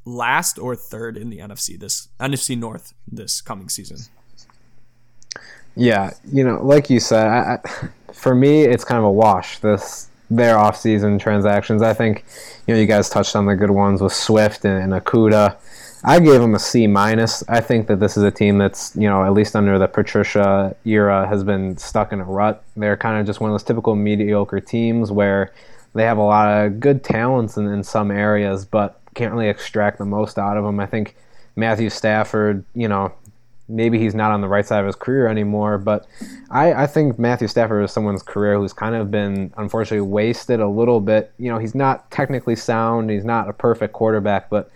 last 0.05 0.57
or 0.57 0.75
third 0.75 1.17
in 1.17 1.29
the 1.29 1.39
NFC 1.39 1.79
this 1.79 2.07
NFC 2.19 2.57
North 2.57 2.93
this 3.07 3.41
coming 3.41 3.69
season. 3.69 3.97
Yeah, 5.75 6.11
you 6.31 6.43
know, 6.43 6.59
like 6.63 6.89
you 6.89 6.99
said, 6.99 7.27
I, 7.27 7.59
I, 7.63 8.13
for 8.13 8.35
me, 8.35 8.63
it's 8.63 8.83
kind 8.83 8.97
of 8.97 9.05
a 9.05 9.11
wash. 9.11 9.59
This 9.59 10.09
their 10.29 10.55
offseason 10.55 11.19
transactions. 11.19 11.81
I 11.81 11.93
think, 11.93 12.23
you 12.67 12.73
know, 12.73 12.79
you 12.79 12.85
guys 12.85 13.09
touched 13.09 13.35
on 13.35 13.45
the 13.45 13.55
good 13.55 13.71
ones 13.71 14.01
with 14.01 14.13
Swift 14.13 14.63
and, 14.65 14.93
and 14.93 15.03
Okudah. 15.03 15.57
I 16.03 16.19
gave 16.19 16.39
them 16.39 16.55
a 16.55 16.59
C 16.59 16.87
minus. 16.87 17.43
I 17.49 17.59
think 17.59 17.87
that 17.87 17.99
this 17.99 18.15
is 18.15 18.23
a 18.23 18.31
team 18.31 18.57
that's 18.57 18.95
you 18.95 19.09
know 19.09 19.23
at 19.25 19.33
least 19.33 19.55
under 19.55 19.77
the 19.77 19.87
Patricia 19.87 20.75
era 20.85 21.27
has 21.27 21.43
been 21.43 21.77
stuck 21.77 22.13
in 22.13 22.21
a 22.21 22.23
rut. 22.23 22.63
They're 22.77 22.95
kind 22.95 23.19
of 23.19 23.25
just 23.25 23.41
one 23.41 23.49
of 23.49 23.53
those 23.53 23.63
typical 23.63 23.95
mediocre 23.95 24.61
teams 24.61 25.11
where 25.11 25.51
they 25.93 26.03
have 26.03 26.17
a 26.17 26.23
lot 26.23 26.47
of 26.47 26.79
good 26.79 27.03
talents 27.03 27.57
in, 27.57 27.67
in 27.67 27.83
some 27.83 28.11
areas, 28.11 28.63
but 28.63 28.98
can't 29.13 29.33
really 29.33 29.49
extract 29.49 29.97
the 29.97 30.05
most 30.05 30.37
out 30.37 30.57
of 30.57 30.63
them. 30.63 30.79
I 30.79 30.85
think 30.85 31.15
Matthew 31.55 31.89
Stafford, 31.89 32.63
you 32.73 32.87
know, 32.87 33.11
maybe 33.69 33.99
he's 33.99 34.15
not 34.15 34.31
on 34.31 34.41
the 34.41 34.47
right 34.47 34.65
side 34.65 34.79
of 34.79 34.87
his 34.87 34.95
career 34.95 35.27
anymore, 35.27 35.77
but 35.77 36.07
I, 36.49 36.73
I 36.73 36.87
think 36.87 37.19
Matthew 37.19 37.47
Stafford 37.47 37.83
is 37.83 37.91
someone's 37.91 38.23
career 38.23 38.57
who's 38.57 38.73
kind 38.73 38.95
of 38.95 39.11
been 39.11 39.53
unfortunately 39.57 40.07
wasted 40.07 40.59
a 40.59 40.67
little 40.67 40.99
bit. 40.99 41.31
You 41.37 41.51
know, 41.51 41.59
he's 41.59 41.75
not 41.75 42.09
technically 42.09 42.55
sound, 42.55 43.11
he's 43.11 43.25
not 43.25 43.47
a 43.47 43.53
perfect 43.53 43.93
quarterback, 43.93 44.49
but 44.49 44.71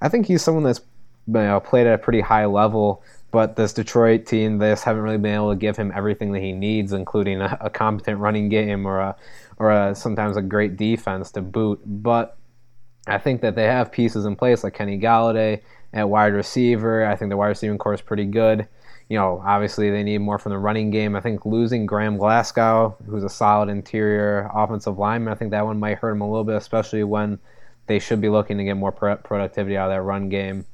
I 0.00 0.08
think 0.08 0.26
he's 0.26 0.42
someone 0.42 0.62
that's 0.62 0.80
you 1.26 1.34
know, 1.34 1.60
played 1.60 1.86
at 1.86 1.94
a 1.94 1.98
pretty 1.98 2.20
high 2.20 2.46
level. 2.46 3.02
But 3.32 3.56
this 3.56 3.72
Detroit 3.72 4.24
team, 4.24 4.58
they 4.58 4.70
just 4.70 4.84
haven't 4.84 5.02
really 5.02 5.18
been 5.18 5.34
able 5.34 5.50
to 5.50 5.56
give 5.56 5.76
him 5.76 5.92
everything 5.94 6.32
that 6.32 6.40
he 6.40 6.52
needs, 6.52 6.92
including 6.92 7.40
a, 7.40 7.58
a 7.60 7.68
competent 7.68 8.20
running 8.20 8.48
game 8.48 8.86
or 8.86 9.00
a 9.00 9.16
or 9.58 9.70
a, 9.72 9.94
sometimes 9.94 10.36
a 10.36 10.42
great 10.42 10.76
defense 10.76 11.32
to 11.32 11.42
boot. 11.42 11.80
But 11.84 12.36
I 13.06 13.18
think 13.18 13.40
that 13.42 13.54
they 13.54 13.64
have 13.64 13.92
pieces 13.92 14.24
in 14.24 14.36
place 14.36 14.64
like 14.64 14.74
Kenny 14.74 14.98
Golladay 14.98 15.62
at 15.92 16.08
wide 16.08 16.32
receiver. 16.34 17.06
I 17.06 17.16
think 17.16 17.30
the 17.30 17.36
wide 17.36 17.48
receiving 17.48 17.78
core 17.78 17.94
is 17.94 18.00
pretty 18.00 18.24
good. 18.24 18.66
You 19.08 19.16
know, 19.16 19.42
obviously 19.44 19.90
they 19.90 20.02
need 20.02 20.18
more 20.18 20.38
from 20.38 20.50
the 20.50 20.58
running 20.58 20.90
game. 20.90 21.14
I 21.14 21.20
think 21.20 21.46
losing 21.46 21.86
Graham 21.86 22.16
Glasgow, 22.16 22.96
who's 23.06 23.22
a 23.22 23.28
solid 23.28 23.68
interior 23.68 24.50
offensive 24.52 24.98
lineman, 24.98 25.32
I 25.32 25.36
think 25.36 25.52
that 25.52 25.64
one 25.64 25.78
might 25.78 25.98
hurt 25.98 26.10
him 26.10 26.20
a 26.22 26.28
little 26.28 26.44
bit, 26.44 26.56
especially 26.56 27.04
when 27.04 27.38
they 27.86 28.00
should 28.00 28.20
be 28.20 28.28
looking 28.28 28.58
to 28.58 28.64
get 28.64 28.76
more 28.76 28.90
productivity 28.90 29.76
out 29.76 29.90
of 29.90 29.96
that 29.96 30.02
run 30.02 30.28
game. 30.28 30.66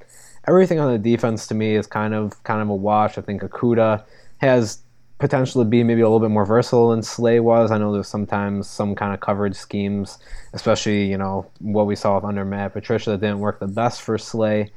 Everything 0.49 0.81
on 0.81 0.91
the 0.91 0.99
defense 0.99 1.47
to 1.49 1.55
me 1.55 1.77
is 1.77 1.87
kind 1.87 2.15
of 2.15 2.43
kind 2.43 2.63
of 2.63 2.69
a 2.69 2.75
wash. 2.75 3.19
I 3.19 3.21
think 3.21 3.43
Okudah 3.43 4.03
has 4.39 4.82
potential 5.23 5.63
to 5.63 5.69
be 5.69 5.83
maybe 5.83 6.03
a 6.03 6.05
little 6.05 6.21
bit 6.21 6.31
more 6.31 6.45
versatile 6.45 6.91
than 6.91 7.03
Slay 7.03 7.41
was. 7.41 7.71
I 7.71 7.79
know 7.79 7.93
there's 7.93 8.09
sometimes 8.09 8.69
some 8.69 8.95
kind 8.95 9.15
of 9.15 9.21
coverage 9.21 9.57
schemes, 9.57 10.19
especially 10.53 11.07
you 11.07 11.17
know 11.17 11.47
what 11.61 11.87
we 11.87 11.97
saw 11.97 12.17
with 12.17 12.25
under 12.25 12.45
Matt 12.45 12.75
Patricia 12.75 13.11
that 13.11 13.21
didn't 13.21 13.41
work 13.41 13.59
the 13.59 13.67
best 13.67 14.03
for 14.03 14.19
Slay 14.19 14.71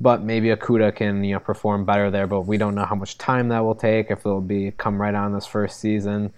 but 0.00 0.22
maybe 0.22 0.48
Okudah 0.48 0.94
can 0.94 1.24
you 1.24 1.34
know 1.34 1.40
perform 1.40 1.84
better 1.84 2.10
there. 2.10 2.26
But 2.26 2.42
we 2.42 2.58
don't 2.58 2.74
know 2.74 2.84
how 2.84 2.94
much 2.94 3.18
time 3.18 3.48
that 3.48 3.60
will 3.60 3.74
take. 3.74 4.10
If 4.10 4.20
it'll 4.20 4.40
be 4.40 4.72
come 4.72 5.00
right 5.00 5.14
on 5.14 5.32
this 5.32 5.46
first 5.46 5.80
season. 5.80 6.32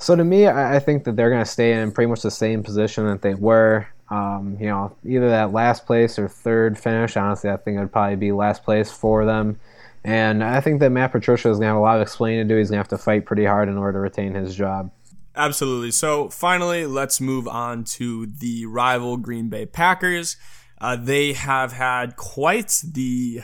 So 0.00 0.14
to 0.14 0.22
me, 0.22 0.46
I, 0.46 0.78
think 0.78 1.02
that 1.04 1.16
they're 1.16 1.28
going 1.28 1.44
to 1.44 1.50
stay 1.50 1.72
in 1.72 1.90
pretty 1.90 2.08
much 2.08 2.22
the 2.22 2.30
same 2.30 2.62
position 2.62 3.04
that 3.06 3.20
they 3.20 3.34
were. 3.34 3.88
Um, 4.10 4.56
you 4.60 4.66
know, 4.66 4.96
either 5.04 5.28
that 5.28 5.52
last 5.52 5.86
place 5.86 6.20
or 6.20 6.28
third 6.28 6.78
finish. 6.78 7.16
Honestly, 7.16 7.50
I 7.50 7.56
think 7.56 7.76
it 7.76 7.80
would 7.80 7.92
probably 7.92 8.14
be 8.14 8.30
last 8.30 8.62
place 8.62 8.92
for 8.92 9.24
them. 9.24 9.58
And 10.04 10.42
I 10.42 10.60
think 10.60 10.80
that 10.80 10.90
Matt 10.90 11.12
Patricia 11.12 11.50
is 11.50 11.58
going 11.58 11.66
to 11.66 11.68
have 11.68 11.76
a 11.76 11.80
lot 11.80 11.96
of 11.96 12.02
explaining 12.02 12.46
to 12.46 12.54
do. 12.54 12.58
He's 12.58 12.70
going 12.70 12.76
to 12.76 12.80
have 12.80 12.88
to 12.88 12.98
fight 12.98 13.26
pretty 13.26 13.44
hard 13.44 13.68
in 13.68 13.76
order 13.76 13.98
to 13.98 14.00
retain 14.00 14.34
his 14.34 14.54
job. 14.54 14.90
Absolutely. 15.34 15.90
So 15.90 16.28
finally, 16.30 16.86
let's 16.86 17.20
move 17.20 17.46
on 17.46 17.84
to 17.84 18.26
the 18.26 18.66
rival 18.66 19.16
Green 19.16 19.48
Bay 19.48 19.66
Packers. 19.66 20.36
Uh, 20.80 20.96
they 20.96 21.32
have 21.32 21.72
had 21.72 22.16
quite 22.16 22.82
the 22.84 23.42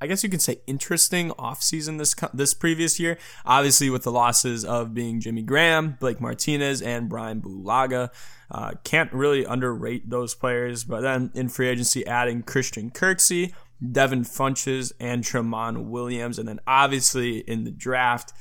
I 0.00 0.06
guess 0.06 0.22
you 0.22 0.28
can 0.28 0.40
say 0.40 0.60
interesting 0.66 1.30
offseason 1.30 1.98
this 1.98 2.14
this 2.34 2.52
previous 2.52 3.00
year. 3.00 3.18
Obviously, 3.44 3.88
with 3.88 4.02
the 4.02 4.12
losses 4.12 4.64
of 4.64 4.92
being 4.92 5.20
Jimmy 5.20 5.42
Graham, 5.42 5.96
Blake 5.98 6.20
Martinez, 6.20 6.82
and 6.82 7.08
Brian 7.08 7.40
Bulaga. 7.40 8.10
Uh, 8.48 8.72
can't 8.84 9.12
really 9.12 9.44
underrate 9.44 10.08
those 10.08 10.34
players. 10.34 10.84
But 10.84 11.00
then 11.00 11.30
in 11.34 11.48
free 11.48 11.68
agency, 11.68 12.06
adding 12.06 12.42
Christian 12.42 12.90
Kirksey, 12.90 13.52
Devin 13.92 14.22
Funchess, 14.22 14.92
and 14.98 15.22
Tramon 15.22 15.86
Williams. 15.86 16.38
And 16.38 16.48
then 16.48 16.60
obviously 16.66 17.38
in 17.38 17.64
the 17.64 17.70
draft, 17.70 18.32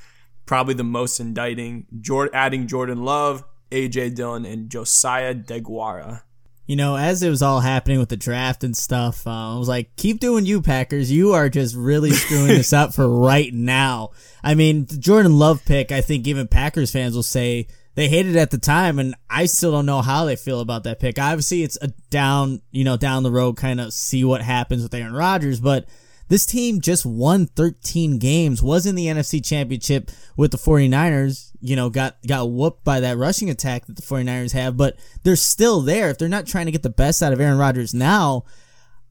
probably 0.45 0.73
the 0.73 0.83
most 0.83 1.19
indicting, 1.19 1.87
adding 2.33 2.67
Jordan 2.67 3.03
Love, 3.03 3.43
AJ 3.71 4.15
Dillon, 4.15 4.45
and 4.45 4.69
Josiah 4.69 5.35
Deguara 5.35 6.21
you 6.67 6.75
know, 6.75 6.95
as 6.95 7.21
it 7.21 7.29
was 7.29 7.41
all 7.41 7.59
happening 7.59 7.99
with 7.99 8.09
the 8.09 8.17
draft 8.17 8.63
and 8.63 8.75
stuff, 8.75 9.27
uh, 9.27 9.55
I 9.55 9.57
was 9.57 9.67
like, 9.67 9.95
keep 9.97 10.19
doing 10.19 10.45
you, 10.45 10.61
Packers. 10.61 11.11
You 11.11 11.33
are 11.33 11.47
just 11.47 11.75
really 11.75 12.11
screwing 12.11 12.47
this 12.47 12.73
up 12.73 12.93
for 12.93 13.07
right 13.07 13.53
now. 13.53 14.11
I 14.43 14.55
mean, 14.55 14.85
the 14.85 14.97
Jordan 14.97 15.37
Love 15.37 15.63
pick, 15.65 15.91
I 15.91 16.01
think 16.01 16.27
even 16.27 16.47
Packers 16.47 16.91
fans 16.91 17.15
will 17.15 17.23
say 17.23 17.67
they 17.95 18.07
hated 18.09 18.35
it 18.35 18.39
at 18.39 18.51
the 18.51 18.57
time, 18.57 18.99
and 18.99 19.15
I 19.29 19.45
still 19.45 19.71
don't 19.71 19.85
know 19.85 20.01
how 20.01 20.25
they 20.25 20.35
feel 20.35 20.59
about 20.59 20.83
that 20.83 20.99
pick. 20.99 21.17
Obviously, 21.17 21.63
it's 21.63 21.77
a 21.81 21.87
down, 22.09 22.61
you 22.71 22.83
know, 22.83 22.97
down 22.97 23.23
the 23.23 23.31
road 23.31 23.57
kind 23.57 23.81
of 23.81 23.93
see 23.93 24.23
what 24.23 24.41
happens 24.41 24.83
with 24.83 24.93
Aaron 24.93 25.13
Rodgers, 25.13 25.59
but 25.59 25.85
this 26.27 26.45
team 26.45 26.81
just 26.81 27.05
won 27.05 27.45
13 27.45 28.17
games, 28.17 28.61
was 28.61 28.85
in 28.85 28.95
the 28.95 29.05
NFC 29.05 29.43
Championship 29.43 30.11
with 30.35 30.51
the 30.51 30.57
49ers, 30.57 31.51
you 31.61 31.75
know, 31.75 31.89
got 31.89 32.17
got 32.27 32.49
whooped 32.49 32.83
by 32.83 32.99
that 32.99 33.17
rushing 33.17 33.49
attack 33.49 33.85
that 33.85 33.95
the 33.95 34.01
49ers 34.01 34.53
have, 34.53 34.75
but 34.75 34.97
they're 35.23 35.35
still 35.35 35.81
there. 35.81 36.09
If 36.09 36.17
they're 36.17 36.27
not 36.27 36.47
trying 36.47 36.65
to 36.65 36.71
get 36.71 36.83
the 36.83 36.89
best 36.89 37.21
out 37.21 37.33
of 37.33 37.39
Aaron 37.39 37.57
Rodgers 37.57 37.93
now, 37.93 38.43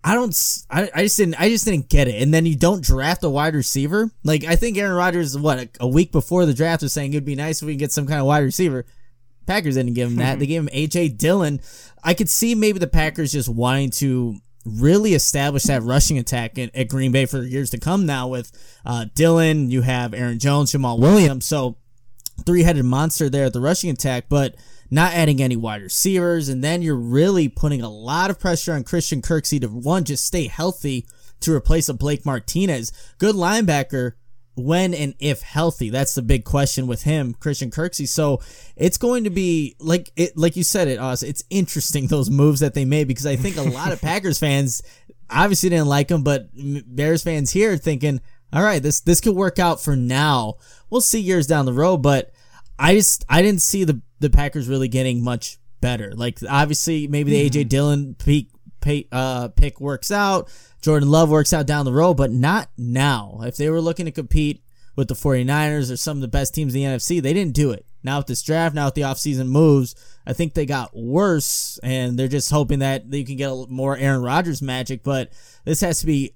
I 0.06 0.14
don't 0.14 0.64
I, 0.70 0.90
I 0.94 1.02
just 1.04 1.16
didn't 1.16 1.40
I 1.40 1.48
just 1.48 1.64
didn't 1.64 1.88
get 1.88 2.08
it. 2.08 2.22
And 2.22 2.32
then 2.32 2.44
you 2.44 2.56
don't 2.56 2.84
draft 2.84 3.24
a 3.24 3.30
wide 3.30 3.54
receiver? 3.54 4.10
Like 4.22 4.44
I 4.44 4.54
think 4.54 4.76
Aaron 4.76 4.94
Rodgers 4.94 5.36
what 5.36 5.58
a, 5.58 5.68
a 5.80 5.88
week 5.88 6.12
before 6.12 6.44
the 6.44 6.52
draft 6.52 6.82
was 6.82 6.92
saying 6.92 7.14
it'd 7.14 7.24
be 7.24 7.34
nice 7.34 7.62
if 7.62 7.66
we 7.66 7.72
could 7.72 7.78
get 7.80 7.92
some 7.92 8.06
kind 8.06 8.20
of 8.20 8.26
wide 8.26 8.44
receiver. 8.44 8.84
Packers 9.46 9.76
didn't 9.76 9.94
give 9.94 10.10
him 10.10 10.16
that. 10.16 10.38
they 10.40 10.46
gave 10.46 10.60
him 10.60 10.68
AJ 10.68 11.16
Dillon. 11.16 11.60
I 12.02 12.12
could 12.12 12.28
see 12.28 12.54
maybe 12.54 12.78
the 12.78 12.86
Packers 12.86 13.32
just 13.32 13.48
wanting 13.48 13.90
to 13.92 14.36
really 14.66 15.14
establish 15.14 15.64
that 15.64 15.82
rushing 15.82 16.18
attack 16.18 16.58
at, 16.58 16.74
at 16.74 16.88
Green 16.88 17.12
Bay 17.12 17.24
for 17.24 17.42
years 17.42 17.70
to 17.70 17.78
come 17.78 18.04
now 18.04 18.28
with 18.28 18.52
uh, 18.84 19.06
Dillon, 19.14 19.70
you 19.70 19.82
have 19.82 20.14
Aaron 20.14 20.38
Jones, 20.38 20.72
Jamaal 20.72 20.98
Williams. 20.98 21.46
So 21.46 21.76
three 22.44 22.62
headed 22.62 22.84
monster 22.84 23.28
there 23.28 23.46
at 23.46 23.52
the 23.52 23.60
rushing 23.60 23.90
attack, 23.90 24.26
but 24.28 24.54
not 24.90 25.12
adding 25.12 25.42
any 25.42 25.56
wide 25.56 25.82
receivers. 25.82 26.48
And 26.48 26.62
then 26.62 26.82
you're 26.82 26.94
really 26.94 27.48
putting 27.48 27.82
a 27.82 27.88
lot 27.88 28.30
of 28.30 28.38
pressure 28.38 28.72
on 28.72 28.84
Christian 28.84 29.22
Kirksey 29.22 29.60
to 29.60 29.68
one, 29.68 30.04
just 30.04 30.24
stay 30.24 30.46
healthy 30.46 31.06
to 31.40 31.54
replace 31.54 31.88
a 31.88 31.94
Blake 31.94 32.24
Martinez. 32.24 32.92
Good 33.18 33.34
linebacker, 33.34 34.12
when 34.56 34.94
and 34.94 35.14
if 35.18 35.42
healthy. 35.42 35.90
That's 35.90 36.14
the 36.14 36.22
big 36.22 36.44
question 36.44 36.86
with 36.86 37.02
him, 37.02 37.34
Christian 37.34 37.70
Kirksey. 37.70 38.06
So 38.06 38.40
it's 38.76 38.98
going 38.98 39.24
to 39.24 39.30
be 39.30 39.76
like 39.80 40.10
it, 40.16 40.36
like 40.36 40.56
you 40.56 40.62
said 40.62 40.88
it, 40.88 40.98
Oz. 40.98 41.22
It's 41.22 41.44
interesting 41.50 42.06
those 42.08 42.30
moves 42.30 42.60
that 42.60 42.74
they 42.74 42.84
made 42.84 43.08
because 43.08 43.26
I 43.26 43.36
think 43.36 43.56
a 43.56 43.62
lot 43.62 43.92
of 43.92 44.00
Packers 44.02 44.38
fans 44.38 44.82
obviously 45.30 45.70
didn't 45.70 45.88
like 45.88 46.10
him, 46.10 46.22
but 46.22 46.48
Bears 46.54 47.22
fans 47.22 47.50
here 47.50 47.76
thinking, 47.76 48.20
all 48.52 48.62
right, 48.62 48.82
this 48.82 49.00
this 49.00 49.20
could 49.20 49.34
work 49.34 49.58
out 49.58 49.80
for 49.80 49.96
now. 49.96 50.54
We'll 50.90 51.00
see 51.00 51.20
years 51.20 51.46
down 51.46 51.66
the 51.66 51.72
road, 51.72 51.98
but 51.98 52.30
I 52.78 52.94
just 52.94 53.24
I 53.28 53.42
didn't 53.42 53.62
see 53.62 53.84
the 53.84 54.00
the 54.20 54.30
Packers 54.30 54.68
really 54.68 54.88
getting 54.88 55.22
much 55.22 55.58
better. 55.80 56.12
Like 56.14 56.38
obviously 56.48 57.06
maybe 57.06 57.30
the 57.30 57.48
AJ 57.48 57.60
mm-hmm. 57.62 57.68
Dillon 57.68 58.14
peak 58.14 58.50
uh, 59.12 59.48
pick 59.48 59.80
works 59.80 60.10
out. 60.10 60.50
Jordan 60.82 61.08
Love 61.08 61.30
works 61.30 61.52
out 61.52 61.66
down 61.66 61.84
the 61.84 61.92
road, 61.92 62.14
but 62.14 62.30
not 62.30 62.68
now. 62.76 63.40
If 63.42 63.56
they 63.56 63.70
were 63.70 63.80
looking 63.80 64.06
to 64.06 64.12
compete 64.12 64.62
with 64.96 65.08
the 65.08 65.14
49ers 65.14 65.90
or 65.90 65.96
some 65.96 66.18
of 66.18 66.20
the 66.20 66.28
best 66.28 66.54
teams 66.54 66.74
in 66.74 66.82
the 66.82 66.86
NFC, 66.86 67.20
they 67.22 67.32
didn't 67.32 67.54
do 67.54 67.70
it. 67.70 67.86
Now 68.02 68.18
with 68.18 68.26
this 68.26 68.42
draft, 68.42 68.74
now 68.74 68.86
with 68.86 68.94
the 68.94 69.02
offseason 69.02 69.48
moves, 69.48 69.94
I 70.26 70.34
think 70.34 70.52
they 70.52 70.66
got 70.66 70.94
worse, 70.94 71.78
and 71.82 72.18
they're 72.18 72.28
just 72.28 72.50
hoping 72.50 72.80
that 72.80 73.10
they 73.10 73.24
can 73.24 73.36
get 73.36 73.50
a, 73.50 73.66
more 73.68 73.96
Aaron 73.96 74.22
Rodgers 74.22 74.60
magic. 74.60 75.02
But 75.02 75.32
this 75.64 75.80
has 75.80 76.00
to 76.00 76.06
be, 76.06 76.34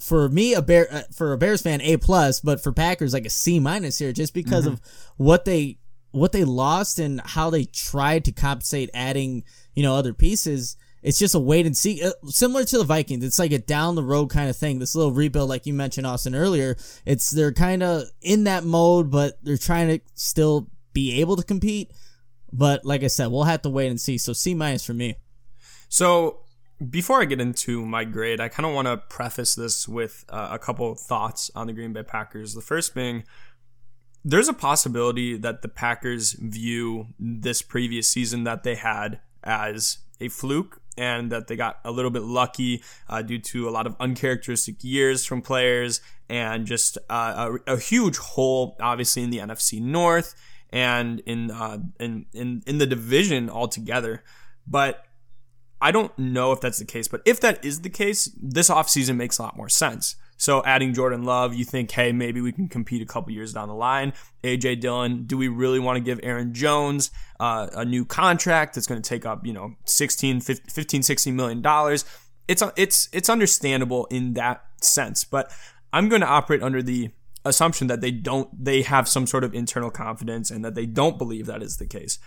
for 0.00 0.28
me, 0.28 0.54
a 0.54 0.62
bear 0.62 0.86
uh, 0.90 1.02
for 1.14 1.32
a 1.32 1.38
Bears 1.38 1.62
fan, 1.62 1.80
a 1.80 1.96
plus, 1.96 2.40
but 2.40 2.62
for 2.62 2.72
Packers, 2.72 3.12
like 3.12 3.26
a 3.26 3.30
C 3.30 3.58
minus 3.58 3.98
here, 3.98 4.12
just 4.12 4.34
because 4.34 4.64
mm-hmm. 4.64 4.74
of 4.74 4.80
what 5.16 5.44
they 5.44 5.78
what 6.10 6.32
they 6.32 6.44
lost 6.44 6.98
and 6.98 7.20
how 7.24 7.50
they 7.50 7.64
tried 7.64 8.24
to 8.24 8.32
compensate, 8.32 8.90
adding 8.94 9.44
you 9.74 9.82
know 9.82 9.94
other 9.94 10.14
pieces 10.14 10.76
it's 11.06 11.20
just 11.20 11.36
a 11.36 11.38
wait 11.38 11.66
and 11.66 11.76
see. 11.76 12.02
Uh, 12.02 12.10
similar 12.26 12.64
to 12.64 12.78
the 12.78 12.84
Vikings, 12.84 13.24
it's 13.24 13.38
like 13.38 13.52
a 13.52 13.58
down 13.58 13.94
the 13.94 14.02
road 14.02 14.26
kind 14.26 14.50
of 14.50 14.56
thing. 14.56 14.80
This 14.80 14.96
little 14.96 15.12
rebuild, 15.12 15.48
like 15.48 15.64
you 15.64 15.72
mentioned, 15.72 16.04
Austin 16.04 16.34
earlier, 16.34 16.76
it's 17.04 17.30
they're 17.30 17.52
kind 17.52 17.84
of 17.84 18.04
in 18.22 18.42
that 18.44 18.64
mode, 18.64 19.08
but 19.08 19.38
they're 19.40 19.56
trying 19.56 19.86
to 19.86 20.00
still 20.14 20.68
be 20.92 21.20
able 21.20 21.36
to 21.36 21.44
compete. 21.44 21.92
But 22.52 22.84
like 22.84 23.04
I 23.04 23.06
said, 23.06 23.28
we'll 23.28 23.44
have 23.44 23.62
to 23.62 23.70
wait 23.70 23.86
and 23.86 24.00
see. 24.00 24.18
So 24.18 24.32
C 24.32 24.52
minus 24.52 24.84
for 24.84 24.94
me. 24.94 25.14
So 25.88 26.40
before 26.90 27.20
I 27.20 27.24
get 27.24 27.40
into 27.40 27.84
my 27.86 28.04
grade, 28.04 28.40
I 28.40 28.48
kind 28.48 28.66
of 28.66 28.74
want 28.74 28.86
to 28.86 28.98
preface 28.98 29.54
this 29.54 29.88
with 29.88 30.24
uh, 30.28 30.48
a 30.50 30.58
couple 30.58 30.94
thoughts 30.94 31.50
on 31.54 31.66
the 31.66 31.72
Green 31.72 31.92
Bay 31.92 32.02
Packers. 32.02 32.54
The 32.54 32.60
first 32.60 32.94
being, 32.94 33.24
there's 34.24 34.48
a 34.48 34.54
possibility 34.54 35.36
that 35.38 35.62
the 35.62 35.68
Packers 35.68 36.32
view 36.32 37.08
this 37.18 37.62
previous 37.62 38.08
season 38.08 38.44
that 38.44 38.62
they 38.62 38.74
had 38.74 39.20
as 39.42 39.98
a 40.20 40.28
fluke 40.28 40.80
and 40.98 41.30
that 41.30 41.46
they 41.46 41.56
got 41.56 41.78
a 41.84 41.90
little 41.90 42.10
bit 42.10 42.22
lucky 42.22 42.82
uh, 43.08 43.22
due 43.22 43.38
to 43.38 43.68
a 43.68 43.70
lot 43.70 43.86
of 43.86 43.96
uncharacteristic 44.00 44.82
years 44.82 45.24
from 45.24 45.42
players 45.42 46.00
and 46.28 46.66
just 46.66 46.98
uh, 47.08 47.56
a, 47.66 47.74
a, 47.74 47.78
huge 47.78 48.16
hole, 48.16 48.76
obviously 48.80 49.22
in 49.22 49.30
the 49.30 49.38
NFC 49.38 49.80
North 49.80 50.34
and 50.70 51.20
in 51.20 51.50
uh, 51.50 51.78
in, 52.00 52.26
in 52.32 52.62
in 52.66 52.78
the 52.78 52.86
division 52.86 53.48
altogether. 53.48 54.24
But 54.66 55.05
I 55.80 55.90
don't 55.90 56.16
know 56.18 56.52
if 56.52 56.60
that's 56.60 56.78
the 56.78 56.84
case, 56.84 57.08
but 57.08 57.22
if 57.24 57.40
that 57.40 57.64
is 57.64 57.82
the 57.82 57.90
case, 57.90 58.30
this 58.40 58.70
offseason 58.70 59.16
makes 59.16 59.38
a 59.38 59.42
lot 59.42 59.56
more 59.56 59.68
sense. 59.68 60.16
So 60.38 60.62
adding 60.64 60.92
Jordan 60.92 61.24
Love, 61.24 61.54
you 61.54 61.64
think, 61.64 61.90
hey, 61.90 62.12
maybe 62.12 62.40
we 62.40 62.52
can 62.52 62.68
compete 62.68 63.02
a 63.02 63.06
couple 63.06 63.32
years 63.32 63.52
down 63.52 63.68
the 63.68 63.74
line. 63.74 64.12
AJ 64.44 64.80
Dillon, 64.80 65.24
do 65.24 65.36
we 65.36 65.48
really 65.48 65.78
want 65.78 65.96
to 65.96 66.00
give 66.00 66.20
Aaron 66.22 66.52
Jones 66.52 67.10
uh, 67.40 67.68
a 67.72 67.84
new 67.84 68.04
contract 68.04 68.74
that's 68.74 68.86
going 68.86 69.00
to 69.00 69.08
take 69.08 69.24
up, 69.24 69.46
you 69.46 69.52
know, 69.52 69.74
16, 69.84 70.40
15, 70.40 71.02
16 71.02 71.36
million 71.36 71.62
dollars? 71.62 72.04
It's 72.48 72.62
it's 72.76 73.08
it's 73.12 73.28
understandable 73.28 74.06
in 74.06 74.34
that 74.34 74.64
sense, 74.80 75.24
but 75.24 75.50
I'm 75.92 76.08
going 76.08 76.20
to 76.20 76.28
operate 76.28 76.62
under 76.62 76.82
the 76.82 77.10
assumption 77.44 77.86
that 77.86 78.00
they 78.00 78.10
don't 78.10 78.48
they 78.64 78.82
have 78.82 79.08
some 79.08 79.26
sort 79.26 79.44
of 79.44 79.54
internal 79.54 79.90
confidence 79.90 80.50
and 80.50 80.64
that 80.64 80.74
they 80.74 80.86
don't 80.86 81.18
believe 81.18 81.46
that 81.46 81.62
is 81.62 81.78
the 81.78 81.86
case. 81.86 82.18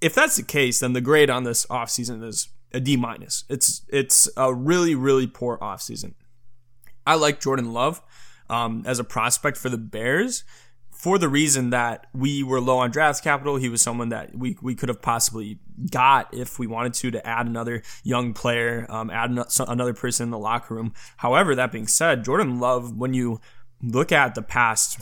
If 0.00 0.14
that's 0.14 0.36
the 0.36 0.42
case, 0.42 0.80
then 0.80 0.92
the 0.92 1.00
grade 1.00 1.30
on 1.30 1.44
this 1.44 1.66
offseason 1.66 2.22
is 2.24 2.48
a 2.72 2.80
D 2.80 2.96
minus. 2.96 3.44
It's 3.48 3.82
it's 3.88 4.28
a 4.36 4.52
really 4.54 4.94
really 4.94 5.26
poor 5.26 5.58
offseason. 5.58 6.14
I 7.06 7.14
like 7.14 7.40
Jordan 7.40 7.72
Love 7.72 8.02
um, 8.50 8.82
as 8.86 8.98
a 8.98 9.04
prospect 9.04 9.56
for 9.56 9.68
the 9.68 9.78
Bears 9.78 10.44
for 10.98 11.16
the 11.16 11.28
reason 11.28 11.70
that 11.70 12.08
we 12.12 12.42
were 12.42 12.60
low 12.60 12.78
on 12.78 12.90
draft 12.90 13.22
capital. 13.22 13.56
He 13.56 13.68
was 13.68 13.80
someone 13.80 14.08
that 14.08 14.36
we, 14.36 14.58
we 14.60 14.74
could 14.74 14.88
have 14.88 15.00
possibly 15.00 15.60
got 15.92 16.34
if 16.34 16.58
we 16.58 16.66
wanted 16.66 16.92
to 16.94 17.12
to 17.12 17.24
add 17.24 17.46
another 17.46 17.82
young 18.02 18.34
player, 18.34 18.84
um, 18.88 19.08
add 19.08 19.30
another 19.60 19.94
person 19.94 20.24
in 20.24 20.30
the 20.30 20.38
locker 20.38 20.74
room. 20.74 20.92
However, 21.18 21.54
that 21.54 21.70
being 21.70 21.86
said, 21.86 22.24
Jordan 22.24 22.58
Love, 22.58 22.96
when 22.96 23.14
you 23.14 23.40
look 23.80 24.10
at 24.10 24.34
the 24.34 24.42
past, 24.42 25.00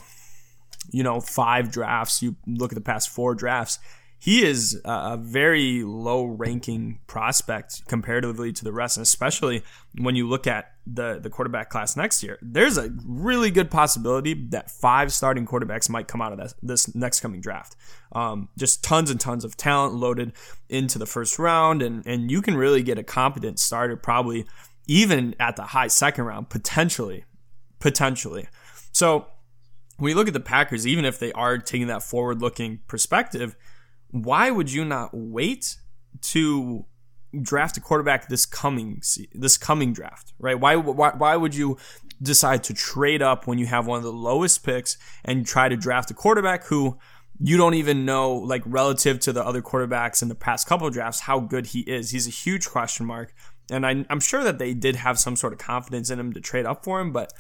you 0.91 1.03
know, 1.03 1.19
five 1.19 1.73
drafts, 1.73 2.23
you 2.23 2.37
look 2.47 2.73
at 2.73 2.77
the 2.77 2.83
past 2.83 3.09
four 3.09 3.35
drafts, 3.35 3.79
he 4.19 4.45
is 4.45 4.81
a 4.85 5.17
very 5.17 5.83
low 5.85 6.25
ranking 6.25 7.01
prospect 7.07 7.87
comparatively 7.87 8.53
to 8.53 8.65
the 8.65 8.73
rest, 8.73 8.97
and 8.97 9.03
especially 9.03 9.63
when 9.99 10.17
you 10.17 10.29
look 10.29 10.47
at 10.47 10.73
the, 10.87 11.19
the 11.21 11.29
quarterback 11.29 11.69
class 11.69 11.97
next 11.97 12.23
year. 12.23 12.39
There's 12.41 12.79
a 12.79 12.91
really 13.05 13.51
good 13.51 13.71
possibility 13.71 14.35
that 14.51 14.71
five 14.71 15.13
starting 15.13 15.47
quarterbacks 15.47 15.91
might 15.91 16.09
come 16.09 16.23
out 16.23 16.33
of 16.33 16.39
this, 16.39 16.55
this 16.63 16.95
next 16.95 17.21
coming 17.21 17.41
draft. 17.41 17.77
Um, 18.13 18.49
just 18.57 18.83
tons 18.83 19.11
and 19.11 19.21
tons 19.21 19.45
of 19.45 19.57
talent 19.57 19.95
loaded 19.95 20.33
into 20.69 20.99
the 20.99 21.07
first 21.07 21.39
round, 21.39 21.83
and, 21.83 22.07
and 22.07 22.31
you 22.31 22.41
can 22.41 22.57
really 22.57 22.83
get 22.83 22.99
a 22.99 23.03
competent 23.03 23.59
starter 23.59 23.97
probably 23.97 24.47
even 24.87 25.35
at 25.41 25.57
the 25.57 25.63
high 25.65 25.89
second 25.89 26.25
round, 26.25 26.49
potentially. 26.49 27.25
Potentially. 27.81 28.49
So 28.93 29.27
when 29.99 30.11
you 30.11 30.17
look 30.17 30.29
at 30.29 30.35
the 30.35 30.41
Packers, 30.41 30.87
even 30.87 31.05
if 31.05 31.19
they 31.19 31.33
are 31.33 31.59
taking 31.59 31.89
that 31.89 32.03
forward 32.03 32.41
looking 32.41 32.81
perspective, 32.87 33.57
why 34.25 34.51
would 34.51 34.73
you 34.73 34.85
not 34.85 35.11
wait 35.13 35.77
to 36.23 36.87
draft 37.43 37.77
a 37.77 37.81
quarterback 37.81 38.29
this 38.29 38.47
coming 38.47 39.03
this 39.33 39.59
coming 39.59 39.93
draft, 39.93 40.33
right? 40.39 40.59
Why 40.59 40.77
why 40.77 41.11
why 41.11 41.37
would 41.37 41.55
you 41.55 41.77
decide 42.23 42.65
to 42.65 42.75
trade 42.75 43.23
up 43.23 43.47
when 43.47 43.59
you 43.59 43.67
have 43.67 43.87
one 43.87 43.99
of 43.99 44.05
the 44.05 44.13
lowest 44.13 44.65
picks 44.65 44.97
and 45.25 45.47
try 45.47 45.69
to 45.69 45.77
draft 45.77 46.11
a 46.11 46.15
quarterback 46.15 46.65
who 46.65 46.99
you 47.39 47.57
don't 47.57 47.75
even 47.75 48.05
know 48.05 48.33
like 48.33 48.63
relative 48.65 49.21
to 49.21 49.33
the 49.33 49.45
other 49.45 49.61
quarterbacks 49.61 50.23
in 50.23 50.29
the 50.29 50.35
past 50.35 50.67
couple 50.67 50.89
drafts 50.91 51.21
how 51.21 51.41
good 51.41 51.67
he 51.67 51.81
is. 51.81 52.11
He's 52.11 52.27
a 52.27 52.31
huge 52.31 52.69
question 52.69 53.07
mark. 53.07 53.35
And 53.71 53.85
I, 53.85 54.07
I'm 54.09 54.21
sure 54.21 54.45
that 54.45 54.59
they 54.59 54.75
did 54.75 54.97
have 54.97 55.19
some 55.19 55.37
sort 55.37 55.53
of 55.53 55.59
confidence 55.59 56.09
in 56.09 56.21
him 56.21 56.33
to 56.35 56.41
trade 56.41 56.67
up 56.67 56.85
for 56.85 57.01
him, 57.01 57.13
but 57.13 57.33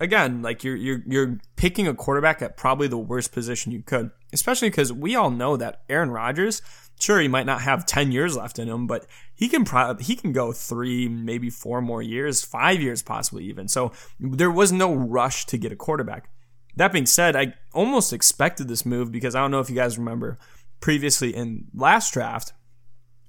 again, 0.00 0.42
like 0.42 0.64
you're 0.64 0.76
you're 0.76 1.02
you're 1.06 1.38
picking 1.56 1.86
a 1.86 1.94
quarterback 1.94 2.42
at 2.42 2.56
probably 2.56 2.88
the 2.88 2.98
worst 2.98 3.32
position 3.32 3.72
you 3.72 3.82
could, 3.82 4.10
especially 4.32 4.70
because 4.70 4.92
we 4.92 5.16
all 5.16 5.30
know 5.30 5.56
that 5.56 5.82
Aaron 5.88 6.10
Rodgers, 6.10 6.62
sure, 7.00 7.20
he 7.20 7.28
might 7.28 7.46
not 7.46 7.62
have 7.62 7.86
ten 7.86 8.12
years 8.12 8.36
left 8.36 8.58
in 8.58 8.68
him, 8.68 8.86
but 8.86 9.06
he 9.34 9.48
can 9.48 9.64
probably 9.64 10.04
he 10.04 10.16
can 10.16 10.32
go 10.32 10.52
three, 10.52 11.08
maybe 11.08 11.50
four 11.50 11.80
more 11.80 12.02
years, 12.02 12.44
five 12.44 12.80
years 12.80 13.02
possibly 13.02 13.44
even. 13.44 13.68
So 13.68 13.92
there 14.18 14.50
was 14.50 14.72
no 14.72 14.94
rush 14.94 15.46
to 15.46 15.58
get 15.58 15.72
a 15.72 15.76
quarterback. 15.76 16.28
That 16.76 16.92
being 16.92 17.06
said, 17.06 17.36
I 17.36 17.54
almost 17.72 18.12
expected 18.12 18.66
this 18.68 18.84
move 18.84 19.12
because 19.12 19.34
I 19.34 19.40
don't 19.40 19.52
know 19.52 19.60
if 19.60 19.70
you 19.70 19.76
guys 19.76 19.96
remember 19.96 20.38
previously 20.80 21.34
in 21.34 21.66
last 21.72 22.12
draft 22.12 22.52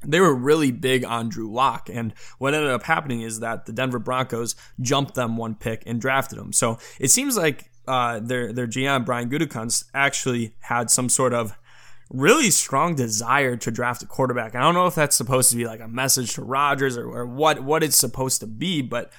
they 0.07 0.19
were 0.19 0.33
really 0.33 0.71
big 0.71 1.03
on 1.03 1.29
Drew 1.29 1.51
Lock. 1.51 1.89
And 1.91 2.13
what 2.37 2.53
ended 2.53 2.71
up 2.71 2.83
happening 2.83 3.21
is 3.21 3.39
that 3.39 3.65
the 3.65 3.73
Denver 3.73 3.99
Broncos 3.99 4.55
jumped 4.81 5.15
them 5.15 5.37
one 5.37 5.55
pick 5.55 5.83
and 5.85 5.99
drafted 5.99 6.37
him. 6.37 6.53
So 6.53 6.77
it 6.99 7.09
seems 7.09 7.37
like 7.37 7.69
uh, 7.87 8.19
their 8.19 8.51
their 8.51 8.67
GM 8.67 9.05
Brian 9.05 9.29
Gutekunst 9.29 9.85
actually 9.93 10.55
had 10.61 10.89
some 10.89 11.09
sort 11.09 11.33
of 11.33 11.57
really 12.09 12.51
strong 12.51 12.95
desire 12.95 13.55
to 13.57 13.71
draft 13.71 14.03
a 14.03 14.05
quarterback. 14.05 14.55
I 14.55 14.61
don't 14.61 14.75
know 14.75 14.87
if 14.87 14.95
that's 14.95 15.15
supposed 15.15 15.51
to 15.51 15.57
be 15.57 15.65
like 15.65 15.81
a 15.81 15.87
message 15.87 16.33
to 16.33 16.43
Rodgers 16.43 16.97
or, 16.97 17.09
or 17.09 17.25
what 17.25 17.61
what 17.61 17.83
it's 17.83 17.97
supposed 17.97 18.41
to 18.41 18.47
be, 18.47 18.81
but 18.81 19.11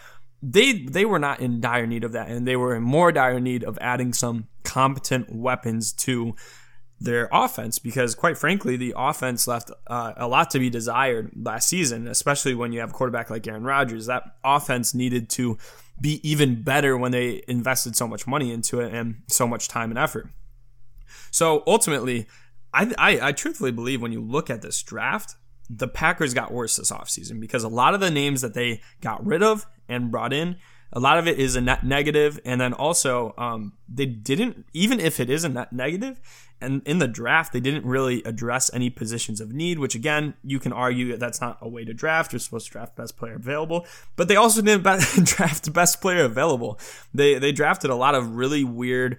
they 0.42 0.84
they 0.84 1.04
were 1.04 1.18
not 1.18 1.40
in 1.40 1.60
dire 1.60 1.86
need 1.86 2.04
of 2.04 2.12
that, 2.12 2.28
and 2.28 2.46
they 2.46 2.56
were 2.56 2.74
in 2.74 2.82
more 2.82 3.12
dire 3.12 3.40
need 3.40 3.64
of 3.64 3.78
adding 3.80 4.12
some 4.12 4.48
competent 4.64 5.34
weapons 5.34 5.92
to 5.92 6.34
their 7.00 7.28
offense 7.30 7.78
because, 7.78 8.14
quite 8.14 8.38
frankly, 8.38 8.76
the 8.76 8.94
offense 8.96 9.46
left 9.46 9.70
uh, 9.86 10.12
a 10.16 10.26
lot 10.26 10.50
to 10.50 10.58
be 10.58 10.70
desired 10.70 11.30
last 11.36 11.68
season, 11.68 12.08
especially 12.08 12.54
when 12.54 12.72
you 12.72 12.80
have 12.80 12.90
a 12.90 12.92
quarterback 12.94 13.28
like 13.28 13.46
Aaron 13.46 13.64
Rodgers. 13.64 14.06
That 14.06 14.36
offense 14.42 14.94
needed 14.94 15.28
to 15.30 15.58
be 16.00 16.20
even 16.28 16.62
better 16.62 16.96
when 16.96 17.12
they 17.12 17.42
invested 17.48 17.96
so 17.96 18.06
much 18.06 18.26
money 18.26 18.52
into 18.52 18.80
it 18.80 18.92
and 18.92 19.22
so 19.28 19.46
much 19.46 19.68
time 19.68 19.90
and 19.90 19.98
effort. 19.98 20.28
So 21.30 21.62
ultimately, 21.66 22.26
I, 22.72 22.92
I, 22.98 23.28
I 23.28 23.32
truthfully 23.32 23.72
believe 23.72 24.00
when 24.00 24.12
you 24.12 24.20
look 24.20 24.48
at 24.50 24.62
this 24.62 24.82
draft, 24.82 25.36
the 25.68 25.88
Packers 25.88 26.32
got 26.32 26.52
worse 26.52 26.76
this 26.76 26.92
offseason 26.92 27.40
because 27.40 27.64
a 27.64 27.68
lot 27.68 27.94
of 27.94 28.00
the 28.00 28.10
names 28.10 28.40
that 28.40 28.54
they 28.54 28.80
got 29.00 29.24
rid 29.26 29.42
of 29.42 29.66
and 29.88 30.10
brought 30.10 30.32
in 30.32 30.56
a 30.92 31.00
lot 31.00 31.18
of 31.18 31.26
it 31.26 31.38
is 31.38 31.56
a 31.56 31.60
net 31.60 31.84
negative, 31.84 32.40
and 32.44 32.60
then 32.60 32.72
also 32.72 33.34
um, 33.36 33.72
they 33.88 34.06
didn't 34.06 34.66
even 34.72 35.00
if 35.00 35.18
it 35.20 35.28
is 35.28 35.44
a 35.44 35.48
net 35.48 35.72
negative, 35.72 36.20
and 36.60 36.82
in 36.86 36.98
the 36.98 37.08
draft 37.08 37.52
they 37.52 37.60
didn't 37.60 37.84
really 37.84 38.22
address 38.24 38.70
any 38.72 38.88
positions 38.88 39.40
of 39.40 39.52
need, 39.52 39.78
which 39.78 39.94
again 39.94 40.34
you 40.42 40.58
can 40.58 40.72
argue 40.72 41.10
that 41.10 41.20
that's 41.20 41.40
not 41.40 41.58
a 41.60 41.68
way 41.68 41.84
to 41.84 41.92
draft. 41.92 42.32
You're 42.32 42.40
supposed 42.40 42.66
to 42.66 42.72
draft 42.72 42.96
best 42.96 43.16
player 43.16 43.34
available, 43.34 43.86
but 44.14 44.28
they 44.28 44.36
also 44.36 44.62
didn't 44.62 44.82
draft 45.24 45.72
best 45.72 46.00
player 46.00 46.24
available. 46.24 46.78
They 47.12 47.38
they 47.38 47.52
drafted 47.52 47.90
a 47.90 47.96
lot 47.96 48.14
of 48.14 48.36
really 48.36 48.64
weird 48.64 49.18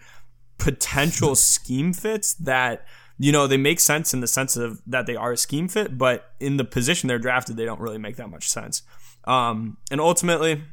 potential 0.57 1.35
scheme 1.35 1.93
fits 1.93 2.33
that 2.35 2.85
you 3.19 3.31
know 3.31 3.45
they 3.45 3.57
make 3.57 3.79
sense 3.79 4.13
in 4.13 4.21
the 4.21 4.27
sense 4.27 4.55
of 4.55 4.81
that 4.87 5.05
they 5.05 5.15
are 5.15 5.33
a 5.33 5.37
scheme 5.37 5.67
fit, 5.67 5.97
but 5.97 6.33
in 6.39 6.57
the 6.57 6.65
position 6.65 7.07
they're 7.07 7.19
drafted, 7.19 7.57
they 7.57 7.65
don't 7.65 7.81
really 7.81 7.97
make 7.97 8.15
that 8.15 8.29
much 8.29 8.49
sense. 8.49 8.83
Um, 9.25 9.77
and 9.91 9.99
ultimately, 9.99 10.63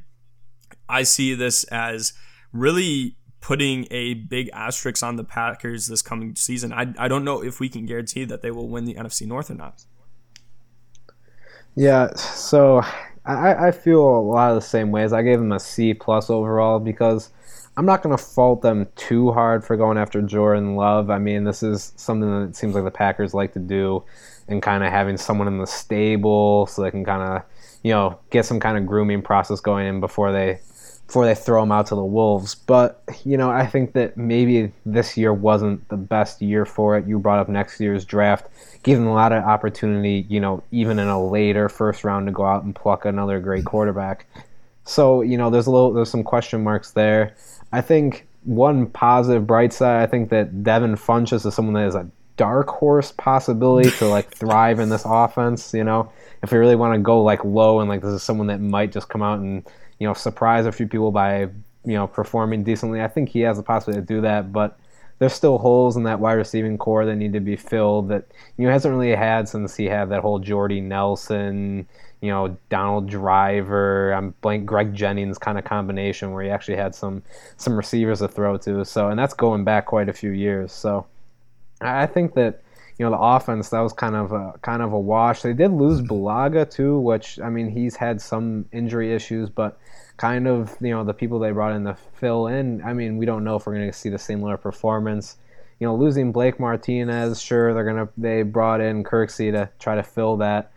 I 0.89 1.03
see 1.03 1.35
this 1.35 1.65
as 1.65 2.13
really 2.53 3.17
putting 3.41 3.87
a 3.91 4.15
big 4.15 4.49
asterisk 4.55 5.03
on 5.03 5.17
the 5.17 5.25
Packers 5.25 5.87
this 5.87 6.01
coming 6.01 6.35
season. 6.35 6.73
I, 6.73 6.95
I 6.99 7.09
don't 7.09 7.25
know 7.25 7.43
if 7.43 7.61
we 7.61 7.69
can 7.69 7.85
guarantee 7.85 8.25
that 8.25 8.41
they 8.41 8.51
will 8.51 8.69
win 8.69 8.87
the 8.87 8.95
NFC 8.95 9.27
North 9.27 9.51
or 9.51 9.55
not. 9.55 9.85
Yeah, 11.77 12.15
so 12.15 12.83
I, 13.27 13.69
I 13.69 13.71
feel 13.73 14.01
a 14.01 14.21
lot 14.21 14.51
of 14.51 14.55
the 14.55 14.67
same 14.67 14.91
ways. 14.93 15.13
I 15.13 15.23
gave 15.23 15.39
them 15.39 15.53
a 15.53 15.61
C 15.61 15.93
plus 15.93 16.31
overall 16.31 16.79
because 16.79 17.31
I'm 17.77 17.85
not 17.85 18.03
going 18.03 18.17
to 18.17 18.23
fault 18.23 18.63
them 18.63 18.87
too 18.97 19.33
hard 19.33 19.65
for 19.65 19.77
going 19.77 19.99
after 19.99 20.23
Jordan 20.23 20.77
Love. 20.77 21.11
I 21.11 21.19
mean, 21.19 21.45
this 21.45 21.63
is 21.63 21.93
something 21.97 22.47
that 22.47 22.55
seems 22.55 22.75
like 22.75 22.85
the 22.85 22.91
Packers 22.91 23.35
like 23.35 23.53
to 23.55 23.59
do, 23.59 24.05
and 24.47 24.63
kind 24.63 24.85
of 24.85 24.91
having 24.91 25.17
someone 25.17 25.49
in 25.49 25.59
the 25.59 25.67
stable 25.67 26.67
so 26.67 26.83
they 26.83 26.91
can 26.91 27.05
kind 27.05 27.23
of, 27.23 27.43
you 27.83 27.93
know, 27.93 28.19
get 28.31 28.45
some 28.45 28.61
kind 28.61 28.79
of 28.79 28.87
grooming 28.87 29.23
process 29.23 29.61
going 29.61 29.87
in 29.87 30.01
before 30.01 30.33
they 30.33 30.61
before 31.07 31.27
they 31.27 31.35
throw 31.35 31.63
him 31.63 31.71
out 31.71 31.87
to 31.87 31.95
the 31.95 32.05
wolves. 32.05 32.55
But 32.55 33.03
you 33.25 33.37
know, 33.37 33.51
I 33.51 33.67
think 33.67 33.93
that 33.93 34.17
maybe 34.17 34.73
this 34.87 35.17
year 35.17 35.33
wasn't 35.33 35.87
the 35.89 35.97
best 35.97 36.41
year 36.41 36.65
for 36.65 36.97
it. 36.97 37.07
You 37.07 37.19
brought 37.19 37.39
up 37.39 37.49
next 37.49 37.81
year's 37.81 38.05
draft, 38.05 38.47
giving 38.83 39.07
a 39.07 39.13
lot 39.13 39.33
of 39.33 39.45
opportunity. 39.45 40.27
You 40.29 40.41
know, 40.41 40.63
even 40.73 40.99
in 40.99 41.09
a 41.09 41.23
later 41.23 41.69
first 41.69 42.05
round 42.05 42.27
to 42.27 42.33
go 42.33 42.45
out 42.45 42.65
and 42.65 42.75
pluck 42.75 43.05
another 43.05 43.41
great 43.41 43.65
quarterback. 43.65 44.27
So 44.85 45.23
you 45.23 45.37
know, 45.37 45.51
there's 45.51 45.67
a 45.67 45.71
little 45.71 45.93
there's 45.93 46.11
some 46.11 46.25
question 46.25 46.63
marks 46.63 46.93
there. 46.93 47.35
I 47.73 47.81
think 47.81 48.27
one 48.45 48.87
positive 48.87 49.47
bright 49.47 49.73
side. 49.73 50.03
I 50.03 50.07
think 50.07 50.31
that 50.31 50.63
Devin 50.63 50.97
Funchess 50.97 51.47
is 51.47 51.55
someone 51.55 51.75
that 51.75 51.87
is 51.87 51.95
a 51.95 52.09
dark 52.37 52.69
horse 52.69 53.13
possibility 53.13 53.91
to 53.99 54.07
like 54.07 54.31
thrive 54.35 54.81
in 54.81 54.89
this 54.89 55.05
offense. 55.05 55.73
You 55.75 55.85
know, 55.85 56.13
if 56.43 56.53
we 56.53 56.59
really 56.59 56.77
want 56.77 56.95
to 56.95 57.01
go 57.01 57.23
like 57.23 57.45
low 57.45 57.81
and 57.81 57.89
like 57.89 58.03
this 58.03 58.13
is 58.13 58.23
someone 58.23 58.49
that 58.49 58.61
might 58.61 58.93
just 58.93 59.09
come 59.09 59.23
out 59.23 59.39
and 59.39 59.65
you 59.99 60.07
know, 60.07 60.15
surprise 60.15 60.67
a 60.67 60.73
few 60.73 60.87
people 60.87 61.11
by, 61.11 61.41
you 61.41 61.95
know, 61.95 62.07
performing 62.07 62.65
decently. 62.65 63.01
I 63.03 63.09
think 63.09 63.29
he 63.29 63.41
has 63.41 63.57
the 63.57 63.63
possibility 63.63 64.01
to 64.01 64.07
do 64.07 64.21
that, 64.23 64.53
but 64.53 64.79
there's 65.19 65.33
still 65.33 65.59
holes 65.59 65.97
in 65.97 66.03
that 66.05 66.21
wide 66.21 66.35
receiving 66.35 66.77
core 66.77 67.07
that 67.07 67.17
need 67.17 67.33
to 67.33 67.41
be 67.41 67.57
filled 67.57 68.09
that 68.09 68.27
you 68.57 68.67
know 68.67 68.73
hasn't 68.73 68.93
really 68.93 69.15
had 69.15 69.49
since 69.49 69.77
he 69.77 69.87
had 69.87 70.11
that 70.11 70.21
whole 70.21 70.39
Jordy 70.39 70.81
Nelson, 70.81 71.87
you 72.21 72.31
know, 72.31 72.57
Donald 72.69 73.09
Driver, 73.09 74.13
I'm 74.13 74.35
blank 74.41 74.67
Greg 74.67 74.95
Jennings 74.95 75.39
kind 75.39 75.59
of 75.59 75.65
combination 75.65 76.33
where 76.33 76.43
he 76.43 76.51
actually 76.51 76.77
had 76.77 76.95
some 76.95 77.23
some 77.57 77.77
receivers 77.77 78.19
to 78.21 78.29
throw 78.29 78.57
to. 78.59 78.85
So 78.85 79.09
and 79.09 79.19
that's 79.19 79.35
going 79.35 79.65
back 79.65 79.87
quite 79.87 80.09
a 80.09 80.13
few 80.13 80.31
years. 80.31 80.73
So 80.73 81.07
I 81.81 82.07
think 82.07 82.35
that 82.35 82.63
you 82.99 83.05
know 83.05 83.11
the 83.11 83.19
offense 83.19 83.71
that 83.71 83.81
was 83.81 83.93
kind 83.93 84.15
of 84.15 84.33
a 84.33 84.55
kind 84.63 84.83
of 84.83 84.93
a 84.93 84.99
wash. 84.99 85.43
They 85.43 85.53
did 85.53 85.73
lose 85.73 86.01
mm-hmm. 86.01 86.13
Bulaga 86.13 86.71
too, 86.71 86.99
which 86.99 87.41
I 87.41 87.51
mean 87.51 87.69
he's 87.69 87.97
had 87.97 88.21
some 88.21 88.67
injury 88.73 89.13
issues, 89.13 89.51
but 89.51 89.79
kind 90.17 90.47
of 90.47 90.77
you 90.81 90.91
know 90.91 91.05
the 91.05 91.15
people 91.15 91.39
they 91.39 91.51
brought 91.51 91.75
in 91.75 91.85
to 91.85 91.97
fill 92.15 92.47
in. 92.47 92.83
I 92.83 92.93
mean 92.93 93.17
we 93.17 93.27
don't 93.27 93.45
know 93.45 93.57
if 93.57 93.67
we're 93.67 93.75
going 93.75 93.91
to 93.91 93.97
see 93.97 94.11
the 94.11 94.19
similar 94.19 94.57
performance. 94.57 95.37
You 95.81 95.89
know 95.89 95.97
losing 95.97 96.31
Blake 96.31 96.61
Martinez, 96.61 97.43
sure 97.43 97.75
they're 97.75 97.85
gonna 97.85 98.09
they 98.17 98.43
brought 98.43 98.81
in 98.81 99.03
Kirksey 99.03 99.51
to 99.53 99.71
try 99.81 99.97
to 99.97 100.03
fill 100.03 100.37
that. 100.37 100.71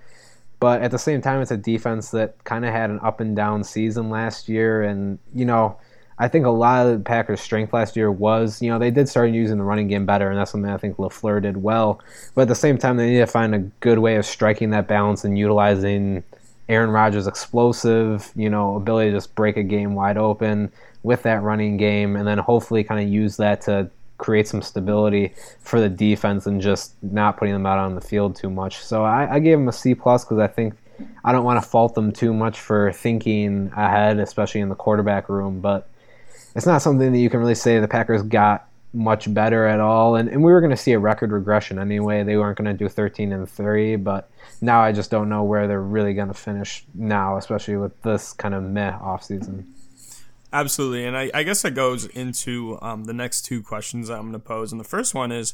But 0.59 0.81
at 0.81 0.89
the 0.89 0.97
same 0.97 1.21
time, 1.21 1.39
it's 1.41 1.51
a 1.51 1.57
defense 1.57 2.09
that 2.11 2.43
kind 2.43 2.65
of 2.65 2.73
had 2.73 2.89
an 2.89 2.99
up 3.01 3.19
and 3.19 3.35
down 3.35 3.63
season 3.63 4.09
last 4.09 4.49
year, 4.49 4.81
and 4.81 5.19
you 5.35 5.45
know 5.45 5.77
I 6.19 6.27
think 6.27 6.45
a 6.45 6.49
lot 6.49 6.87
of 6.87 6.97
the 6.97 7.03
Packers' 7.03 7.41
strength 7.41 7.73
last 7.73 7.95
year 7.95 8.11
was, 8.11 8.61
you 8.61 8.69
know, 8.69 8.79
they 8.79 8.89
did 8.89 9.07
start 9.07 9.29
using 9.31 9.57
the 9.57 9.63
running 9.63 9.87
game 9.87 10.05
better, 10.05 10.29
and 10.29 10.39
that's 10.39 10.51
something 10.51 10.71
I 10.71 10.77
think 10.77 10.97
LaFleur 10.97 11.41
did 11.41 11.57
well. 11.57 11.99
But 12.33 12.43
at 12.43 12.47
the 12.47 12.55
same 12.55 12.77
time, 12.77 12.97
they 12.97 13.09
need 13.11 13.19
to 13.19 13.27
find 13.27 13.53
a 13.53 13.59
good 13.59 13.99
way 13.99 14.15
of 14.15 14.25
striking 14.25 14.71
that 14.71 14.87
balance 14.87 15.23
and 15.23 15.37
utilizing 15.37 16.23
Aaron 16.69 16.89
Rodgers' 16.89 17.27
explosive, 17.27 18.31
you 18.35 18.49
know, 18.49 18.75
ability 18.75 19.11
to 19.11 19.17
just 19.17 19.35
break 19.35 19.57
a 19.57 19.63
game 19.63 19.93
wide 19.93 20.17
open 20.17 20.71
with 21.03 21.21
that 21.23 21.43
running 21.43 21.77
game, 21.77 22.15
and 22.15 22.27
then 22.27 22.39
hopefully 22.39 22.83
kind 22.83 22.99
of 22.99 23.07
use 23.07 23.37
that 23.37 23.61
to 23.61 23.89
create 24.17 24.47
some 24.47 24.63
stability 24.63 25.33
for 25.59 25.79
the 25.79 25.87
defense 25.87 26.47
and 26.47 26.59
just 26.59 26.95
not 27.03 27.37
putting 27.37 27.53
them 27.53 27.67
out 27.67 27.77
on 27.77 27.93
the 27.93 28.01
field 28.01 28.35
too 28.35 28.49
much. 28.49 28.79
So 28.83 29.03
I, 29.05 29.35
I 29.35 29.39
gave 29.39 29.59
them 29.59 29.67
a 29.67 29.71
C 29.71 29.93
plus 29.93 30.25
because 30.25 30.39
I 30.39 30.47
think 30.47 30.73
I 31.23 31.31
don't 31.31 31.45
want 31.45 31.61
to 31.61 31.69
fault 31.69 31.93
them 31.93 32.11
too 32.11 32.33
much 32.33 32.59
for 32.59 32.91
thinking 32.91 33.71
ahead, 33.77 34.19
especially 34.19 34.61
in 34.61 34.69
the 34.69 34.75
quarterback 34.75 35.29
room, 35.29 35.61
but 35.61 35.87
it's 36.55 36.65
not 36.65 36.81
something 36.81 37.11
that 37.11 37.19
you 37.19 37.29
can 37.29 37.39
really 37.39 37.55
say 37.55 37.79
the 37.79 37.87
Packers 37.87 38.23
got 38.23 38.67
much 38.93 39.31
better 39.33 39.65
at 39.65 39.79
all. 39.79 40.15
And, 40.15 40.29
and 40.29 40.43
we 40.43 40.51
were 40.51 40.61
going 40.61 40.71
to 40.71 40.77
see 40.77 40.93
a 40.93 40.99
record 40.99 41.31
regression 41.31 41.79
anyway. 41.79 42.23
They 42.23 42.37
weren't 42.37 42.57
going 42.57 42.65
to 42.65 42.73
do 42.73 42.89
13 42.89 43.31
and 43.31 43.49
3, 43.49 43.95
but 43.97 44.29
now 44.61 44.81
I 44.81 44.91
just 44.91 45.11
don't 45.11 45.29
know 45.29 45.43
where 45.43 45.67
they're 45.67 45.81
really 45.81 46.13
going 46.13 46.29
to 46.29 46.33
finish 46.33 46.85
now, 46.93 47.37
especially 47.37 47.77
with 47.77 48.01
this 48.01 48.33
kind 48.33 48.53
of 48.53 48.63
meh 48.63 48.93
offseason. 48.93 49.65
Absolutely. 50.51 51.05
And 51.05 51.17
I, 51.17 51.29
I 51.33 51.43
guess 51.43 51.61
that 51.61 51.71
goes 51.71 52.05
into 52.05 52.79
um, 52.81 53.03
the 53.03 53.13
next 53.13 53.43
two 53.43 53.61
questions 53.61 54.09
I'm 54.09 54.21
going 54.21 54.33
to 54.33 54.39
pose. 54.39 54.71
And 54.71 54.79
the 54.79 54.85
first 54.85 55.13
one 55.13 55.31
is 55.31 55.53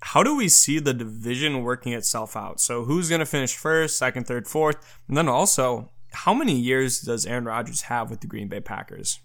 how 0.00 0.22
do 0.22 0.36
we 0.36 0.48
see 0.48 0.78
the 0.78 0.94
division 0.94 1.64
working 1.64 1.92
itself 1.92 2.36
out? 2.36 2.60
So 2.60 2.84
who's 2.84 3.08
going 3.08 3.18
to 3.18 3.26
finish 3.26 3.54
first, 3.54 3.98
second, 3.98 4.26
third, 4.26 4.46
fourth? 4.46 4.76
And 5.08 5.16
then 5.16 5.28
also, 5.28 5.90
how 6.12 6.32
many 6.32 6.54
years 6.54 7.00
does 7.00 7.26
Aaron 7.26 7.44
Rodgers 7.44 7.82
have 7.82 8.10
with 8.10 8.20
the 8.20 8.28
Green 8.28 8.48
Bay 8.48 8.60
Packers? 8.60 9.18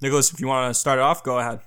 Nicholas, 0.00 0.32
if 0.32 0.40
you 0.40 0.46
want 0.46 0.72
to 0.72 0.78
start 0.78 0.98
off, 0.98 1.22
go 1.22 1.38
ahead. 1.38 1.60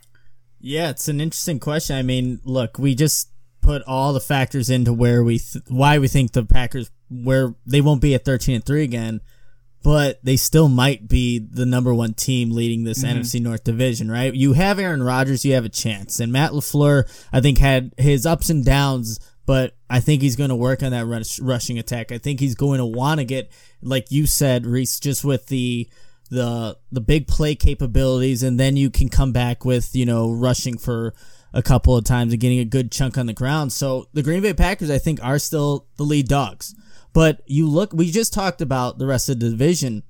Yeah, 0.59 0.89
it's 0.89 1.07
an 1.07 1.21
interesting 1.21 1.59
question. 1.59 1.95
I 1.95 2.01
mean, 2.01 2.39
look, 2.43 2.77
we 2.77 2.95
just 2.95 3.29
put 3.61 3.81
all 3.83 4.13
the 4.13 4.19
factors 4.19 4.69
into 4.69 4.93
where 4.93 5.23
we 5.23 5.39
th- 5.39 5.63
why 5.67 5.97
we 5.99 6.07
think 6.07 6.31
the 6.31 6.43
Packers 6.43 6.91
where 7.09 7.55
they 7.65 7.81
won't 7.81 8.01
be 8.01 8.13
at 8.13 8.25
13 8.25 8.55
and 8.55 8.65
3 8.65 8.83
again, 8.83 9.21
but 9.83 10.19
they 10.23 10.35
still 10.37 10.67
might 10.67 11.07
be 11.07 11.39
the 11.39 11.65
number 11.65 11.93
1 11.93 12.13
team 12.13 12.51
leading 12.51 12.83
this 12.83 13.03
mm-hmm. 13.03 13.19
NFC 13.19 13.41
North 13.41 13.63
division, 13.63 14.11
right? 14.11 14.33
You 14.33 14.53
have 14.53 14.79
Aaron 14.79 15.03
Rodgers, 15.03 15.45
you 15.45 15.53
have 15.53 15.65
a 15.65 15.69
chance. 15.69 16.19
And 16.19 16.31
Matt 16.31 16.51
LaFleur 16.51 17.09
I 17.31 17.41
think 17.41 17.57
had 17.57 17.93
his 17.97 18.25
ups 18.25 18.49
and 18.49 18.65
downs, 18.65 19.19
but 19.45 19.75
I 19.89 19.99
think 19.99 20.21
he's 20.21 20.35
going 20.35 20.49
to 20.49 20.55
work 20.55 20.83
on 20.83 20.91
that 20.91 21.05
rush, 21.05 21.39
rushing 21.39 21.79
attack. 21.79 22.11
I 22.11 22.17
think 22.17 22.39
he's 22.39 22.55
going 22.55 22.79
to 22.79 22.85
want 22.85 23.19
to 23.19 23.25
get 23.25 23.51
like 23.81 24.11
you 24.11 24.25
said, 24.25 24.65
Reese, 24.65 24.99
just 24.99 25.23
with 25.23 25.47
the 25.47 25.89
the 26.29 26.77
the 26.91 27.01
big 27.01 27.27
play 27.27 27.55
capabilities, 27.55 28.43
and 28.43 28.59
then 28.59 28.77
you 28.77 28.89
can 28.89 29.09
come 29.09 29.31
back 29.31 29.65
with 29.65 29.95
you 29.95 30.05
know 30.05 30.31
rushing 30.31 30.77
for 30.77 31.13
a 31.53 31.61
couple 31.61 31.95
of 31.95 32.03
times 32.03 32.31
and 32.31 32.39
getting 32.39 32.59
a 32.59 32.65
good 32.65 32.91
chunk 32.91 33.17
on 33.17 33.25
the 33.25 33.33
ground. 33.33 33.73
So 33.73 34.07
the 34.13 34.21
Green 34.21 34.41
Bay 34.41 34.53
Packers, 34.53 34.91
I 34.91 34.99
think, 34.99 35.23
are 35.23 35.39
still 35.39 35.87
the 35.97 36.03
lead 36.03 36.27
dogs. 36.27 36.75
But 37.11 37.41
you 37.47 37.67
look, 37.67 37.91
we 37.91 38.11
just 38.11 38.33
talked 38.33 38.61
about 38.61 38.99
the 38.99 39.07
rest 39.07 39.29
of 39.29 39.39
the 39.39 39.49
division, 39.49 40.03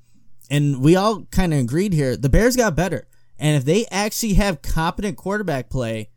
and 0.50 0.82
we 0.82 0.96
all 0.96 1.24
kind 1.32 1.54
of 1.54 1.60
agreed 1.60 1.94
here. 1.94 2.18
The 2.18 2.30
Bears 2.30 2.56
got 2.56 2.76
better, 2.76 3.08
and 3.38 3.56
if 3.56 3.66
they 3.66 3.86
actually 3.90 4.34
have 4.34 4.62
competent 4.62 5.18
quarterback 5.18 5.70
play. 5.70 6.10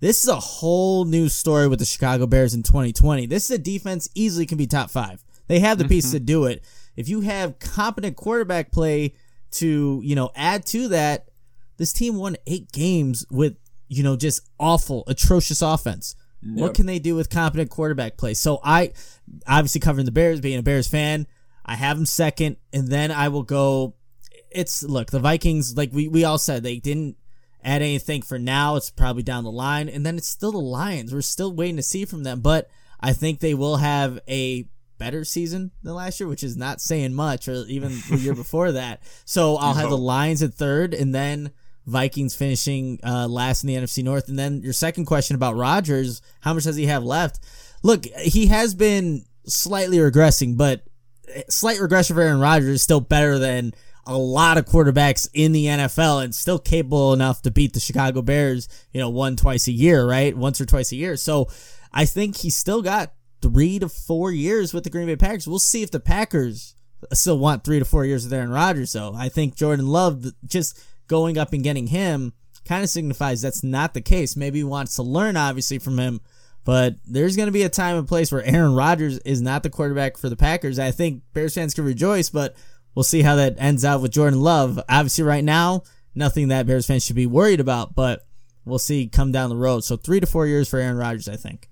This 0.00 0.22
is 0.22 0.30
a 0.30 0.36
whole 0.36 1.06
new 1.06 1.28
story 1.28 1.66
with 1.66 1.80
the 1.80 1.84
Chicago 1.84 2.24
Bears 2.28 2.54
in 2.54 2.62
2020. 2.62 3.26
This 3.26 3.50
is 3.50 3.56
a 3.56 3.58
defense 3.58 4.08
easily 4.14 4.46
can 4.46 4.56
be 4.56 4.68
top 4.68 4.90
five. 4.90 5.24
They 5.48 5.58
have 5.58 5.78
the 5.78 5.88
pieces 5.88 6.10
mm-hmm. 6.10 6.18
to 6.18 6.24
do 6.24 6.44
it. 6.44 6.62
If 6.94 7.08
you 7.08 7.22
have 7.22 7.58
competent 7.58 8.16
quarterback 8.16 8.70
play, 8.70 9.14
to, 9.52 10.00
you 10.04 10.14
know, 10.14 10.30
add 10.34 10.66
to 10.66 10.88
that, 10.88 11.28
this 11.76 11.92
team 11.92 12.16
won 12.16 12.36
eight 12.46 12.72
games 12.72 13.24
with, 13.30 13.56
you 13.88 14.02
know, 14.02 14.16
just 14.16 14.48
awful, 14.58 15.04
atrocious 15.06 15.62
offense. 15.62 16.14
Yep. 16.42 16.60
What 16.60 16.74
can 16.74 16.86
they 16.86 16.98
do 16.98 17.14
with 17.14 17.30
competent 17.30 17.70
quarterback 17.70 18.16
play? 18.16 18.34
So 18.34 18.60
I, 18.62 18.92
obviously 19.46 19.80
covering 19.80 20.06
the 20.06 20.12
Bears, 20.12 20.40
being 20.40 20.58
a 20.58 20.62
Bears 20.62 20.86
fan, 20.86 21.26
I 21.64 21.74
have 21.74 21.96
them 21.96 22.06
second, 22.06 22.56
and 22.72 22.88
then 22.88 23.10
I 23.10 23.28
will 23.28 23.42
go. 23.42 23.94
It's 24.50 24.82
look 24.82 25.10
the 25.10 25.20
Vikings, 25.20 25.76
like 25.76 25.92
we 25.92 26.08
we 26.08 26.24
all 26.24 26.38
said, 26.38 26.62
they 26.62 26.78
didn't 26.78 27.16
add 27.62 27.82
anything 27.82 28.22
for 28.22 28.38
now. 28.38 28.76
It's 28.76 28.88
probably 28.88 29.22
down 29.22 29.44
the 29.44 29.50
line, 29.50 29.88
and 29.88 30.06
then 30.06 30.16
it's 30.16 30.28
still 30.28 30.52
the 30.52 30.58
Lions. 30.58 31.12
We're 31.12 31.20
still 31.20 31.52
waiting 31.52 31.76
to 31.76 31.82
see 31.82 32.06
from 32.06 32.22
them, 32.22 32.40
but 32.40 32.70
I 33.00 33.12
think 33.12 33.40
they 33.40 33.52
will 33.52 33.76
have 33.76 34.18
a 34.26 34.66
better 34.98 35.24
season 35.24 35.70
than 35.82 35.94
last 35.94 36.20
year, 36.20 36.28
which 36.28 36.42
is 36.42 36.56
not 36.56 36.80
saying 36.80 37.14
much, 37.14 37.48
or 37.48 37.64
even 37.68 37.92
the 38.10 38.16
year 38.16 38.34
before 38.36 38.72
that. 38.72 39.00
So 39.24 39.56
I'll 39.56 39.74
have 39.74 39.90
the 39.90 39.98
Lions 39.98 40.42
at 40.42 40.54
third, 40.54 40.94
and 40.94 41.14
then 41.14 41.52
Vikings 41.86 42.36
finishing 42.36 43.00
uh, 43.02 43.26
last 43.28 43.64
in 43.64 43.68
the 43.68 43.74
NFC 43.74 44.04
North. 44.04 44.28
And 44.28 44.38
then 44.38 44.60
your 44.62 44.74
second 44.74 45.06
question 45.06 45.34
about 45.34 45.56
Rodgers, 45.56 46.20
how 46.40 46.52
much 46.52 46.64
does 46.64 46.76
he 46.76 46.86
have 46.86 47.04
left? 47.04 47.40
Look, 47.82 48.04
he 48.06 48.48
has 48.48 48.74
been 48.74 49.24
slightly 49.46 49.98
regressing, 49.98 50.56
but 50.56 50.82
slight 51.48 51.80
regression 51.80 52.14
for 52.14 52.22
Aaron 52.22 52.40
Rodgers 52.40 52.68
is 52.68 52.82
still 52.82 53.00
better 53.00 53.38
than 53.38 53.72
a 54.06 54.16
lot 54.16 54.56
of 54.56 54.64
quarterbacks 54.64 55.28
in 55.34 55.52
the 55.52 55.66
NFL 55.66 56.24
and 56.24 56.34
still 56.34 56.58
capable 56.58 57.12
enough 57.12 57.42
to 57.42 57.50
beat 57.50 57.74
the 57.74 57.80
Chicago 57.80 58.22
Bears, 58.22 58.66
you 58.92 59.00
know, 59.00 59.10
one 59.10 59.36
twice 59.36 59.68
a 59.68 59.72
year, 59.72 60.06
right? 60.06 60.36
Once 60.36 60.60
or 60.60 60.66
twice 60.66 60.92
a 60.92 60.96
year. 60.96 61.16
So 61.16 61.48
I 61.92 62.06
think 62.06 62.36
he's 62.36 62.56
still 62.56 62.80
got 62.80 63.12
three 63.40 63.78
to 63.78 63.88
four 63.88 64.32
years 64.32 64.74
with 64.74 64.84
the 64.84 64.90
Green 64.90 65.06
Bay 65.06 65.16
Packers. 65.16 65.46
We'll 65.46 65.58
see 65.58 65.82
if 65.82 65.90
the 65.90 66.00
Packers 66.00 66.74
still 67.12 67.38
want 67.38 67.64
three 67.64 67.78
to 67.78 67.84
four 67.84 68.04
years 68.04 68.24
with 68.24 68.32
Aaron 68.32 68.50
Rodgers, 68.50 68.92
though. 68.92 69.14
I 69.14 69.28
think 69.28 69.56
Jordan 69.56 69.86
Love 69.86 70.26
just 70.46 70.80
going 71.06 71.38
up 71.38 71.52
and 71.52 71.62
getting 71.62 71.88
him 71.88 72.32
kind 72.64 72.84
of 72.84 72.90
signifies 72.90 73.40
that's 73.40 73.64
not 73.64 73.94
the 73.94 74.00
case. 74.00 74.36
Maybe 74.36 74.58
he 74.58 74.64
wants 74.64 74.96
to 74.96 75.02
learn, 75.02 75.36
obviously, 75.36 75.78
from 75.78 75.98
him, 75.98 76.20
but 76.64 76.96
there's 77.06 77.36
going 77.36 77.46
to 77.46 77.52
be 77.52 77.62
a 77.62 77.68
time 77.68 77.96
and 77.96 78.06
place 78.06 78.30
where 78.30 78.44
Aaron 78.44 78.74
Rodgers 78.74 79.18
is 79.20 79.40
not 79.40 79.62
the 79.62 79.70
quarterback 79.70 80.16
for 80.16 80.28
the 80.28 80.36
Packers. 80.36 80.78
I 80.78 80.90
think 80.90 81.22
Bears 81.32 81.54
fans 81.54 81.74
can 81.74 81.84
rejoice, 81.84 82.28
but 82.28 82.56
we'll 82.94 83.04
see 83.04 83.22
how 83.22 83.36
that 83.36 83.56
ends 83.58 83.84
out 83.84 84.02
with 84.02 84.12
Jordan 84.12 84.40
Love. 84.40 84.78
Obviously, 84.88 85.24
right 85.24 85.44
now, 85.44 85.82
nothing 86.14 86.48
that 86.48 86.66
Bears 86.66 86.86
fans 86.86 87.04
should 87.04 87.16
be 87.16 87.26
worried 87.26 87.60
about, 87.60 87.94
but 87.94 88.26
we'll 88.64 88.78
see 88.78 89.08
come 89.08 89.32
down 89.32 89.48
the 89.48 89.56
road. 89.56 89.84
So 89.84 89.96
three 89.96 90.20
to 90.20 90.26
four 90.26 90.46
years 90.46 90.68
for 90.68 90.78
Aaron 90.78 90.98
Rodgers, 90.98 91.28
I 91.28 91.36
think. 91.36 91.70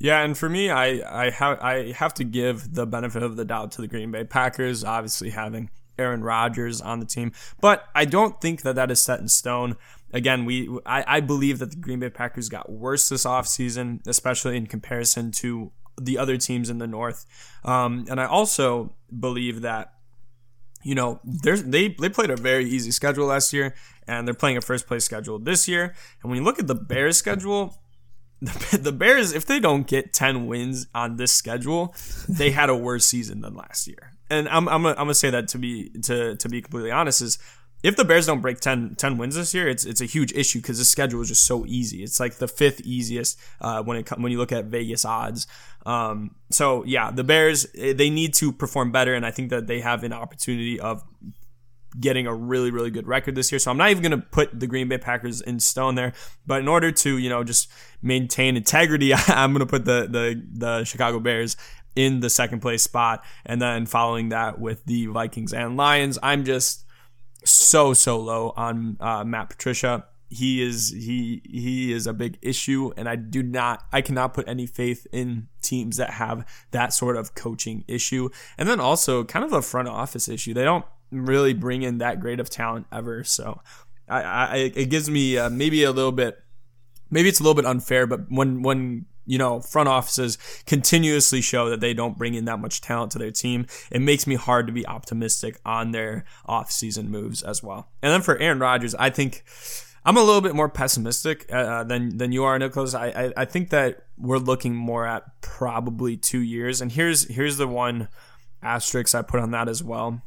Yeah, 0.00 0.22
and 0.22 0.36
for 0.36 0.48
me, 0.48 0.70
I 0.70 1.26
I 1.26 1.30
have 1.30 1.60
I 1.60 1.92
have 1.92 2.14
to 2.14 2.24
give 2.24 2.74
the 2.74 2.86
benefit 2.86 3.22
of 3.22 3.36
the 3.36 3.44
doubt 3.44 3.72
to 3.72 3.82
the 3.82 3.86
Green 3.86 4.10
Bay 4.10 4.24
Packers, 4.24 4.82
obviously 4.82 5.30
having 5.30 5.68
Aaron 5.98 6.24
Rodgers 6.24 6.80
on 6.80 7.00
the 7.00 7.06
team, 7.06 7.32
but 7.60 7.84
I 7.94 8.06
don't 8.06 8.40
think 8.40 8.62
that 8.62 8.76
that 8.76 8.90
is 8.90 9.02
set 9.02 9.20
in 9.20 9.28
stone. 9.28 9.76
Again, 10.12 10.46
we 10.46 10.74
I, 10.86 11.04
I 11.06 11.20
believe 11.20 11.58
that 11.58 11.70
the 11.70 11.76
Green 11.76 12.00
Bay 12.00 12.08
Packers 12.08 12.48
got 12.48 12.72
worse 12.72 13.10
this 13.10 13.24
offseason, 13.24 14.00
especially 14.06 14.56
in 14.56 14.66
comparison 14.66 15.32
to 15.32 15.70
the 16.00 16.16
other 16.16 16.38
teams 16.38 16.70
in 16.70 16.78
the 16.78 16.86
North. 16.86 17.26
Um, 17.62 18.06
and 18.08 18.18
I 18.18 18.24
also 18.24 18.94
believe 19.18 19.60
that 19.60 19.92
you 20.82 20.94
know, 20.94 21.20
they 21.24 21.88
they 21.88 22.08
played 22.08 22.30
a 22.30 22.36
very 22.36 22.64
easy 22.64 22.90
schedule 22.90 23.26
last 23.26 23.52
year, 23.52 23.74
and 24.06 24.26
they're 24.26 24.34
playing 24.34 24.56
a 24.56 24.62
first 24.62 24.86
place 24.86 25.04
schedule 25.04 25.38
this 25.38 25.68
year. 25.68 25.94
And 26.22 26.30
when 26.30 26.38
you 26.38 26.44
look 26.44 26.58
at 26.58 26.66
the 26.66 26.74
Bears 26.74 27.18
schedule, 27.18 27.79
the, 28.40 28.78
the 28.82 28.92
Bears, 28.92 29.32
if 29.32 29.46
they 29.46 29.60
don't 29.60 29.86
get 29.86 30.12
10 30.12 30.46
wins 30.46 30.86
on 30.94 31.16
this 31.16 31.32
schedule, 31.32 31.94
they 32.28 32.50
had 32.50 32.70
a 32.70 32.76
worse 32.76 33.06
season 33.06 33.40
than 33.40 33.54
last 33.54 33.86
year. 33.86 34.12
And 34.28 34.48
I'm, 34.48 34.68
I'm, 34.68 34.86
I'm 34.86 34.94
gonna 34.94 35.14
say 35.14 35.30
that 35.30 35.48
to 35.48 35.58
be 35.58 35.90
to 36.04 36.36
to 36.36 36.48
be 36.48 36.62
completely 36.62 36.92
honest 36.92 37.20
is 37.20 37.38
if 37.82 37.96
the 37.96 38.04
Bears 38.04 38.26
don't 38.26 38.40
break 38.40 38.60
10, 38.60 38.96
10 38.96 39.18
wins 39.18 39.36
this 39.36 39.54
year, 39.54 39.68
it's 39.68 39.84
it's 39.84 40.00
a 40.00 40.06
huge 40.06 40.32
issue 40.32 40.60
because 40.60 40.78
the 40.78 40.84
schedule 40.84 41.20
is 41.22 41.28
just 41.28 41.46
so 41.46 41.64
easy. 41.66 42.02
It's 42.02 42.20
like 42.20 42.34
the 42.34 42.48
fifth 42.48 42.80
easiest 42.82 43.38
uh, 43.60 43.82
when 43.82 43.98
it 43.98 44.08
when 44.18 44.30
you 44.30 44.38
look 44.38 44.52
at 44.52 44.66
Vegas 44.66 45.04
odds. 45.04 45.46
Um, 45.86 46.34
so 46.50 46.84
yeah, 46.84 47.10
the 47.10 47.24
Bears 47.24 47.66
eh, 47.76 47.92
they 47.92 48.10
need 48.10 48.34
to 48.34 48.52
perform 48.52 48.92
better, 48.92 49.14
and 49.14 49.24
I 49.24 49.30
think 49.30 49.50
that 49.50 49.66
they 49.66 49.80
have 49.80 50.04
an 50.04 50.12
opportunity 50.12 50.78
of 50.78 51.02
getting 51.98 52.26
a 52.26 52.34
really 52.34 52.70
really 52.70 52.90
good 52.90 53.06
record 53.06 53.34
this 53.34 53.50
year. 53.50 53.58
So 53.58 53.70
I'm 53.70 53.76
not 53.76 53.90
even 53.90 54.02
going 54.02 54.20
to 54.20 54.26
put 54.26 54.58
the 54.58 54.66
Green 54.66 54.88
Bay 54.88 54.98
Packers 54.98 55.40
in 55.40 55.58
stone 55.60 55.94
there, 55.94 56.12
but 56.46 56.60
in 56.60 56.68
order 56.68 56.92
to 56.92 57.18
you 57.18 57.28
know 57.28 57.42
just 57.42 57.70
maintain 58.02 58.56
integrity, 58.56 59.12
I'm 59.14 59.52
going 59.52 59.60
to 59.60 59.66
put 59.66 59.84
the 59.84 60.06
the 60.08 60.42
the 60.52 60.84
Chicago 60.84 61.18
Bears 61.20 61.56
in 61.96 62.20
the 62.20 62.30
second 62.30 62.60
place 62.60 62.82
spot, 62.82 63.24
and 63.44 63.60
then 63.60 63.86
following 63.86 64.28
that 64.28 64.60
with 64.60 64.84
the 64.84 65.06
Vikings 65.06 65.52
and 65.52 65.76
Lions. 65.76 66.18
I'm 66.22 66.44
just 66.44 66.84
so 67.44 67.94
so 67.94 68.18
low 68.20 68.52
on 68.56 68.96
uh, 69.00 69.24
Matt 69.24 69.50
Patricia. 69.50 70.04
he 70.28 70.62
is 70.62 70.90
he 70.90 71.42
he 71.44 71.92
is 71.92 72.06
a 72.06 72.12
big 72.12 72.38
issue 72.42 72.92
and 72.96 73.08
I 73.08 73.16
do 73.16 73.42
not 73.42 73.84
I 73.92 74.00
cannot 74.00 74.34
put 74.34 74.46
any 74.46 74.66
faith 74.66 75.06
in 75.12 75.48
teams 75.60 75.96
that 75.96 76.10
have 76.10 76.46
that 76.70 76.92
sort 76.92 77.16
of 77.16 77.34
coaching 77.34 77.84
issue. 77.88 78.28
And 78.58 78.68
then 78.68 78.80
also 78.80 79.24
kind 79.24 79.44
of 79.44 79.52
a 79.52 79.62
front 79.62 79.88
office 79.88 80.28
issue. 80.28 80.54
They 80.54 80.64
don't 80.64 80.84
really 81.10 81.54
bring 81.54 81.82
in 81.82 81.98
that 81.98 82.20
great 82.20 82.40
of 82.40 82.50
talent 82.50 82.86
ever. 82.92 83.24
So 83.24 83.60
I, 84.08 84.22
I 84.22 84.56
it 84.74 84.90
gives 84.90 85.08
me 85.08 85.38
uh, 85.38 85.50
maybe 85.50 85.84
a 85.84 85.92
little 85.92 86.12
bit 86.12 86.42
maybe 87.10 87.28
it's 87.28 87.40
a 87.40 87.42
little 87.42 87.54
bit 87.54 87.66
unfair, 87.66 88.06
but 88.06 88.30
when 88.30 88.62
when 88.62 89.06
you 89.26 89.38
know 89.38 89.60
front 89.60 89.88
offices 89.88 90.38
continuously 90.66 91.40
show 91.40 91.68
that 91.70 91.80
they 91.80 91.94
don't 91.94 92.16
bring 92.16 92.34
in 92.34 92.46
that 92.46 92.58
much 92.58 92.80
talent 92.80 93.12
to 93.12 93.18
their 93.18 93.30
team, 93.30 93.66
it 93.90 94.00
makes 94.00 94.26
me 94.26 94.34
hard 94.36 94.66
to 94.66 94.72
be 94.72 94.86
optimistic 94.86 95.60
on 95.64 95.90
their 95.90 96.24
offseason 96.48 97.08
moves 97.08 97.42
as 97.42 97.62
well. 97.62 97.88
And 98.02 98.12
then 98.12 98.22
for 98.22 98.38
Aaron 98.38 98.58
Rodgers, 98.58 98.94
I 98.94 99.10
think 99.10 99.44
I'm 100.04 100.16
a 100.16 100.22
little 100.22 100.40
bit 100.40 100.54
more 100.54 100.68
pessimistic 100.68 101.46
uh, 101.52 101.56
uh, 101.56 101.84
than 101.84 102.16
than 102.16 102.32
you 102.32 102.44
are, 102.44 102.58
Nicholas. 102.58 102.94
I, 102.94 103.08
I 103.08 103.32
I 103.38 103.44
think 103.44 103.70
that 103.70 104.06
we're 104.16 104.38
looking 104.38 104.74
more 104.74 105.06
at 105.06 105.40
probably 105.40 106.16
two 106.16 106.40
years. 106.40 106.80
And 106.80 106.92
here's 106.92 107.28
here's 107.28 107.56
the 107.56 107.68
one 107.68 108.08
asterisk 108.62 109.14
I 109.14 109.22
put 109.22 109.40
on 109.40 109.50
that 109.52 109.68
as 109.68 109.82
well. 109.82 110.22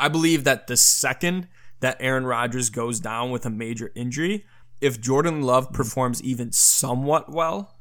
I 0.00 0.08
believe 0.08 0.44
that 0.44 0.66
the 0.66 0.76
second 0.76 1.46
that 1.80 1.96
Aaron 2.00 2.26
Rodgers 2.26 2.70
goes 2.70 3.00
down 3.00 3.30
with 3.30 3.46
a 3.46 3.50
major 3.50 3.92
injury, 3.94 4.44
if 4.80 5.00
Jordan 5.00 5.42
Love 5.42 5.72
performs 5.72 6.22
even 6.22 6.52
somewhat 6.52 7.30
well, 7.30 7.76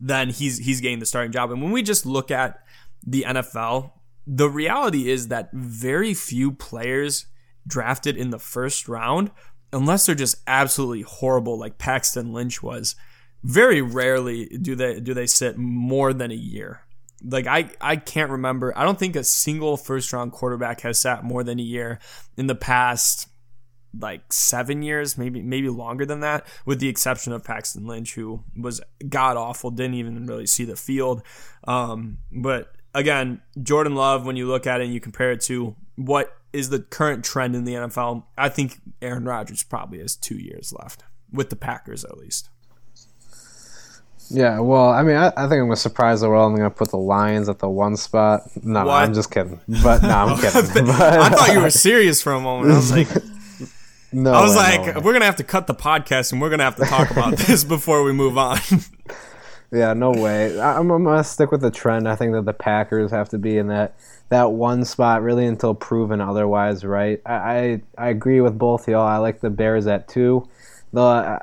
then 0.00 0.30
he's 0.30 0.58
he's 0.58 0.80
getting 0.80 0.98
the 0.98 1.06
starting 1.06 1.32
job. 1.32 1.50
And 1.50 1.62
when 1.62 1.72
we 1.72 1.82
just 1.82 2.04
look 2.04 2.30
at 2.30 2.58
the 3.06 3.24
NFL, 3.26 3.92
the 4.26 4.48
reality 4.48 5.08
is 5.08 5.28
that 5.28 5.50
very 5.52 6.14
few 6.14 6.52
players 6.52 7.26
drafted 7.66 8.16
in 8.16 8.30
the 8.30 8.38
first 8.38 8.88
round, 8.88 9.30
unless 9.72 10.06
they're 10.06 10.14
just 10.14 10.36
absolutely 10.46 11.02
horrible, 11.02 11.58
like 11.58 11.78
Paxton 11.78 12.32
Lynch 12.32 12.62
was, 12.62 12.96
very 13.42 13.80
rarely 13.80 14.46
do 14.46 14.74
they 14.74 15.00
do 15.00 15.14
they 15.14 15.26
sit 15.26 15.56
more 15.56 16.12
than 16.12 16.30
a 16.30 16.34
year. 16.34 16.80
Like 17.22 17.46
I, 17.46 17.70
I 17.80 17.96
can't 17.96 18.30
remember. 18.30 18.76
I 18.76 18.84
don't 18.84 18.98
think 18.98 19.16
a 19.16 19.24
single 19.24 19.76
first 19.76 20.12
round 20.12 20.32
quarterback 20.32 20.80
has 20.82 20.98
sat 20.98 21.24
more 21.24 21.42
than 21.42 21.58
a 21.58 21.62
year 21.62 21.98
in 22.36 22.46
the 22.46 22.54
past 22.54 23.28
like 24.00 24.32
seven 24.32 24.82
years, 24.82 25.16
maybe 25.16 25.42
maybe 25.42 25.68
longer 25.68 26.04
than 26.04 26.20
that, 26.20 26.46
with 26.64 26.80
the 26.80 26.88
exception 26.88 27.32
of 27.32 27.44
Paxton 27.44 27.86
Lynch, 27.86 28.14
who 28.14 28.42
was 28.56 28.80
god 29.08 29.36
awful, 29.36 29.70
didn't 29.70 29.94
even 29.94 30.26
really 30.26 30.46
see 30.46 30.64
the 30.64 30.76
field. 30.76 31.22
Um, 31.66 32.18
but 32.32 32.74
again, 32.94 33.40
Jordan 33.62 33.94
Love, 33.94 34.26
when 34.26 34.36
you 34.36 34.46
look 34.46 34.66
at 34.66 34.80
it 34.80 34.84
and 34.84 34.94
you 34.94 35.00
compare 35.00 35.32
it 35.32 35.40
to 35.42 35.76
what 35.96 36.36
is 36.52 36.70
the 36.70 36.80
current 36.80 37.24
trend 37.24 37.54
in 37.54 37.64
the 37.64 37.74
NFL, 37.74 38.24
I 38.36 38.48
think 38.48 38.80
Aaron 39.02 39.24
Rodgers 39.24 39.62
probably 39.62 39.98
has 39.98 40.16
two 40.16 40.36
years 40.36 40.72
left 40.72 41.04
with 41.32 41.50
the 41.50 41.56
Packers 41.56 42.04
at 42.04 42.16
least. 42.16 42.48
Yeah, 44.30 44.60
well, 44.60 44.88
I 44.90 45.02
mean, 45.02 45.16
I, 45.16 45.28
I 45.28 45.42
think 45.48 45.52
I'm 45.60 45.66
gonna 45.66 45.76
surprise 45.76 46.20
the 46.22 46.28
world. 46.30 46.50
I'm 46.50 46.56
gonna 46.56 46.70
put 46.70 46.90
the 46.90 46.96
Lions 46.98 47.48
at 47.48 47.58
the 47.58 47.68
one 47.68 47.96
spot. 47.96 48.42
No, 48.62 48.86
What? 48.86 49.02
I'm 49.04 49.14
just 49.14 49.30
kidding. 49.30 49.60
But 49.82 50.02
no, 50.02 50.08
I'm 50.08 50.40
kidding. 50.40 50.86
But, 50.86 51.00
I 51.00 51.28
thought 51.28 51.52
you 51.52 51.60
were 51.60 51.70
serious 51.70 52.22
for 52.22 52.32
a 52.32 52.40
moment. 52.40 52.72
I 52.72 52.76
was 52.76 52.90
like, 52.90 53.08
no, 54.12 54.32
I 54.32 54.40
was 54.42 54.56
way, 54.56 54.78
like, 54.78 54.94
no 54.96 55.00
we're 55.02 55.12
gonna 55.12 55.24
have 55.26 55.36
to 55.36 55.44
cut 55.44 55.66
the 55.66 55.74
podcast 55.74 56.32
and 56.32 56.40
we're 56.40 56.50
gonna 56.50 56.64
have 56.64 56.76
to 56.76 56.84
talk 56.86 57.10
about 57.10 57.36
this 57.36 57.64
before 57.64 58.02
we 58.02 58.12
move 58.12 58.38
on. 58.38 58.58
Yeah, 59.70 59.92
no 59.92 60.12
way. 60.12 60.58
I- 60.58 60.78
I'm, 60.78 60.90
I'm 60.90 61.04
gonna 61.04 61.24
stick 61.24 61.50
with 61.50 61.60
the 61.60 61.70
trend. 61.70 62.08
I 62.08 62.16
think 62.16 62.32
that 62.32 62.44
the 62.44 62.52
Packers 62.54 63.10
have 63.10 63.28
to 63.30 63.38
be 63.38 63.58
in 63.58 63.66
that 63.68 63.94
that 64.30 64.52
one 64.52 64.84
spot 64.84 65.22
really 65.22 65.44
until 65.46 65.74
proven 65.74 66.20
otherwise. 66.20 66.82
Right? 66.84 67.20
I 67.26 67.34
I, 67.34 67.82
I 67.98 68.08
agree 68.08 68.40
with 68.40 68.58
both 68.58 68.88
y'all. 68.88 69.06
I 69.06 69.18
like 69.18 69.40
the 69.40 69.50
Bears 69.50 69.86
at 69.86 70.08
two. 70.08 70.48
The 70.92 71.40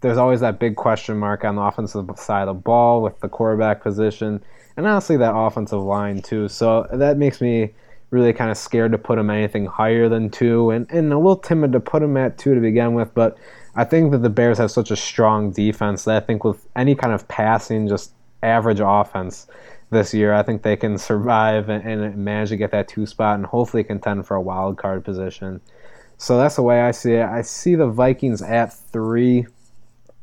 there's 0.00 0.18
always 0.18 0.40
that 0.40 0.58
big 0.58 0.76
question 0.76 1.16
mark 1.18 1.44
on 1.44 1.56
the 1.56 1.62
offensive 1.62 2.08
side 2.16 2.48
of 2.48 2.56
the 2.56 2.60
ball 2.60 3.02
with 3.02 3.20
the 3.20 3.28
quarterback 3.28 3.82
position, 3.82 4.42
and 4.76 4.86
honestly 4.86 5.16
that 5.16 5.34
offensive 5.34 5.80
line 5.80 6.22
too. 6.22 6.48
So 6.48 6.86
that 6.92 7.18
makes 7.18 7.40
me 7.40 7.72
really 8.10 8.32
kind 8.32 8.50
of 8.50 8.56
scared 8.56 8.92
to 8.92 8.98
put 8.98 9.18
him 9.18 9.30
anything 9.30 9.66
higher 9.66 10.08
than 10.08 10.30
two, 10.30 10.70
and, 10.70 10.90
and 10.90 11.12
a 11.12 11.16
little 11.16 11.36
timid 11.36 11.72
to 11.72 11.80
put 11.80 12.02
him 12.02 12.16
at 12.16 12.38
two 12.38 12.54
to 12.54 12.60
begin 12.60 12.94
with. 12.94 13.14
But 13.14 13.38
I 13.76 13.84
think 13.84 14.10
that 14.12 14.22
the 14.22 14.30
Bears 14.30 14.58
have 14.58 14.70
such 14.70 14.90
a 14.90 14.96
strong 14.96 15.52
defense 15.52 16.04
that 16.04 16.22
I 16.22 16.26
think 16.26 16.42
with 16.42 16.66
any 16.74 16.94
kind 16.94 17.12
of 17.12 17.28
passing, 17.28 17.86
just 17.88 18.12
average 18.42 18.80
offense 18.82 19.46
this 19.90 20.14
year, 20.14 20.32
I 20.32 20.42
think 20.42 20.62
they 20.62 20.76
can 20.76 20.98
survive 20.98 21.68
and, 21.68 21.84
and 21.84 22.16
manage 22.16 22.48
to 22.48 22.56
get 22.56 22.70
that 22.72 22.88
two 22.88 23.06
spot 23.06 23.36
and 23.36 23.46
hopefully 23.46 23.84
contend 23.84 24.26
for 24.26 24.36
a 24.36 24.40
wild 24.40 24.78
card 24.78 25.04
position. 25.04 25.60
So 26.16 26.36
that's 26.36 26.56
the 26.56 26.62
way 26.62 26.80
I 26.80 26.90
see 26.90 27.12
it. 27.12 27.24
I 27.24 27.42
see 27.42 27.74
the 27.74 27.86
Vikings 27.86 28.42
at 28.42 28.72
three. 28.72 29.46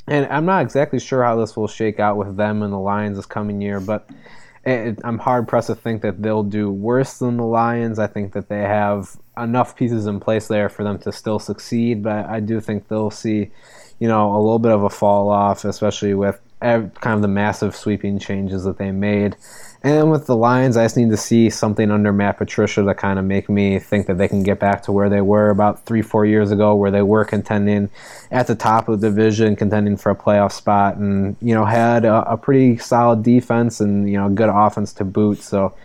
And 0.07 0.25
I'm 0.27 0.45
not 0.45 0.61
exactly 0.61 0.99
sure 0.99 1.23
how 1.23 1.35
this 1.35 1.57
will 1.57 1.67
shake 1.67 1.99
out 1.99 2.17
with 2.17 2.37
them 2.37 2.63
and 2.63 2.71
the 2.71 2.77
Lions 2.77 3.17
this 3.17 3.25
coming 3.25 3.61
year, 3.61 3.79
but 3.79 4.09
it, 4.63 4.99
I'm 5.03 5.17
hard 5.17 5.47
pressed 5.47 5.67
to 5.67 5.75
think 5.75 6.01
that 6.01 6.21
they'll 6.21 6.43
do 6.43 6.69
worse 6.71 7.19
than 7.19 7.37
the 7.37 7.45
Lions. 7.45 7.99
I 7.99 8.07
think 8.07 8.33
that 8.33 8.49
they 8.49 8.61
have 8.61 9.17
enough 9.37 9.75
pieces 9.75 10.07
in 10.07 10.19
place 10.19 10.47
there 10.47 10.69
for 10.69 10.83
them 10.83 10.97
to 10.99 11.11
still 11.11 11.39
succeed, 11.39 12.03
but 12.03 12.25
I 12.25 12.39
do 12.39 12.59
think 12.61 12.87
they'll 12.87 13.11
see, 13.11 13.51
you 13.99 14.07
know, 14.07 14.33
a 14.35 14.39
little 14.39 14.59
bit 14.59 14.71
of 14.71 14.83
a 14.83 14.89
fall 14.89 15.29
off, 15.29 15.65
especially 15.65 16.13
with 16.13 16.39
kind 16.61 16.91
of 17.05 17.21
the 17.21 17.27
massive 17.27 17.75
sweeping 17.75 18.17
changes 18.19 18.63
that 18.63 18.77
they 18.77 18.91
made. 18.91 19.35
And 19.83 20.09
with 20.09 20.25
the 20.25 20.35
Lions, 20.35 20.75
I 20.75 20.85
just 20.85 20.97
need 20.97 21.11
to 21.11 21.17
see 21.17 21.49
something 21.49 21.91
under 21.91 22.11
Matt 22.11 22.37
Patricia 22.37 22.83
to 22.83 22.93
kind 22.95 23.19
of 23.19 23.25
make 23.25 23.47
me 23.47 23.77
think 23.77 24.07
that 24.07 24.17
they 24.17 24.27
can 24.27 24.41
get 24.41 24.59
back 24.59 24.81
to 24.83 24.91
where 24.91 25.07
they 25.07 25.21
were 25.21 25.49
about 25.49 25.85
three, 25.85 26.01
four 26.01 26.25
years 26.25 26.51
ago, 26.51 26.75
where 26.75 26.89
they 26.89 27.03
were 27.03 27.23
contending 27.23 27.89
at 28.31 28.47
the 28.47 28.55
top 28.55 28.89
of 28.89 28.99
the 28.99 29.09
division, 29.09 29.55
contending 29.55 29.95
for 29.95 30.09
a 30.09 30.15
playoff 30.15 30.51
spot, 30.51 30.97
and 30.97 31.35
you 31.41 31.53
know 31.53 31.63
had 31.63 32.05
a, 32.05 32.31
a 32.31 32.37
pretty 32.37 32.77
solid 32.77 33.21
defense 33.21 33.79
and 33.79 34.09
you 34.09 34.17
know 34.17 34.29
good 34.29 34.49
offense 34.49 34.93
to 34.93 35.05
boot. 35.05 35.39
So 35.39 35.75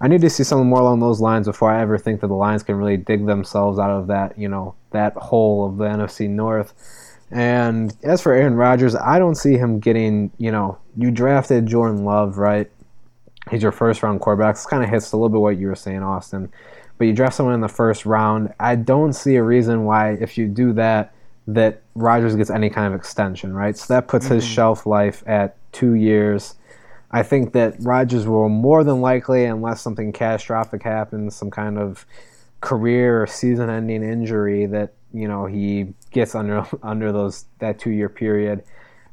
I 0.00 0.08
need 0.08 0.20
to 0.20 0.30
see 0.30 0.44
something 0.44 0.68
more 0.68 0.80
along 0.80 1.00
those 1.00 1.20
lines 1.20 1.46
before 1.46 1.70
I 1.72 1.80
ever 1.80 1.96
think 1.96 2.20
that 2.20 2.28
the 2.28 2.34
Lions 2.34 2.62
can 2.62 2.76
really 2.76 2.98
dig 2.98 3.26
themselves 3.26 3.78
out 3.78 3.90
of 3.90 4.08
that 4.08 4.38
you 4.38 4.48
know 4.48 4.74
that 4.90 5.14
hole 5.14 5.66
of 5.66 5.78
the 5.78 5.84
NFC 5.84 6.28
North. 6.28 6.74
And 7.30 7.94
as 8.02 8.22
for 8.22 8.32
Aaron 8.32 8.54
Rodgers, 8.54 8.94
I 8.94 9.18
don't 9.18 9.34
see 9.34 9.58
him 9.58 9.80
getting, 9.80 10.30
you 10.38 10.50
know, 10.50 10.78
you 10.96 11.10
drafted 11.10 11.66
Jordan 11.66 12.04
Love, 12.04 12.38
right? 12.38 12.70
He's 13.50 13.62
your 13.62 13.72
first 13.72 14.02
round 14.02 14.20
quarterback. 14.20 14.54
This 14.54 14.66
kind 14.66 14.82
of 14.82 14.90
hits 14.90 15.12
a 15.12 15.16
little 15.16 15.28
bit 15.28 15.40
what 15.40 15.58
you 15.58 15.66
were 15.68 15.74
saying, 15.74 16.02
Austin. 16.02 16.52
But 16.98 17.06
you 17.06 17.12
draft 17.12 17.36
someone 17.36 17.54
in 17.54 17.60
the 17.60 17.68
first 17.68 18.06
round. 18.06 18.52
I 18.58 18.74
don't 18.74 19.12
see 19.12 19.36
a 19.36 19.42
reason 19.42 19.84
why, 19.84 20.14
if 20.14 20.36
you 20.36 20.48
do 20.48 20.72
that, 20.74 21.14
that 21.46 21.82
Rodgers 21.94 22.36
gets 22.36 22.50
any 22.50 22.68
kind 22.68 22.92
of 22.92 22.98
extension, 22.98 23.54
right? 23.54 23.76
So 23.76 23.94
that 23.94 24.08
puts 24.08 24.26
his 24.26 24.44
mm-hmm. 24.44 24.54
shelf 24.54 24.86
life 24.86 25.22
at 25.26 25.56
two 25.72 25.94
years. 25.94 26.56
I 27.10 27.22
think 27.22 27.52
that 27.54 27.76
Rodgers 27.80 28.26
will 28.26 28.48
more 28.48 28.84
than 28.84 29.00
likely, 29.00 29.44
unless 29.44 29.80
something 29.80 30.12
catastrophic 30.12 30.82
happens, 30.82 31.34
some 31.34 31.50
kind 31.50 31.78
of 31.78 32.04
career 32.60 33.22
or 33.22 33.26
season-ending 33.26 34.02
injury 34.02 34.66
that 34.66 34.92
you 35.14 35.28
know 35.28 35.46
he 35.46 35.94
gets 36.10 36.34
under 36.34 36.66
under 36.82 37.12
those 37.12 37.46
that 37.60 37.78
two-year 37.78 38.08
period. 38.08 38.62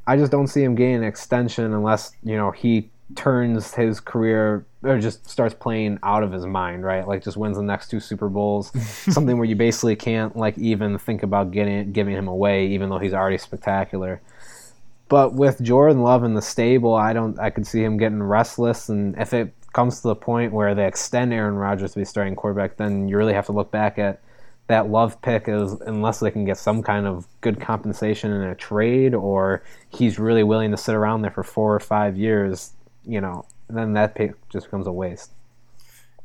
I 0.07 0.17
just 0.17 0.31
don't 0.31 0.47
see 0.47 0.63
him 0.63 0.75
getting 0.75 0.95
an 0.95 1.03
extension 1.03 1.73
unless 1.73 2.11
you 2.23 2.35
know 2.35 2.51
he 2.51 2.89
turns 3.13 3.73
his 3.75 3.99
career 3.99 4.65
or 4.81 4.99
just 4.99 5.29
starts 5.29 5.53
playing 5.53 5.99
out 6.01 6.23
of 6.23 6.31
his 6.31 6.45
mind, 6.45 6.83
right? 6.83 7.07
Like 7.07 7.23
just 7.23 7.37
wins 7.37 7.57
the 7.57 7.63
next 7.63 7.89
two 7.89 7.99
Super 7.99 8.29
Bowls, 8.29 8.71
something 9.13 9.37
where 9.37 9.45
you 9.45 9.55
basically 9.55 9.95
can't 9.95 10.35
like 10.35 10.57
even 10.57 10.97
think 10.97 11.21
about 11.21 11.51
getting 11.51 11.91
giving 11.91 12.15
him 12.15 12.27
away, 12.27 12.67
even 12.67 12.89
though 12.89 12.97
he's 12.97 13.13
already 13.13 13.37
spectacular. 13.37 14.21
But 15.07 15.33
with 15.33 15.61
Jordan 15.61 16.01
Love 16.01 16.23
in 16.23 16.33
the 16.33 16.41
stable, 16.41 16.95
I 16.95 17.13
don't. 17.13 17.37
I 17.39 17.51
could 17.51 17.67
see 17.67 17.83
him 17.83 17.97
getting 17.97 18.23
restless, 18.23 18.89
and 18.89 19.15
if 19.19 19.33
it 19.33 19.53
comes 19.73 20.01
to 20.01 20.07
the 20.07 20.15
point 20.15 20.53
where 20.53 20.73
they 20.73 20.87
extend 20.87 21.33
Aaron 21.33 21.55
Rodgers 21.55 21.93
to 21.93 21.99
be 21.99 22.05
starting 22.05 22.35
quarterback, 22.35 22.77
then 22.77 23.07
you 23.07 23.17
really 23.17 23.33
have 23.33 23.45
to 23.47 23.51
look 23.51 23.71
back 23.71 23.99
at 23.99 24.21
that 24.67 24.89
Love 24.89 25.21
pick 25.21 25.47
is 25.47 25.73
unless 25.81 26.21
they 26.21 26.31
can 26.31 26.43
get 26.43 26.57
some 26.57 26.81
kind 26.81 27.05
of 27.05 27.27
good 27.41 27.59
compensation 27.59 28.31
in 28.31 28.41
a 28.41 28.55
trade, 28.55 29.13
or 29.13 29.63
he's 29.89 30.17
really 30.17 30.43
willing 30.43 30.71
to 30.71 30.77
sit 30.77 30.95
around 30.95 31.21
there 31.21 31.31
for 31.31 31.43
four 31.43 31.75
or 31.75 31.79
five 31.79 32.17
years. 32.17 32.73
You 33.05 33.21
know, 33.21 33.45
then 33.69 33.93
that 33.93 34.15
pick 34.15 34.33
just 34.49 34.67
becomes 34.67 34.87
a 34.87 34.91
waste. 34.91 35.31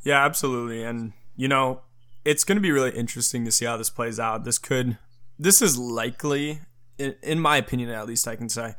Yeah, 0.03 0.25
absolutely. 0.25 0.83
And 0.83 1.13
you 1.37 1.49
know, 1.49 1.83
it's 2.25 2.45
going 2.45 2.57
to 2.57 2.63
be 2.63 2.71
really 2.71 2.91
interesting 2.91 3.45
to 3.45 3.53
see 3.53 3.65
how 3.65 3.77
this 3.77 3.91
plays 3.91 4.19
out. 4.19 4.45
This 4.45 4.59
could 4.59 4.99
this 5.39 5.63
is 5.63 5.79
likely 5.79 6.61
in, 6.99 7.15
in 7.23 7.41
my 7.41 7.57
opinion 7.57 7.89
at 7.89 8.07
least 8.07 8.29
I 8.29 8.37
can 8.37 8.51
say 8.51 8.75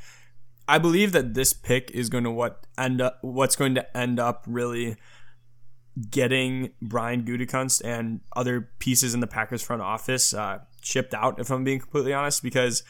I 0.67 0.77
believe 0.77 1.11
that 1.11 1.33
this 1.33 1.53
pick 1.53 1.89
is 1.91 2.07
going 2.07 2.23
to 2.23 2.31
what 2.31 2.65
end 2.77 3.01
up 3.01 3.17
what's 3.21 3.55
going 3.55 3.75
to 3.75 3.97
end 3.97 4.19
up 4.19 4.45
really 4.47 4.95
getting 6.09 6.71
Brian 6.81 7.23
Gutekunst 7.23 7.81
and 7.83 8.21
other 8.35 8.69
pieces 8.79 9.13
in 9.13 9.19
the 9.19 9.27
Packers 9.27 9.61
front 9.61 9.81
office 9.81 10.33
uh, 10.33 10.59
shipped 10.81 11.13
out 11.13 11.39
if 11.39 11.49
I'm 11.49 11.63
being 11.63 11.79
completely 11.79 12.13
honest 12.13 12.41
because 12.43 12.83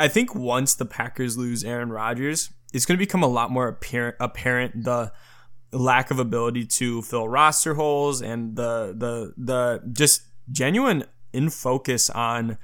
I 0.00 0.08
think 0.08 0.34
once 0.34 0.74
the 0.74 0.86
Packers 0.86 1.36
lose 1.36 1.62
Aaron 1.62 1.90
Rodgers 1.90 2.50
it's 2.72 2.86
going 2.86 2.98
to 2.98 3.02
become 3.02 3.22
a 3.22 3.28
lot 3.28 3.50
more 3.50 3.68
apparent 3.68 4.16
apparent 4.20 4.84
the 4.84 5.12
lack 5.72 6.10
of 6.10 6.18
ability 6.18 6.64
to 6.64 7.02
fill 7.02 7.28
roster 7.28 7.74
holes 7.74 8.22
and 8.22 8.56
the 8.56 8.94
the 8.96 9.34
the 9.36 9.82
just 9.92 10.22
genuine 10.50 11.04
in 11.32 11.50
focus 11.50 12.08
on 12.10 12.58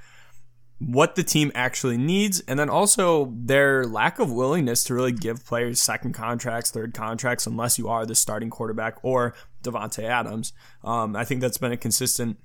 what 0.79 1.15
the 1.15 1.23
team 1.23 1.51
actually 1.55 1.97
needs, 1.97 2.41
and 2.41 2.59
then 2.59 2.69
also 2.69 3.33
their 3.37 3.85
lack 3.85 4.19
of 4.19 4.31
willingness 4.31 4.83
to 4.83 4.93
really 4.93 5.11
give 5.11 5.45
players 5.45 5.79
second 5.79 6.13
contracts, 6.13 6.69
third 6.69 6.93
contracts, 6.93 7.47
unless 7.47 7.77
you 7.77 7.87
are 7.87 8.05
the 8.05 8.15
starting 8.15 8.49
quarterback 8.49 8.97
or 9.01 9.33
Davante 9.63 10.03
Adams. 10.03 10.51
Um, 10.83 11.15
I 11.15 11.23
think 11.23 11.39
that's 11.39 11.57
been 11.57 11.71
a 11.71 11.77
consistent 11.77 12.37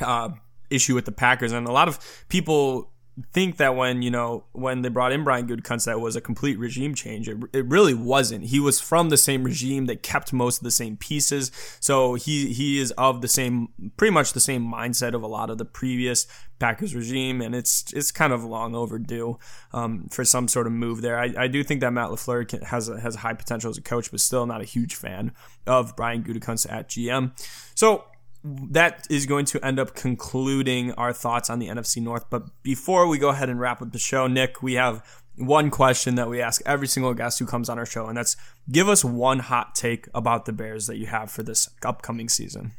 uh, 0.00 0.30
issue 0.68 0.94
with 0.94 1.06
the 1.06 1.12
Packers, 1.12 1.52
and 1.52 1.66
a 1.66 1.72
lot 1.72 1.88
of 1.88 1.98
people 2.28 2.92
think 3.32 3.56
that 3.58 3.76
when 3.76 4.02
you 4.02 4.10
know 4.10 4.44
when 4.52 4.82
they 4.82 4.88
brought 4.88 5.12
in 5.12 5.24
Brian 5.24 5.46
Gutekunst 5.46 5.86
that 5.86 6.00
was 6.00 6.16
a 6.16 6.20
complete 6.20 6.58
regime 6.58 6.94
change. 6.94 7.28
It, 7.28 7.38
it 7.52 7.66
really 7.66 7.94
wasn't. 7.94 8.46
He 8.46 8.60
was 8.60 8.80
from 8.80 9.10
the 9.10 9.16
same 9.16 9.44
regime 9.44 9.86
that 9.86 10.02
kept 10.02 10.32
most 10.32 10.58
of 10.58 10.64
the 10.64 10.70
same 10.70 10.96
pieces, 10.96 11.50
so 11.80 12.14
he 12.14 12.52
he 12.52 12.78
is 12.78 12.92
of 12.92 13.20
the 13.20 13.28
same 13.28 13.68
pretty 13.96 14.12
much 14.12 14.32
the 14.32 14.40
same 14.40 14.64
mindset 14.64 15.14
of 15.14 15.22
a 15.22 15.26
lot 15.26 15.50
of 15.50 15.58
the 15.58 15.64
previous 15.64 16.26
Packers 16.60 16.94
regime, 16.94 17.40
and 17.40 17.54
it's 17.54 17.92
it's 17.92 18.12
kind 18.12 18.32
of 18.32 18.44
long 18.44 18.74
overdue 18.74 19.38
um, 19.72 20.08
for 20.10 20.24
some 20.24 20.46
sort 20.46 20.66
of 20.66 20.72
move 20.72 21.00
there. 21.02 21.18
I, 21.18 21.32
I 21.36 21.48
do 21.48 21.64
think 21.64 21.80
that 21.80 21.92
Matt 21.92 22.10
Lafleur 22.10 22.46
can, 22.46 22.62
has 22.62 22.88
a, 22.88 23.00
has 23.00 23.16
high 23.16 23.32
potential 23.32 23.70
as 23.70 23.78
a 23.78 23.82
coach, 23.82 24.10
but 24.10 24.20
still 24.20 24.46
not 24.46 24.60
a 24.60 24.64
huge 24.64 24.94
fan 24.94 25.32
of 25.66 25.96
Brian 25.96 26.22
Gutekunst 26.22 26.70
at 26.70 26.88
GM. 26.88 27.32
So 27.74 28.04
that 28.42 29.06
is 29.10 29.26
going 29.26 29.44
to 29.46 29.64
end 29.64 29.78
up 29.78 29.94
concluding 29.94 30.92
our 30.92 31.12
thoughts 31.12 31.50
on 31.50 31.58
the 31.58 31.68
NFC 31.68 32.02
North. 32.02 32.24
But 32.30 32.44
before 32.62 33.06
we 33.06 33.18
go 33.18 33.28
ahead 33.28 33.50
and 33.50 33.60
wrap 33.60 33.82
up 33.82 33.92
the 33.92 33.98
show, 33.98 34.26
Nick, 34.26 34.62
we 34.62 34.74
have 34.74 35.04
one 35.36 35.70
question 35.70 36.14
that 36.16 36.28
we 36.28 36.40
ask 36.40 36.60
every 36.66 36.86
single 36.86 37.14
guest 37.14 37.38
who 37.38 37.46
comes 37.46 37.68
on 37.68 37.78
our 37.78 37.86
show, 37.86 38.06
and 38.06 38.16
that's 38.16 38.36
give 38.70 38.88
us 38.88 39.04
one 39.04 39.40
hot 39.40 39.74
take 39.74 40.08
about 40.14 40.44
the 40.44 40.52
Bears 40.52 40.86
that 40.86 40.96
you 40.96 41.06
have 41.06 41.30
for 41.30 41.42
this 41.42 41.68
upcoming 41.84 42.28
season. 42.28 42.72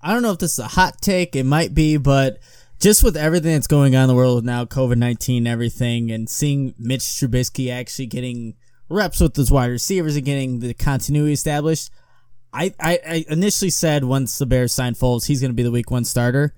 I 0.00 0.12
don't 0.12 0.22
know 0.22 0.32
if 0.32 0.38
this 0.38 0.54
is 0.54 0.58
a 0.58 0.68
hot 0.68 1.00
take, 1.00 1.36
it 1.36 1.44
might 1.44 1.74
be, 1.74 1.96
but 1.96 2.38
just 2.80 3.04
with 3.04 3.16
everything 3.16 3.52
that's 3.52 3.68
going 3.68 3.94
on 3.94 4.02
in 4.02 4.08
the 4.08 4.14
world 4.14 4.44
now, 4.44 4.64
COVID 4.64 4.96
19, 4.96 5.46
everything, 5.46 6.10
and 6.10 6.28
seeing 6.28 6.74
Mitch 6.78 7.02
Trubisky 7.02 7.72
actually 7.72 8.06
getting 8.06 8.54
reps 8.88 9.20
with 9.20 9.36
his 9.36 9.50
wide 9.50 9.70
receivers 9.70 10.16
and 10.16 10.24
getting 10.24 10.58
the 10.58 10.74
continuity 10.74 11.32
established, 11.32 11.90
I, 12.52 12.74
I, 12.78 12.98
I 13.06 13.24
initially 13.28 13.70
said 13.70 14.04
once 14.04 14.38
the 14.38 14.46
Bears 14.46 14.72
sign 14.72 14.94
Foles, 14.94 15.26
he's 15.26 15.40
going 15.40 15.50
to 15.50 15.56
be 15.56 15.62
the 15.62 15.70
week 15.70 15.90
one 15.90 16.04
starter. 16.04 16.54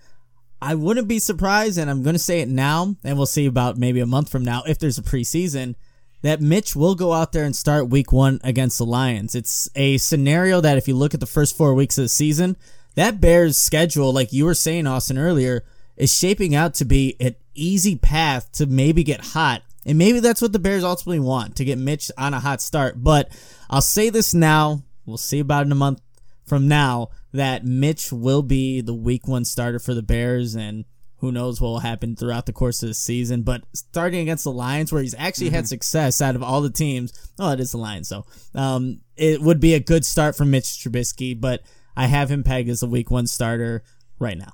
I 0.60 0.74
wouldn't 0.74 1.08
be 1.08 1.18
surprised, 1.18 1.78
and 1.78 1.90
I'm 1.90 2.02
going 2.02 2.14
to 2.14 2.18
say 2.18 2.40
it 2.40 2.48
now, 2.48 2.96
and 3.04 3.16
we'll 3.16 3.26
see 3.26 3.46
about 3.46 3.76
maybe 3.76 4.00
a 4.00 4.06
month 4.06 4.30
from 4.30 4.44
now 4.44 4.62
if 4.66 4.78
there's 4.78 4.98
a 4.98 5.02
preseason, 5.02 5.74
that 6.22 6.40
Mitch 6.40 6.74
will 6.74 6.94
go 6.94 7.12
out 7.12 7.32
there 7.32 7.44
and 7.44 7.54
start 7.54 7.90
week 7.90 8.12
one 8.12 8.40
against 8.42 8.78
the 8.78 8.86
Lions. 8.86 9.34
It's 9.34 9.68
a 9.74 9.98
scenario 9.98 10.62
that 10.62 10.78
if 10.78 10.88
you 10.88 10.94
look 10.94 11.12
at 11.12 11.20
the 11.20 11.26
first 11.26 11.54
four 11.54 11.74
weeks 11.74 11.98
of 11.98 12.04
the 12.04 12.08
season, 12.08 12.56
that 12.94 13.20
Bears 13.20 13.58
schedule, 13.58 14.12
like 14.12 14.32
you 14.32 14.46
were 14.46 14.54
saying, 14.54 14.86
Austin, 14.86 15.18
earlier, 15.18 15.64
is 15.96 16.16
shaping 16.16 16.54
out 16.54 16.74
to 16.74 16.86
be 16.86 17.14
an 17.20 17.34
easy 17.54 17.96
path 17.96 18.50
to 18.52 18.66
maybe 18.66 19.04
get 19.04 19.20
hot. 19.20 19.62
And 19.84 19.98
maybe 19.98 20.20
that's 20.20 20.40
what 20.40 20.52
the 20.52 20.58
Bears 20.58 20.82
ultimately 20.82 21.20
want 21.20 21.56
to 21.56 21.64
get 21.64 21.76
Mitch 21.76 22.10
on 22.16 22.32
a 22.32 22.40
hot 22.40 22.62
start. 22.62 23.02
But 23.04 23.30
I'll 23.68 23.82
say 23.82 24.08
this 24.08 24.32
now 24.32 24.82
We'll 25.06 25.16
see 25.16 25.40
about 25.40 25.66
in 25.66 25.72
a 25.72 25.76
month 25.76 26.00
from 26.44 26.68
now 26.68 27.10
that 27.32 27.64
Mitch 27.64 28.12
will 28.12 28.42
be 28.42 28.80
the 28.80 28.94
week 28.94 29.26
one 29.26 29.44
starter 29.44 29.78
for 29.78 29.94
the 29.94 30.02
Bears 30.02 30.54
and 30.54 30.84
who 31.18 31.32
knows 31.32 31.58
what 31.58 31.68
will 31.68 31.78
happen 31.78 32.14
throughout 32.14 32.44
the 32.44 32.52
course 32.52 32.82
of 32.82 32.88
the 32.88 32.94
season. 32.94 33.42
But 33.42 33.64
starting 33.72 34.20
against 34.20 34.44
the 34.44 34.52
Lions, 34.52 34.92
where 34.92 35.02
he's 35.02 35.14
actually 35.16 35.46
mm-hmm. 35.46 35.56
had 35.56 35.68
success 35.68 36.20
out 36.20 36.36
of 36.36 36.42
all 36.42 36.60
the 36.60 36.70
teams, 36.70 37.12
oh, 37.38 37.52
it 37.52 37.60
is 37.60 37.72
the 37.72 37.78
Lions, 37.78 38.08
so 38.08 38.26
um, 38.54 39.00
it 39.16 39.40
would 39.40 39.58
be 39.58 39.74
a 39.74 39.80
good 39.80 40.04
start 40.04 40.36
for 40.36 40.44
Mitch 40.44 40.64
Trubisky. 40.64 41.38
But 41.38 41.62
I 41.96 42.08
have 42.08 42.30
him 42.30 42.42
pegged 42.42 42.68
as 42.68 42.82
a 42.82 42.86
week 42.86 43.10
one 43.10 43.26
starter 43.26 43.82
right 44.18 44.36
now. 44.36 44.52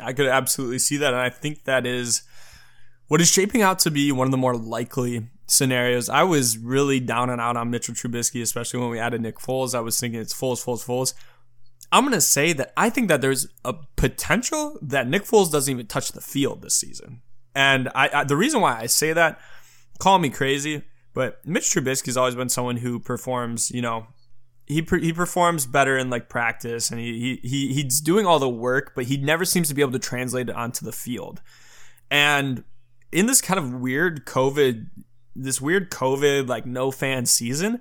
I 0.00 0.12
could 0.12 0.26
absolutely 0.26 0.78
see 0.78 0.98
that, 0.98 1.14
and 1.14 1.20
I 1.20 1.30
think 1.30 1.64
that 1.64 1.84
is 1.84 2.22
what 3.08 3.20
is 3.20 3.30
shaping 3.30 3.62
out 3.62 3.78
to 3.80 3.90
be 3.90 4.12
one 4.12 4.26
of 4.26 4.30
the 4.30 4.38
more 4.38 4.56
likely 4.56 5.28
scenarios. 5.46 6.08
I 6.08 6.22
was 6.22 6.58
really 6.58 7.00
down 7.00 7.30
and 7.30 7.40
out 7.40 7.56
on 7.56 7.70
Mitchell 7.70 7.94
Trubisky, 7.94 8.42
especially 8.42 8.80
when 8.80 8.90
we 8.90 8.98
added 8.98 9.22
Nick 9.22 9.38
Foles. 9.38 9.74
I 9.74 9.80
was 9.80 9.98
thinking 9.98 10.20
it's 10.20 10.38
Foles, 10.38 10.64
Foles, 10.64 10.84
Foles. 10.84 11.14
I'm 11.90 12.04
going 12.04 12.12
to 12.12 12.20
say 12.20 12.52
that 12.52 12.72
I 12.76 12.90
think 12.90 13.08
that 13.08 13.22
there's 13.22 13.48
a 13.64 13.74
potential 13.96 14.78
that 14.82 15.08
Nick 15.08 15.24
Foles 15.24 15.50
doesn't 15.50 15.72
even 15.72 15.86
touch 15.86 16.12
the 16.12 16.20
field 16.20 16.60
this 16.60 16.74
season. 16.74 17.22
And 17.54 17.88
I, 17.94 18.10
I 18.12 18.24
the 18.24 18.36
reason 18.36 18.60
why 18.60 18.78
I 18.78 18.86
say 18.86 19.14
that, 19.14 19.40
call 19.98 20.18
me 20.18 20.28
crazy, 20.28 20.82
but 21.14 21.44
Mitch 21.46 21.64
Trubisky's 21.64 22.16
always 22.16 22.34
been 22.34 22.50
someone 22.50 22.76
who 22.76 23.00
performs, 23.00 23.70
you 23.70 23.80
know, 23.80 24.06
he 24.66 24.86
he 25.00 25.14
performs 25.14 25.64
better 25.64 25.96
in 25.96 26.10
like 26.10 26.28
practice 26.28 26.90
and 26.90 27.00
he, 27.00 27.40
he 27.42 27.72
he's 27.72 28.02
doing 28.02 28.26
all 28.26 28.38
the 28.38 28.50
work, 28.50 28.92
but 28.94 29.06
he 29.06 29.16
never 29.16 29.46
seems 29.46 29.68
to 29.68 29.74
be 29.74 29.80
able 29.80 29.92
to 29.92 29.98
translate 29.98 30.50
it 30.50 30.54
onto 30.54 30.84
the 30.84 30.92
field. 30.92 31.40
And 32.10 32.64
in 33.12 33.26
this 33.26 33.40
kind 33.40 33.58
of 33.58 33.74
weird 33.74 34.26
COVID 34.26 34.86
this 35.38 35.60
weird 35.60 35.90
COVID 35.90 36.48
like 36.48 36.66
no 36.66 36.90
fan 36.90 37.24
season, 37.26 37.80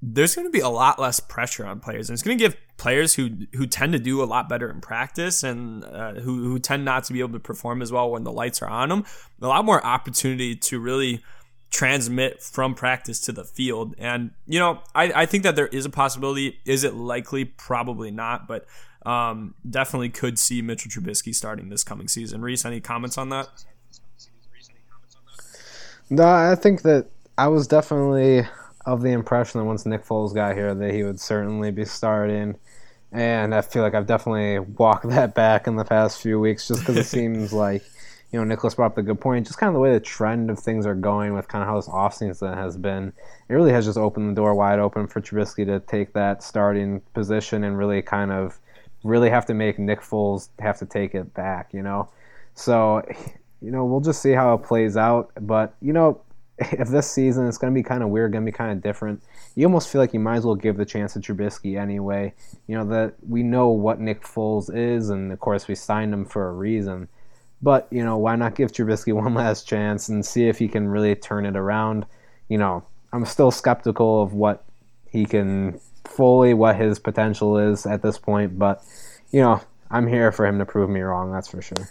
there's 0.00 0.34
going 0.34 0.46
to 0.46 0.50
be 0.50 0.60
a 0.60 0.68
lot 0.68 0.98
less 0.98 1.20
pressure 1.20 1.66
on 1.66 1.80
players, 1.80 2.08
and 2.08 2.14
it's 2.14 2.22
going 2.22 2.38
to 2.38 2.42
give 2.42 2.56
players 2.76 3.14
who 3.14 3.30
who 3.54 3.66
tend 3.66 3.92
to 3.92 3.98
do 3.98 4.22
a 4.22 4.24
lot 4.24 4.48
better 4.48 4.70
in 4.70 4.80
practice 4.80 5.42
and 5.42 5.84
uh, 5.84 6.14
who 6.14 6.44
who 6.44 6.58
tend 6.58 6.84
not 6.84 7.04
to 7.04 7.12
be 7.12 7.20
able 7.20 7.32
to 7.32 7.40
perform 7.40 7.82
as 7.82 7.90
well 7.90 8.10
when 8.10 8.24
the 8.24 8.32
lights 8.32 8.62
are 8.62 8.68
on 8.68 8.90
them 8.90 9.04
a 9.40 9.48
lot 9.48 9.64
more 9.64 9.84
opportunity 9.84 10.54
to 10.54 10.78
really 10.78 11.22
transmit 11.70 12.42
from 12.42 12.74
practice 12.74 13.18
to 13.20 13.32
the 13.32 13.44
field. 13.44 13.94
And 13.98 14.30
you 14.46 14.58
know, 14.58 14.80
I 14.94 15.22
I 15.22 15.26
think 15.26 15.42
that 15.42 15.56
there 15.56 15.68
is 15.68 15.84
a 15.84 15.90
possibility. 15.90 16.60
Is 16.64 16.84
it 16.84 16.94
likely? 16.94 17.44
Probably 17.44 18.10
not, 18.10 18.46
but. 18.46 18.66
Um, 19.04 19.54
definitely 19.70 20.08
could 20.08 20.36
see 20.36 20.62
Mitchell 20.62 20.90
Trubisky 20.90 21.32
starting 21.32 21.68
this 21.68 21.84
coming 21.84 22.08
season. 22.08 22.42
Reese, 22.42 22.64
any 22.64 22.80
comments 22.80 23.16
on 23.16 23.28
that? 23.28 23.46
No, 26.08 26.24
I 26.24 26.54
think 26.54 26.82
that 26.82 27.06
I 27.36 27.48
was 27.48 27.66
definitely 27.66 28.46
of 28.86 29.02
the 29.02 29.10
impression 29.10 29.58
that 29.58 29.64
once 29.64 29.84
Nick 29.84 30.04
Foles 30.04 30.32
got 30.32 30.54
here, 30.54 30.72
that 30.74 30.94
he 30.94 31.02
would 31.02 31.18
certainly 31.18 31.72
be 31.72 31.84
starting. 31.84 32.56
And 33.10 33.54
I 33.54 33.60
feel 33.60 33.82
like 33.82 33.94
I've 33.94 34.06
definitely 34.06 34.60
walked 34.60 35.08
that 35.08 35.34
back 35.34 35.66
in 35.66 35.76
the 35.76 35.84
past 35.84 36.20
few 36.20 36.38
weeks 36.38 36.68
just 36.68 36.80
because 36.80 36.96
it 36.96 37.04
seems 37.06 37.52
like, 37.52 37.82
you 38.30 38.38
know, 38.38 38.44
Nicholas 38.44 38.76
brought 38.76 38.92
up 38.92 38.98
a 38.98 39.02
good 39.02 39.20
point. 39.20 39.46
Just 39.46 39.58
kind 39.58 39.68
of 39.68 39.74
the 39.74 39.80
way 39.80 39.92
the 39.92 40.00
trend 40.00 40.48
of 40.48 40.60
things 40.60 40.86
are 40.86 40.94
going 40.94 41.34
with 41.34 41.48
kind 41.48 41.62
of 41.62 41.68
how 41.68 41.76
this 41.76 41.88
offseason 41.88 42.54
has 42.54 42.76
been. 42.76 43.12
It 43.48 43.54
really 43.54 43.72
has 43.72 43.84
just 43.84 43.98
opened 43.98 44.30
the 44.30 44.34
door 44.34 44.54
wide 44.54 44.78
open 44.78 45.08
for 45.08 45.20
Trubisky 45.20 45.66
to 45.66 45.80
take 45.80 46.12
that 46.12 46.42
starting 46.42 47.00
position 47.14 47.64
and 47.64 47.76
really 47.76 48.02
kind 48.02 48.30
of 48.30 48.58
really 49.02 49.30
have 49.30 49.46
to 49.46 49.54
make 49.54 49.78
Nick 49.78 50.00
Foles 50.00 50.48
have 50.60 50.78
to 50.78 50.86
take 50.86 51.14
it 51.16 51.34
back, 51.34 51.72
you 51.72 51.82
know? 51.82 52.08
So 52.54 53.02
you 53.60 53.70
know, 53.70 53.84
we'll 53.84 54.00
just 54.00 54.22
see 54.22 54.32
how 54.32 54.54
it 54.54 54.62
plays 54.62 54.96
out. 54.96 55.30
But, 55.40 55.74
you 55.80 55.92
know, 55.92 56.20
if 56.58 56.88
this 56.88 57.10
season 57.10 57.46
it's 57.46 57.58
going 57.58 57.72
to 57.72 57.78
be 57.78 57.82
kind 57.82 58.02
of 58.02 58.08
weird, 58.08 58.32
going 58.32 58.44
to 58.44 58.50
be 58.50 58.56
kind 58.56 58.72
of 58.72 58.82
different, 58.82 59.22
you 59.54 59.66
almost 59.66 59.88
feel 59.88 60.00
like 60.00 60.14
you 60.14 60.20
might 60.20 60.36
as 60.36 60.44
well 60.44 60.54
give 60.54 60.76
the 60.76 60.84
chance 60.84 61.14
to 61.14 61.20
Trubisky 61.20 61.80
anyway. 61.80 62.32
You 62.66 62.76
know, 62.76 62.84
that 62.86 63.14
we 63.26 63.42
know 63.42 63.68
what 63.68 64.00
Nick 64.00 64.22
Foles 64.22 64.74
is, 64.74 65.10
and 65.10 65.32
of 65.32 65.40
course 65.40 65.68
we 65.68 65.74
signed 65.74 66.12
him 66.12 66.24
for 66.24 66.48
a 66.48 66.52
reason. 66.52 67.08
But, 67.62 67.88
you 67.90 68.04
know, 68.04 68.18
why 68.18 68.36
not 68.36 68.54
give 68.54 68.72
Trubisky 68.72 69.12
one 69.14 69.34
last 69.34 69.66
chance 69.66 70.08
and 70.08 70.24
see 70.24 70.48
if 70.48 70.58
he 70.58 70.68
can 70.68 70.88
really 70.88 71.14
turn 71.14 71.46
it 71.46 71.56
around? 71.56 72.06
You 72.48 72.58
know, 72.58 72.84
I'm 73.12 73.24
still 73.24 73.50
skeptical 73.50 74.22
of 74.22 74.32
what 74.32 74.64
he 75.10 75.24
can 75.24 75.80
fully, 76.04 76.54
what 76.54 76.76
his 76.76 76.98
potential 76.98 77.58
is 77.58 77.86
at 77.86 78.02
this 78.02 78.18
point, 78.18 78.58
but, 78.58 78.82
you 79.30 79.40
know, 79.40 79.60
I'm 79.90 80.06
here 80.06 80.32
for 80.32 80.46
him 80.46 80.58
to 80.58 80.66
prove 80.66 80.90
me 80.90 81.00
wrong, 81.00 81.32
that's 81.32 81.48
for 81.48 81.62
sure. 81.62 81.88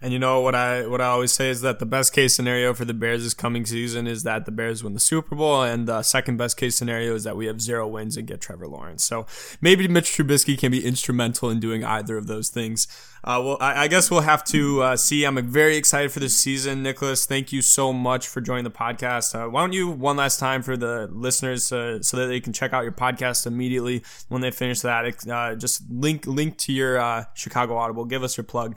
And 0.00 0.12
you 0.12 0.18
know 0.18 0.40
what 0.40 0.54
I 0.54 0.86
what 0.86 1.00
I 1.00 1.06
always 1.06 1.32
say 1.32 1.50
is 1.50 1.60
that 1.62 1.80
the 1.80 1.86
best 1.86 2.12
case 2.12 2.34
scenario 2.34 2.72
for 2.72 2.84
the 2.84 2.94
Bears 2.94 3.24
this 3.24 3.34
coming 3.34 3.66
season 3.66 4.06
is 4.06 4.22
that 4.22 4.44
the 4.44 4.52
Bears 4.52 4.84
win 4.84 4.94
the 4.94 5.00
Super 5.00 5.34
Bowl, 5.34 5.62
and 5.62 5.88
the 5.88 6.02
second 6.02 6.36
best 6.36 6.56
case 6.56 6.76
scenario 6.76 7.14
is 7.14 7.24
that 7.24 7.36
we 7.36 7.46
have 7.46 7.60
zero 7.60 7.86
wins 7.88 8.16
and 8.16 8.26
get 8.26 8.40
Trevor 8.40 8.68
Lawrence. 8.68 9.02
So 9.02 9.26
maybe 9.60 9.88
Mitch 9.88 10.10
Trubisky 10.10 10.56
can 10.56 10.70
be 10.70 10.84
instrumental 10.84 11.50
in 11.50 11.58
doing 11.58 11.84
either 11.84 12.16
of 12.16 12.28
those 12.28 12.48
things. 12.48 12.86
Uh, 13.24 13.42
well, 13.44 13.58
I, 13.60 13.82
I, 13.82 13.88
guess 13.88 14.10
we'll 14.10 14.20
have 14.20 14.44
to 14.44 14.82
uh, 14.82 14.96
see. 14.96 15.24
I'm 15.24 15.44
very 15.50 15.76
excited 15.76 16.12
for 16.12 16.20
this 16.20 16.36
season, 16.36 16.84
Nicholas. 16.84 17.26
Thank 17.26 17.52
you 17.52 17.60
so 17.62 17.92
much 17.92 18.28
for 18.28 18.40
joining 18.40 18.64
the 18.64 18.70
podcast. 18.70 19.34
Uh, 19.34 19.50
why 19.50 19.60
don't 19.60 19.72
you 19.72 19.88
one 19.88 20.16
last 20.16 20.38
time 20.38 20.62
for 20.62 20.76
the 20.76 21.08
listeners 21.10 21.72
uh, 21.72 22.00
so 22.00 22.16
that 22.16 22.26
they 22.26 22.40
can 22.40 22.52
check 22.52 22.72
out 22.72 22.84
your 22.84 22.92
podcast 22.92 23.44
immediately 23.44 24.04
when 24.28 24.40
they 24.40 24.52
finish 24.52 24.80
that? 24.80 25.28
Uh, 25.28 25.56
just 25.56 25.82
link 25.90 26.26
link 26.26 26.56
to 26.58 26.72
your 26.72 26.98
uh, 26.98 27.24
Chicago 27.34 27.76
Audible. 27.76 28.04
Give 28.04 28.22
us 28.22 28.36
your 28.36 28.44
plug. 28.44 28.76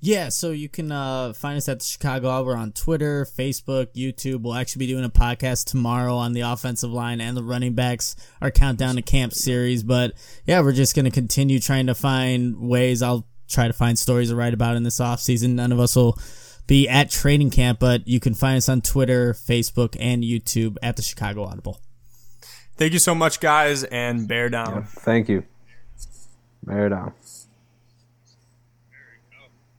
Yeah, 0.00 0.28
so 0.28 0.50
you 0.50 0.68
can 0.68 0.92
uh, 0.92 1.32
find 1.32 1.56
us 1.56 1.68
at 1.68 1.80
the 1.80 1.84
Chicago 1.84 2.28
Hour 2.28 2.54
on 2.56 2.72
Twitter, 2.72 3.24
Facebook, 3.24 3.88
YouTube. 3.94 4.42
We'll 4.42 4.54
actually 4.54 4.80
be 4.80 4.92
doing 4.92 5.04
a 5.04 5.10
podcast 5.10 5.64
tomorrow 5.64 6.14
on 6.16 6.32
the 6.32 6.42
offensive 6.42 6.92
line 6.92 7.20
and 7.20 7.36
the 7.36 7.42
running 7.42 7.74
backs, 7.74 8.14
our 8.42 8.50
countdown 8.50 8.96
to 8.96 9.02
camp 9.02 9.32
series. 9.32 9.82
But 9.82 10.12
yeah, 10.44 10.60
we're 10.60 10.72
just 10.72 10.94
going 10.94 11.06
to 11.06 11.10
continue 11.10 11.58
trying 11.58 11.86
to 11.86 11.94
find 11.94 12.56
ways. 12.68 13.02
I'll 13.02 13.26
try 13.48 13.66
to 13.66 13.72
find 13.72 13.98
stories 13.98 14.28
to 14.28 14.36
write 14.36 14.54
about 14.54 14.76
in 14.76 14.82
this 14.82 15.00
off 15.00 15.20
season. 15.20 15.56
None 15.56 15.72
of 15.72 15.80
us 15.80 15.96
will 15.96 16.18
be 16.66 16.88
at 16.88 17.10
training 17.10 17.50
camp, 17.50 17.78
but 17.78 18.06
you 18.06 18.20
can 18.20 18.34
find 18.34 18.58
us 18.58 18.68
on 18.68 18.82
Twitter, 18.82 19.32
Facebook, 19.32 19.96
and 19.98 20.22
YouTube 20.22 20.76
at 20.82 20.96
the 20.96 21.02
Chicago 21.02 21.44
Audible. 21.44 21.80
Thank 22.76 22.92
you 22.92 22.98
so 22.98 23.14
much, 23.14 23.40
guys, 23.40 23.84
and 23.84 24.28
bear 24.28 24.50
down. 24.50 24.74
Yeah, 24.74 24.82
thank 24.84 25.28
you. 25.28 25.44
Bear 26.64 26.90
down. 26.90 27.14